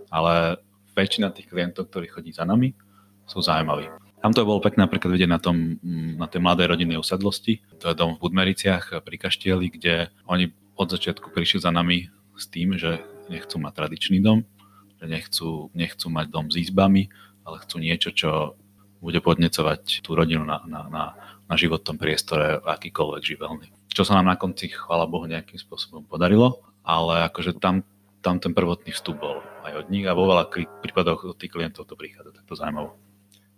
ale 0.09 0.61
väčšina 0.95 1.33
tých 1.33 1.49
klientov, 1.49 1.89
ktorí 1.91 2.13
chodí 2.13 2.31
za 2.33 2.45
nami, 2.45 2.77
sú 3.25 3.41
zaujímaví. 3.41 4.04
Tam 4.25 4.33
to 4.33 4.49
bolo 4.49 4.57
pekné 4.57 4.89
napríklad 4.89 5.12
vidieť 5.12 5.29
na, 5.29 5.37
tom, 5.37 5.77
mm, 5.85 6.16
na 6.16 6.25
tej 6.25 6.41
mladej 6.41 6.72
rodinnej 6.72 6.97
usadlosti. 6.97 7.61
To 7.85 7.93
je 7.93 7.99
dom 7.99 8.16
v 8.16 8.25
Budmericiach 8.25 9.05
pri 9.05 9.20
Kaštieli, 9.20 9.68
kde 9.68 10.09
oni 10.25 10.49
od 10.81 10.89
začiatku 10.89 11.29
prišli 11.29 11.61
za 11.61 11.68
nami 11.68 12.09
s 12.33 12.49
tým, 12.49 12.81
že 12.81 13.05
nechcú 13.29 13.61
mať 13.61 13.85
tradičný 13.85 14.25
dom, 14.25 14.49
že 14.97 15.12
nechcú, 15.12 15.68
nechcú 15.77 16.09
mať 16.09 16.27
dom 16.33 16.49
s 16.49 16.57
izbami, 16.57 17.12
ale 17.45 17.61
chcú 17.68 17.77
niečo, 17.85 18.16
čo 18.16 18.57
bude 19.05 19.20
podnecovať 19.20 20.01
tú 20.01 20.16
rodinu 20.16 20.49
na, 20.49 20.64
na, 20.64 20.89
na, 20.89 21.05
na 21.45 21.55
životnom 21.61 22.01
priestore 22.01 22.64
akýkoľvek 22.64 23.20
živelný. 23.20 23.68
Čo 23.93 24.09
sa 24.09 24.16
nám 24.16 24.33
na 24.33 24.37
konci, 24.41 24.72
chvála 24.72 25.05
Bohu, 25.05 25.29
nejakým 25.29 25.61
spôsobom 25.61 26.01
podarilo, 26.09 26.64
ale 26.81 27.29
akože 27.29 27.61
tam, 27.61 27.85
tam 28.25 28.41
ten 28.41 28.57
prvotný 28.57 28.97
vstup 28.97 29.20
bol 29.20 29.45
aj 29.68 29.85
od 29.85 29.87
nich 29.93 30.09
a 30.09 30.16
vo 30.16 30.33
veľa 30.33 30.49
prípadoch 30.81 31.29
od 31.29 31.37
tých 31.37 31.53
klientov 31.53 31.85
to 31.85 31.93
prichádza 31.93 32.33
takto 32.33 32.57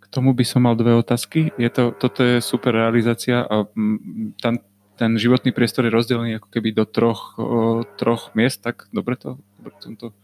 tomu 0.09 0.31
by 0.33 0.45
som 0.47 0.63
mal 0.63 0.75
dve 0.75 0.95
otázky. 0.95 1.51
Je 1.59 1.69
to, 1.71 1.91
toto 1.95 2.23
je 2.23 2.39
super 2.39 2.75
realizácia 2.75 3.43
a 3.43 3.67
mm, 3.67 4.39
tam, 4.39 4.63
ten 4.97 5.11
životný 5.19 5.53
priestor 5.53 5.85
je 5.85 5.93
rozdelený 5.93 6.41
ako 6.41 6.49
keby 6.49 6.73
do 6.73 6.85
troch, 6.89 7.37
o, 7.37 7.83
troch 7.95 8.33
miest, 8.33 8.65
tak 8.65 8.89
dobre 8.89 9.19
to, 9.19 9.37
dobre 9.61 9.73
som 9.79 9.93
to... 9.93 10.15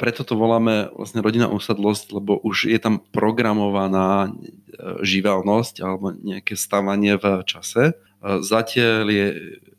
Preto 0.00 0.24
to 0.24 0.32
voláme 0.32 0.88
vlastne 0.96 1.20
rodina 1.20 1.52
usadlosť, 1.52 2.16
lebo 2.16 2.40
už 2.40 2.72
je 2.72 2.78
tam 2.80 3.04
programovaná 3.12 4.28
e, 4.28 5.04
živelnosť 5.04 5.74
alebo 5.84 6.16
nejaké 6.16 6.56
stávanie 6.56 7.20
v 7.20 7.44
čase. 7.44 7.92
E, 7.92 7.94
zatiaľ 8.40 9.04
je, 9.12 9.26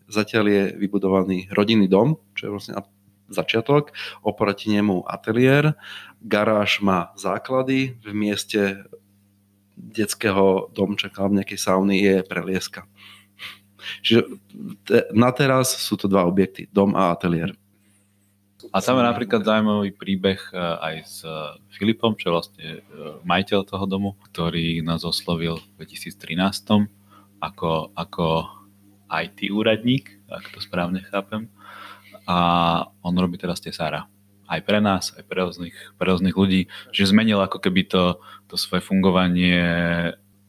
zatiaľ 0.06 0.46
je 0.46 0.64
vybudovaný 0.78 1.50
rodinný 1.50 1.90
dom, 1.90 2.22
čo 2.38 2.50
je 2.50 2.54
vlastne 2.54 2.74
začiatok, 3.32 3.96
oproti 4.22 4.70
nemu 4.70 5.08
ateliér, 5.08 5.74
garáž 6.22 6.84
má 6.84 7.16
základy, 7.18 7.98
v 8.04 8.12
mieste 8.14 8.84
detského 9.82 10.70
domčeka 10.78 11.26
alebo 11.26 11.42
nejakej 11.42 11.60
sauny 11.60 11.96
je 11.98 12.16
prelieska. 12.22 12.86
Čiže 14.06 14.38
na 15.12 15.34
teraz 15.34 15.74
sú 15.74 15.98
to 15.98 16.06
dva 16.06 16.30
objekty, 16.30 16.70
dom 16.70 16.94
a 16.94 17.10
ateliér. 17.10 17.58
A 18.70 18.78
tam 18.80 19.02
je 19.02 19.10
napríklad 19.10 19.42
zaujímavý 19.42 19.92
príbeh 19.92 20.38
e, 20.54 20.56
aj 20.56 20.96
s 21.04 21.18
e, 21.26 21.34
Filipom, 21.76 22.14
čo 22.16 22.30
je 22.30 22.36
vlastne 22.38 22.68
e, 22.78 22.80
majiteľ 23.26 23.68
toho 23.68 23.84
domu, 23.90 24.16
ktorý 24.32 24.86
nás 24.86 25.02
oslovil 25.02 25.60
v 25.76 25.90
2013 25.90 26.88
ako, 27.42 27.90
ako 27.98 28.48
IT 29.10 29.50
úradník, 29.50 30.14
ak 30.30 30.56
to 30.56 30.64
správne 30.64 31.04
chápem. 31.10 31.50
A 32.30 32.38
on 33.02 33.18
robí 33.18 33.36
teraz 33.36 33.60
tesára 33.60 34.08
aj 34.52 34.62
pre 34.68 34.84
nás, 34.84 35.16
aj 35.16 35.24
pre 35.24 35.40
rôznych, 35.40 35.78
pre 35.96 36.12
rôznych 36.12 36.36
ľudí, 36.36 36.68
že 36.92 37.08
zmenil 37.08 37.40
ako 37.40 37.64
keby 37.64 37.88
to, 37.88 38.20
to 38.52 38.60
svoje 38.60 38.84
fungovanie 38.84 39.64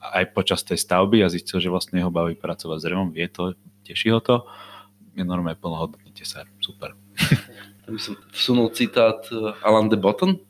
aj 0.02 0.34
počas 0.34 0.66
tej 0.66 0.82
stavby 0.82 1.22
a 1.22 1.30
zistil, 1.30 1.62
že 1.62 1.70
vlastne 1.70 2.02
ho 2.02 2.10
baví 2.10 2.34
pracovať 2.34 2.76
s 2.82 2.86
drevom, 2.90 3.14
vie 3.14 3.30
to, 3.30 3.54
teší 3.86 4.10
ho 4.10 4.18
to. 4.18 4.42
Je 5.14 5.22
normálne 5.22 5.54
plnohodnotný 5.54 6.10
tesár, 6.10 6.50
super. 6.58 6.98
Tam 7.86 7.94
som 8.02 8.18
vsunul 8.34 8.74
citát 8.74 9.22
eh, 9.30 9.54
Alan 9.62 9.86
de 9.86 9.94
Botton. 9.94 10.42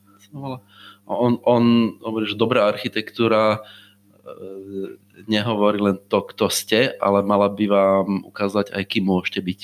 On, 1.04 1.36
on 1.44 1.64
hovorí, 2.00 2.24
že 2.24 2.40
dobrá 2.40 2.64
architektúra 2.64 3.60
eh, 3.60 4.96
nehovorí 5.28 5.76
len 5.76 5.96
to, 6.08 6.24
kto 6.24 6.48
ste, 6.48 6.96
ale 6.96 7.20
mala 7.20 7.52
by 7.52 7.64
vám 7.68 8.08
ukázať 8.24 8.72
aj, 8.72 8.82
kým 8.88 9.04
môžete 9.04 9.44
byť. 9.44 9.60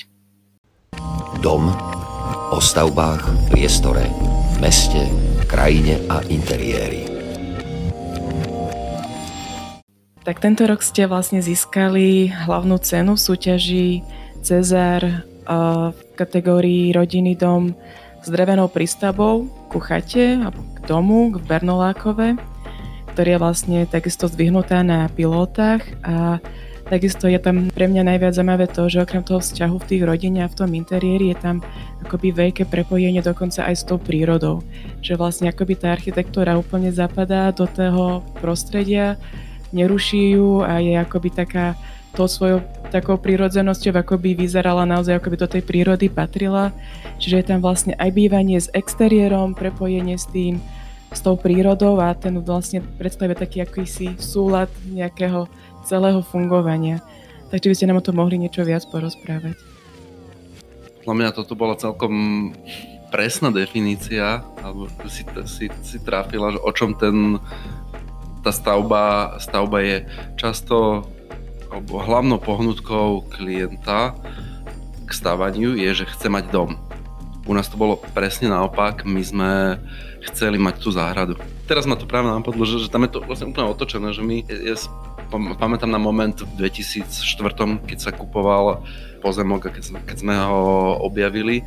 Dom 1.41 1.73
o 2.49 2.59
stavbách, 2.59 3.49
priestore, 3.49 4.09
meste, 4.59 5.07
krajine 5.47 6.01
a 6.09 6.21
interiéri. 6.27 7.18
Tak 10.29 10.45
tento 10.45 10.61
rok 10.69 10.85
ste 10.85 11.09
vlastne 11.09 11.41
získali 11.41 12.29
hlavnú 12.29 12.77
cenu 12.77 13.17
v 13.17 13.25
súťaži 13.25 14.05
Cezar 14.45 15.25
v 15.89 15.99
kategórii 16.13 16.93
rodinný 16.93 17.33
dom 17.33 17.73
s 18.21 18.29
drevenou 18.29 18.69
prístavbou 18.69 19.49
ku 19.73 19.81
chate 19.81 20.37
alebo 20.37 20.61
k 20.77 20.85
domu, 20.85 21.33
k 21.33 21.41
Bernolákove, 21.49 22.37
ktorý 23.17 23.29
je 23.33 23.41
vlastne 23.41 23.79
takisto 23.89 24.29
zdvihnutá 24.29 24.85
na 24.85 25.09
pilotách 25.09 25.81
a 26.05 26.37
Takisto 26.89 27.29
je 27.29 27.37
tam 27.37 27.69
pre 27.69 27.85
mňa 27.85 28.01
najviac 28.01 28.33
zaujímavé 28.33 28.65
to, 28.65 28.89
že 28.89 29.05
okrem 29.05 29.21
toho 29.21 29.37
vzťahu 29.37 29.77
v 29.77 29.87
tých 29.93 30.03
rodine 30.09 30.41
a 30.41 30.49
v 30.49 30.57
tom 30.57 30.73
interiéri 30.73 31.29
je 31.29 31.37
tam 31.37 31.61
akoby 32.01 32.33
veľké 32.33 32.65
prepojenie 32.65 33.21
dokonca 33.21 33.61
aj 33.61 33.75
s 33.77 33.85
tou 33.85 34.01
prírodou. 34.01 34.65
Že 35.05 35.21
vlastne 35.21 35.53
akoby 35.53 35.77
tá 35.77 35.93
architektúra 35.93 36.57
úplne 36.57 36.89
zapadá 36.89 37.53
do 37.53 37.69
toho 37.69 38.25
prostredia, 38.41 39.21
neruší 39.71 40.37
ju 40.37 40.61
a 40.65 40.81
je 40.81 40.97
akoby 40.97 41.29
taká 41.33 41.77
to 42.17 42.25
svojou 42.25 42.65
takou 42.89 43.21
prírodzenosťou, 43.21 43.93
ako 44.01 44.17
by 44.17 44.33
vyzerala 44.33 44.81
naozaj, 44.83 45.21
ako 45.21 45.29
by 45.29 45.37
do 45.45 45.49
tej 45.49 45.61
prírody 45.61 46.09
patrila. 46.09 46.73
Čiže 47.21 47.35
je 47.37 47.45
tam 47.45 47.59
vlastne 47.61 47.93
aj 48.01 48.09
bývanie 48.17 48.57
s 48.57 48.67
exteriérom, 48.73 49.53
prepojenie 49.53 50.17
s 50.17 50.25
tým, 50.25 50.57
s 51.13 51.19
tou 51.21 51.37
prírodou 51.37 52.01
a 52.01 52.17
ten 52.17 52.37
vlastne 52.41 52.81
predstavuje 52.97 53.37
taký 53.37 53.61
akýsi 53.61 54.17
súlad 54.17 54.69
nejakého 54.89 55.45
celého 55.85 56.21
fungovania. 56.25 57.01
Takže 57.49 57.69
by 57.69 57.75
ste 57.77 57.87
nám 57.89 58.01
o 58.01 58.05
tom 58.05 58.21
mohli 58.21 58.37
niečo 58.37 58.61
viac 58.61 58.85
porozprávať. 58.89 59.57
Podľa 61.01 61.15
mňa 61.17 61.29
toto 61.33 61.57
bola 61.57 61.73
celkom 61.73 62.13
presná 63.09 63.49
definícia, 63.49 64.45
alebo 64.61 64.85
si, 65.09 65.25
si, 65.49 65.65
si 65.81 65.97
tráfila, 66.05 66.53
o 66.61 66.69
čom 66.69 66.93
ten, 66.93 67.41
tá 68.43 68.51
stavba, 68.51 69.35
stavba 69.39 69.83
je 69.83 69.97
často 70.39 71.07
hlavnou 71.89 72.41
pohnutkou 72.41 73.29
klienta 73.29 74.17
k 75.05 75.11
stávaniu 75.11 75.77
je, 75.77 76.03
že 76.03 76.09
chce 76.09 76.29
mať 76.29 76.53
dom. 76.53 76.77
U 77.49 77.53
nás 77.57 77.65
to 77.65 77.81
bolo 77.81 77.97
presne 78.13 78.49
naopak, 78.49 79.05
my 79.09 79.21
sme 79.25 79.51
chceli 80.29 80.61
mať 80.61 80.75
tú 80.77 80.93
záhradu. 80.93 81.33
Teraz 81.65 81.89
ma 81.89 81.97
to 81.97 82.05
práve 82.05 82.29
napadlo, 82.29 82.61
že, 82.65 82.85
že 82.85 82.93
tam 82.93 83.05
je 83.05 83.17
to 83.17 83.19
vlastne 83.25 83.49
úplne 83.49 83.69
otočené, 83.73 84.13
že 84.13 84.21
my 84.21 84.45
pamätám 85.31 85.89
na 85.89 86.01
moment 86.01 86.33
v 86.33 86.49
2004, 86.57 87.85
keď 87.85 87.97
sa 87.97 88.11
kupoval 88.11 88.81
pozemok 89.19 89.67
a 89.67 89.73
keď 89.75 89.83
sme, 89.83 89.99
keď 90.01 90.17
sme 90.17 90.33
ho 90.33 90.95
objavili. 91.03 91.61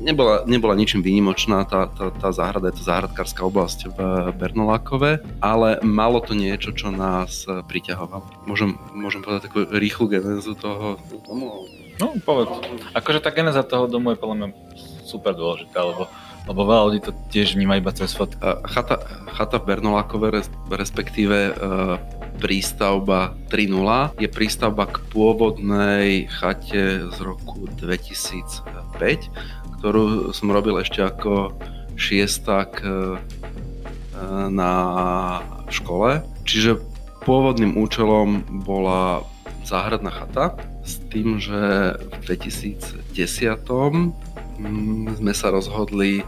Nebola, 0.00 0.46
nebola 0.46 0.78
ničím 0.78 1.02
výnimočná 1.02 1.66
tá, 1.66 1.90
tá, 1.90 2.14
tá 2.14 2.28
záhrada, 2.30 2.70
je 2.70 2.78
to 2.80 2.86
záhradkárska 2.86 3.42
oblasť 3.44 3.78
v 3.92 3.98
Bernolákove, 4.38 5.42
ale 5.42 5.82
malo 5.82 6.22
to 6.22 6.38
niečo, 6.38 6.70
čo 6.72 6.94
nás 6.94 7.44
priťahovalo. 7.44 8.46
Môžem, 8.46 8.78
môžem 8.94 9.20
povedať 9.20 9.50
takú 9.50 9.66
rýchlu 9.68 10.06
genézu 10.08 10.54
toho 10.54 11.02
domu? 11.26 11.66
No, 11.98 12.14
povedz. 12.22 12.54
Akože 12.94 13.18
tá 13.18 13.34
geneza 13.34 13.66
toho 13.66 13.90
domu 13.90 14.14
je 14.14 14.22
podľa 14.22 14.36
mňa 14.38 14.48
super 15.02 15.34
dôležitá, 15.34 15.82
lebo 15.82 16.06
lebo 16.48 16.64
veľa 16.64 16.82
ľudí 16.88 17.00
to 17.04 17.12
tiež 17.28 17.60
vníma 17.60 17.76
iba 17.76 17.92
cez 17.92 18.16
fotky. 18.16 18.40
Chata, 18.72 19.04
chata 19.36 19.60
v 19.60 19.68
Bernolákove, 19.68 20.32
respektíve 20.72 21.52
uh, 21.52 22.00
prístavba 22.38 23.34
3.0 23.50 24.22
je 24.22 24.28
prístavba 24.30 24.86
k 24.86 25.02
pôvodnej 25.10 26.30
chate 26.30 27.04
z 27.10 27.18
roku 27.20 27.66
2005, 27.76 29.28
ktorú 29.78 30.30
som 30.30 30.48
robil 30.54 30.78
ešte 30.78 31.02
ako 31.02 31.58
šiestak 31.98 32.80
uh, 32.86 33.18
na 34.48 34.74
škole. 35.68 36.22
Čiže 36.46 36.78
pôvodným 37.26 37.74
účelom 37.76 38.62
bola 38.62 39.26
záhradná 39.66 40.14
chata 40.14 40.54
s 40.86 41.02
tým, 41.10 41.42
že 41.42 41.98
v 41.98 42.38
2010 42.38 43.04
Mm, 44.58 45.14
sme 45.22 45.30
sa 45.30 45.54
rozhodli 45.54 46.26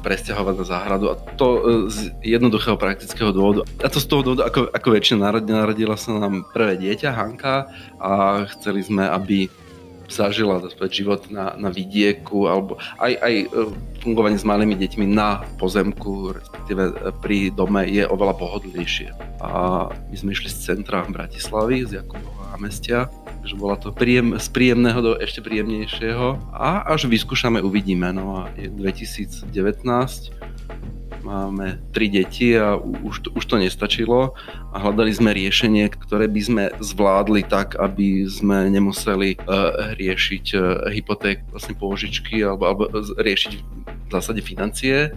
presťahovať 0.00 0.54
na 0.56 0.66
záhradu 0.66 1.06
a 1.12 1.14
to 1.36 1.46
uh, 1.46 1.60
z 1.92 2.08
jednoduchého 2.24 2.80
praktického 2.80 3.30
dôvodu. 3.30 3.68
A 3.84 3.88
to 3.92 4.00
z 4.00 4.08
toho 4.08 4.24
dôvodu, 4.24 4.48
ako, 4.48 4.72
ako 4.72 4.88
väčšina 4.96 5.28
narodila, 5.28 5.68
narodila 5.68 5.96
sa 6.00 6.16
nám 6.16 6.48
prvé 6.50 6.80
dieťa, 6.80 7.12
Hanka 7.12 7.68
a 8.00 8.42
chceli 8.56 8.80
sme, 8.80 9.04
aby 9.04 9.52
zažila 10.10 10.58
život 10.90 11.30
na, 11.30 11.54
na 11.54 11.70
vidieku 11.70 12.50
alebo 12.50 12.82
aj, 12.98 13.12
aj 13.20 13.34
uh, 13.54 13.70
fungovanie 14.02 14.40
s 14.40 14.48
malými 14.48 14.74
deťmi 14.74 15.06
na 15.06 15.44
pozemku, 15.60 16.34
respektíve 16.34 17.14
pri 17.22 17.54
dome 17.54 17.86
je 17.86 18.02
oveľa 18.08 18.34
pohodlnejšie. 18.40 19.14
A 19.44 19.86
my 19.92 20.16
sme 20.16 20.32
išli 20.32 20.48
z 20.50 20.74
centra 20.74 21.04
Bratislavy, 21.06 21.86
z 21.86 22.02
Jakubova 22.02 22.39
námestia 22.60 23.08
Takže 23.40 23.56
bola 23.56 23.72
to 23.80 23.88
príjem, 23.88 24.36
z 24.36 24.52
príjemného 24.52 25.00
do 25.00 25.12
ešte 25.16 25.40
príjemnejšieho. 25.40 26.52
A 26.52 26.84
až 26.84 27.08
vyskúšame, 27.08 27.64
uvidíme. 27.64 28.12
No 28.12 28.44
a 28.44 28.52
je 28.52 28.68
2019, 28.68 29.48
máme 31.24 31.80
tri 31.96 32.12
deti 32.12 32.52
a 32.52 32.76
už 32.76 33.24
to, 33.24 33.28
už 33.32 33.44
to 33.48 33.56
nestačilo. 33.56 34.36
A 34.70 34.76
hľadali 34.76 35.08
sme 35.08 35.32
riešenie, 35.32 35.88
ktoré 35.88 36.28
by 36.28 36.40
sme 36.44 36.64
zvládli 36.84 37.48
tak, 37.48 37.80
aby 37.80 38.28
sme 38.28 38.68
nemuseli 38.68 39.40
uh, 39.40 39.96
riešiť 39.96 40.46
uh, 40.52 40.92
hypoték, 40.92 41.40
vlastne 41.48 41.72
pôžičky 41.80 42.44
alebo, 42.44 42.68
alebo 42.68 42.82
riešiť 43.16 43.52
v 43.56 44.10
zásade 44.12 44.44
financie 44.44 45.16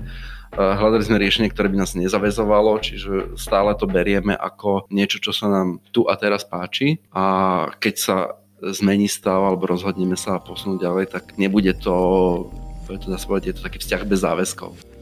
Hľadali 0.53 1.01
sme 1.01 1.17
riešenie, 1.17 1.49
ktoré 1.49 1.73
by 1.73 1.81
nás 1.81 1.97
nezavezovalo, 1.97 2.77
čiže 2.77 3.33
stále 3.39 3.73
to 3.73 3.89
berieme 3.89 4.37
ako 4.37 4.85
niečo, 4.93 5.17
čo 5.17 5.33
sa 5.33 5.49
nám 5.49 5.81
tu 5.89 6.05
a 6.05 6.13
teraz 6.13 6.45
páči. 6.45 7.01
A 7.09 7.67
keď 7.81 7.95
sa 7.97 8.17
zmení 8.61 9.09
stav 9.09 9.41
alebo 9.41 9.67
rozhodneme 9.67 10.15
sa 10.15 10.37
posunúť 10.37 10.79
ďalej, 10.79 11.05
tak 11.09 11.35
nebude 11.41 11.73
to, 11.75 11.95
to 12.85 13.07
dá 13.09 13.17
povedať, 13.17 13.49
je 13.49 13.55
to 13.59 13.65
taký 13.65 13.77
vzťah 13.81 14.01
bez 14.05 14.19
záväzkov 14.21 14.92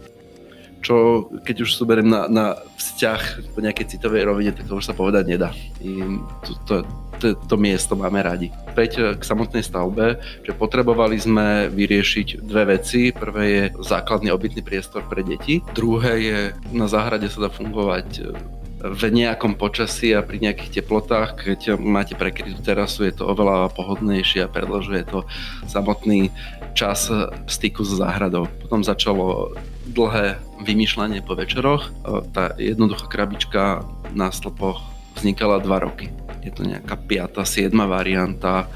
čo 0.82 1.30
keď 1.46 1.56
už 1.64 1.78
zoberiem 1.78 2.10
na, 2.10 2.26
na 2.28 2.46
vzťah 2.78 3.54
po 3.54 3.60
nejakej 3.62 3.96
citovej 3.96 4.26
rovine, 4.26 4.52
tak 4.52 4.66
to 4.66 4.82
už 4.82 4.90
sa 4.90 4.98
povedať 4.98 5.30
nedá. 5.30 5.54
I 5.80 6.02
to, 6.42 6.52
to, 6.66 6.76
to, 7.22 7.28
to 7.38 7.56
miesto 7.56 7.94
máme 7.94 8.18
radi. 8.26 8.50
Späť 8.74 8.92
eh, 8.98 9.06
k 9.14 9.24
samotnej 9.24 9.62
stavbe, 9.62 10.18
že 10.42 10.58
potrebovali 10.58 11.22
sme 11.22 11.70
vyriešiť 11.70 12.42
dve 12.42 12.78
veci. 12.78 13.14
Prvé 13.14 13.44
je 13.46 13.64
základný 13.86 14.34
obytný 14.34 14.66
priestor 14.66 15.06
pre 15.06 15.22
deti. 15.22 15.62
Druhé 15.78 16.14
je, 16.20 16.40
na 16.74 16.90
záhrade 16.90 17.30
sa 17.30 17.46
dá 17.46 17.50
fungovať 17.54 18.10
eh, 18.20 18.34
v 18.82 19.04
nejakom 19.14 19.62
počasí 19.62 20.10
a 20.18 20.26
pri 20.26 20.42
nejakých 20.42 20.82
teplotách, 20.82 21.38
keď 21.38 21.78
máte 21.78 22.18
prekrytú 22.18 22.66
terasu, 22.66 23.06
je 23.06 23.14
to 23.14 23.30
oveľa 23.30 23.70
pohodnejšie 23.78 24.42
a 24.42 24.50
predlžuje 24.50 25.06
to 25.06 25.22
samotný 25.70 26.34
čas 26.74 27.14
styku 27.46 27.86
s 27.86 28.02
záhradou. 28.02 28.50
Potom 28.66 28.82
začalo 28.82 29.54
dlhé 29.88 30.38
vymýšľanie 30.62 31.26
po 31.26 31.34
večeroch. 31.34 31.90
Tá 32.36 32.54
jednoduchá 32.58 33.10
krabička 33.10 33.86
na 34.14 34.30
slopoch 34.30 34.82
vznikala 35.18 35.64
dva 35.64 35.82
roky. 35.82 36.14
Je 36.42 36.54
to 36.54 36.66
nejaká 36.66 36.98
5. 36.98 37.42
7. 37.42 37.74
varianta, 37.86 38.70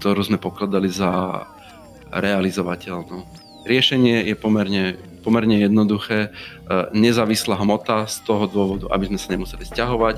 ktorú 0.00 0.20
sme 0.24 0.38
pokladali 0.40 0.88
za 0.88 1.44
realizovateľnú. 2.12 3.24
Riešenie 3.68 4.24
je 4.28 4.36
pomerne 4.36 4.96
pomerne 5.28 5.60
jednoduché. 5.60 6.18
E, 6.24 6.28
nezávislá 6.96 7.60
hmota 7.60 8.08
z 8.08 8.24
toho 8.24 8.48
dôvodu, 8.48 8.88
aby 8.88 9.12
sme 9.12 9.18
sa 9.20 9.28
nemuseli 9.36 9.68
stiahovať. 9.68 10.16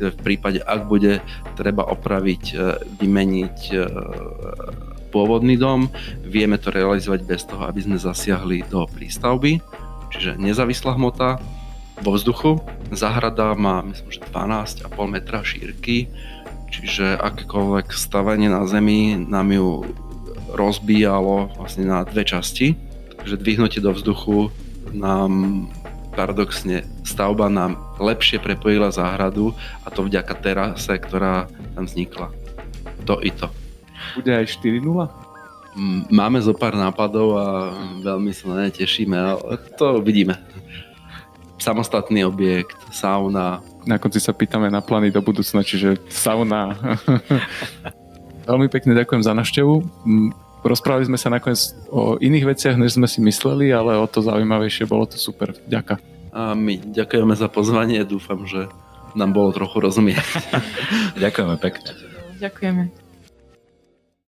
V 0.00 0.18
prípade, 0.26 0.58
ak 0.58 0.90
bude 0.90 1.22
treba 1.54 1.86
opraviť, 1.86 2.44
e, 2.50 2.56
vymeniť 2.98 3.58
e, 3.70 3.76
pôvodný 5.10 5.58
dom, 5.58 5.90
vieme 6.22 6.56
to 6.56 6.70
realizovať 6.70 7.20
bez 7.26 7.42
toho, 7.44 7.66
aby 7.66 7.82
sme 7.82 7.98
zasiahli 7.98 8.66
do 8.70 8.86
prístavby. 8.86 9.58
Čiže 10.10 10.38
nezávislá 10.38 10.94
hmota 10.94 11.42
vo 12.00 12.14
vzduchu. 12.16 12.62
Zahrada 12.94 13.54
má 13.58 13.82
myslím, 13.86 14.10
že 14.10 14.22
12,5 14.30 14.86
metra 15.06 15.42
šírky, 15.42 16.10
čiže 16.70 17.18
akékoľvek 17.18 17.90
stavanie 17.90 18.46
na 18.46 18.64
zemi 18.64 19.18
nám 19.18 19.50
ju 19.50 19.84
rozbíjalo 20.50 21.54
vlastne 21.58 21.86
na 21.86 22.02
dve 22.02 22.26
časti 22.26 22.90
že 23.24 23.40
dvihnutie 23.40 23.84
do 23.84 23.92
vzduchu 23.92 24.48
nám 24.96 25.66
paradoxne 26.16 26.82
stavba 27.06 27.46
nám 27.46 27.78
lepšie 28.00 28.42
prepojila 28.42 28.90
záhradu 28.90 29.54
a 29.86 29.88
to 29.92 30.04
vďaka 30.04 30.34
terase, 30.40 30.94
ktorá 30.98 31.46
tam 31.76 31.84
vznikla. 31.86 32.28
To 33.06 33.22
i 33.22 33.30
to. 33.30 33.48
Bude 34.16 34.32
aj 34.34 34.46
4.0? 34.58 34.82
Máme 36.10 36.38
zo 36.42 36.50
pár 36.50 36.74
nápadov 36.74 37.38
a 37.38 37.46
veľmi 38.02 38.34
sa 38.34 38.50
na 38.50 38.66
ne 38.66 38.70
tešíme, 38.74 39.14
ale 39.14 39.54
to 39.78 40.02
vidíme. 40.02 40.34
Samostatný 41.60 42.26
objekt, 42.26 42.74
sauna. 42.90 43.62
Na 43.86 43.96
konci 44.00 44.18
sa 44.18 44.34
pýtame 44.34 44.66
na 44.72 44.82
plány 44.82 45.14
do 45.14 45.22
budúcna, 45.22 45.62
čiže 45.62 46.00
sauna. 46.10 46.74
veľmi 48.50 48.66
pekne 48.66 48.98
ďakujem 48.98 49.22
za 49.22 49.36
návštevu 49.36 49.74
Rozprávali 50.60 51.08
sme 51.08 51.16
sa 51.16 51.32
nakoniec 51.32 51.72
o 51.88 52.20
iných 52.20 52.44
veciach, 52.44 52.76
než 52.76 53.00
sme 53.00 53.08
si 53.08 53.24
mysleli, 53.24 53.72
ale 53.72 53.96
o 53.96 54.04
to 54.04 54.20
zaujímavejšie 54.20 54.84
bolo 54.84 55.08
to 55.08 55.16
super. 55.16 55.56
Ďaká. 55.64 55.96
A 56.36 56.52
my 56.52 56.76
ďakujeme 56.92 57.32
za 57.32 57.48
pozvanie, 57.48 58.04
dúfam, 58.04 58.44
že 58.44 58.68
nám 59.16 59.32
bolo 59.32 59.56
trochu 59.56 59.80
rozumieť. 59.80 60.20
Ďakujeme 61.24 61.56
pekne. 61.58 61.90
Ďakujeme. 62.38 62.99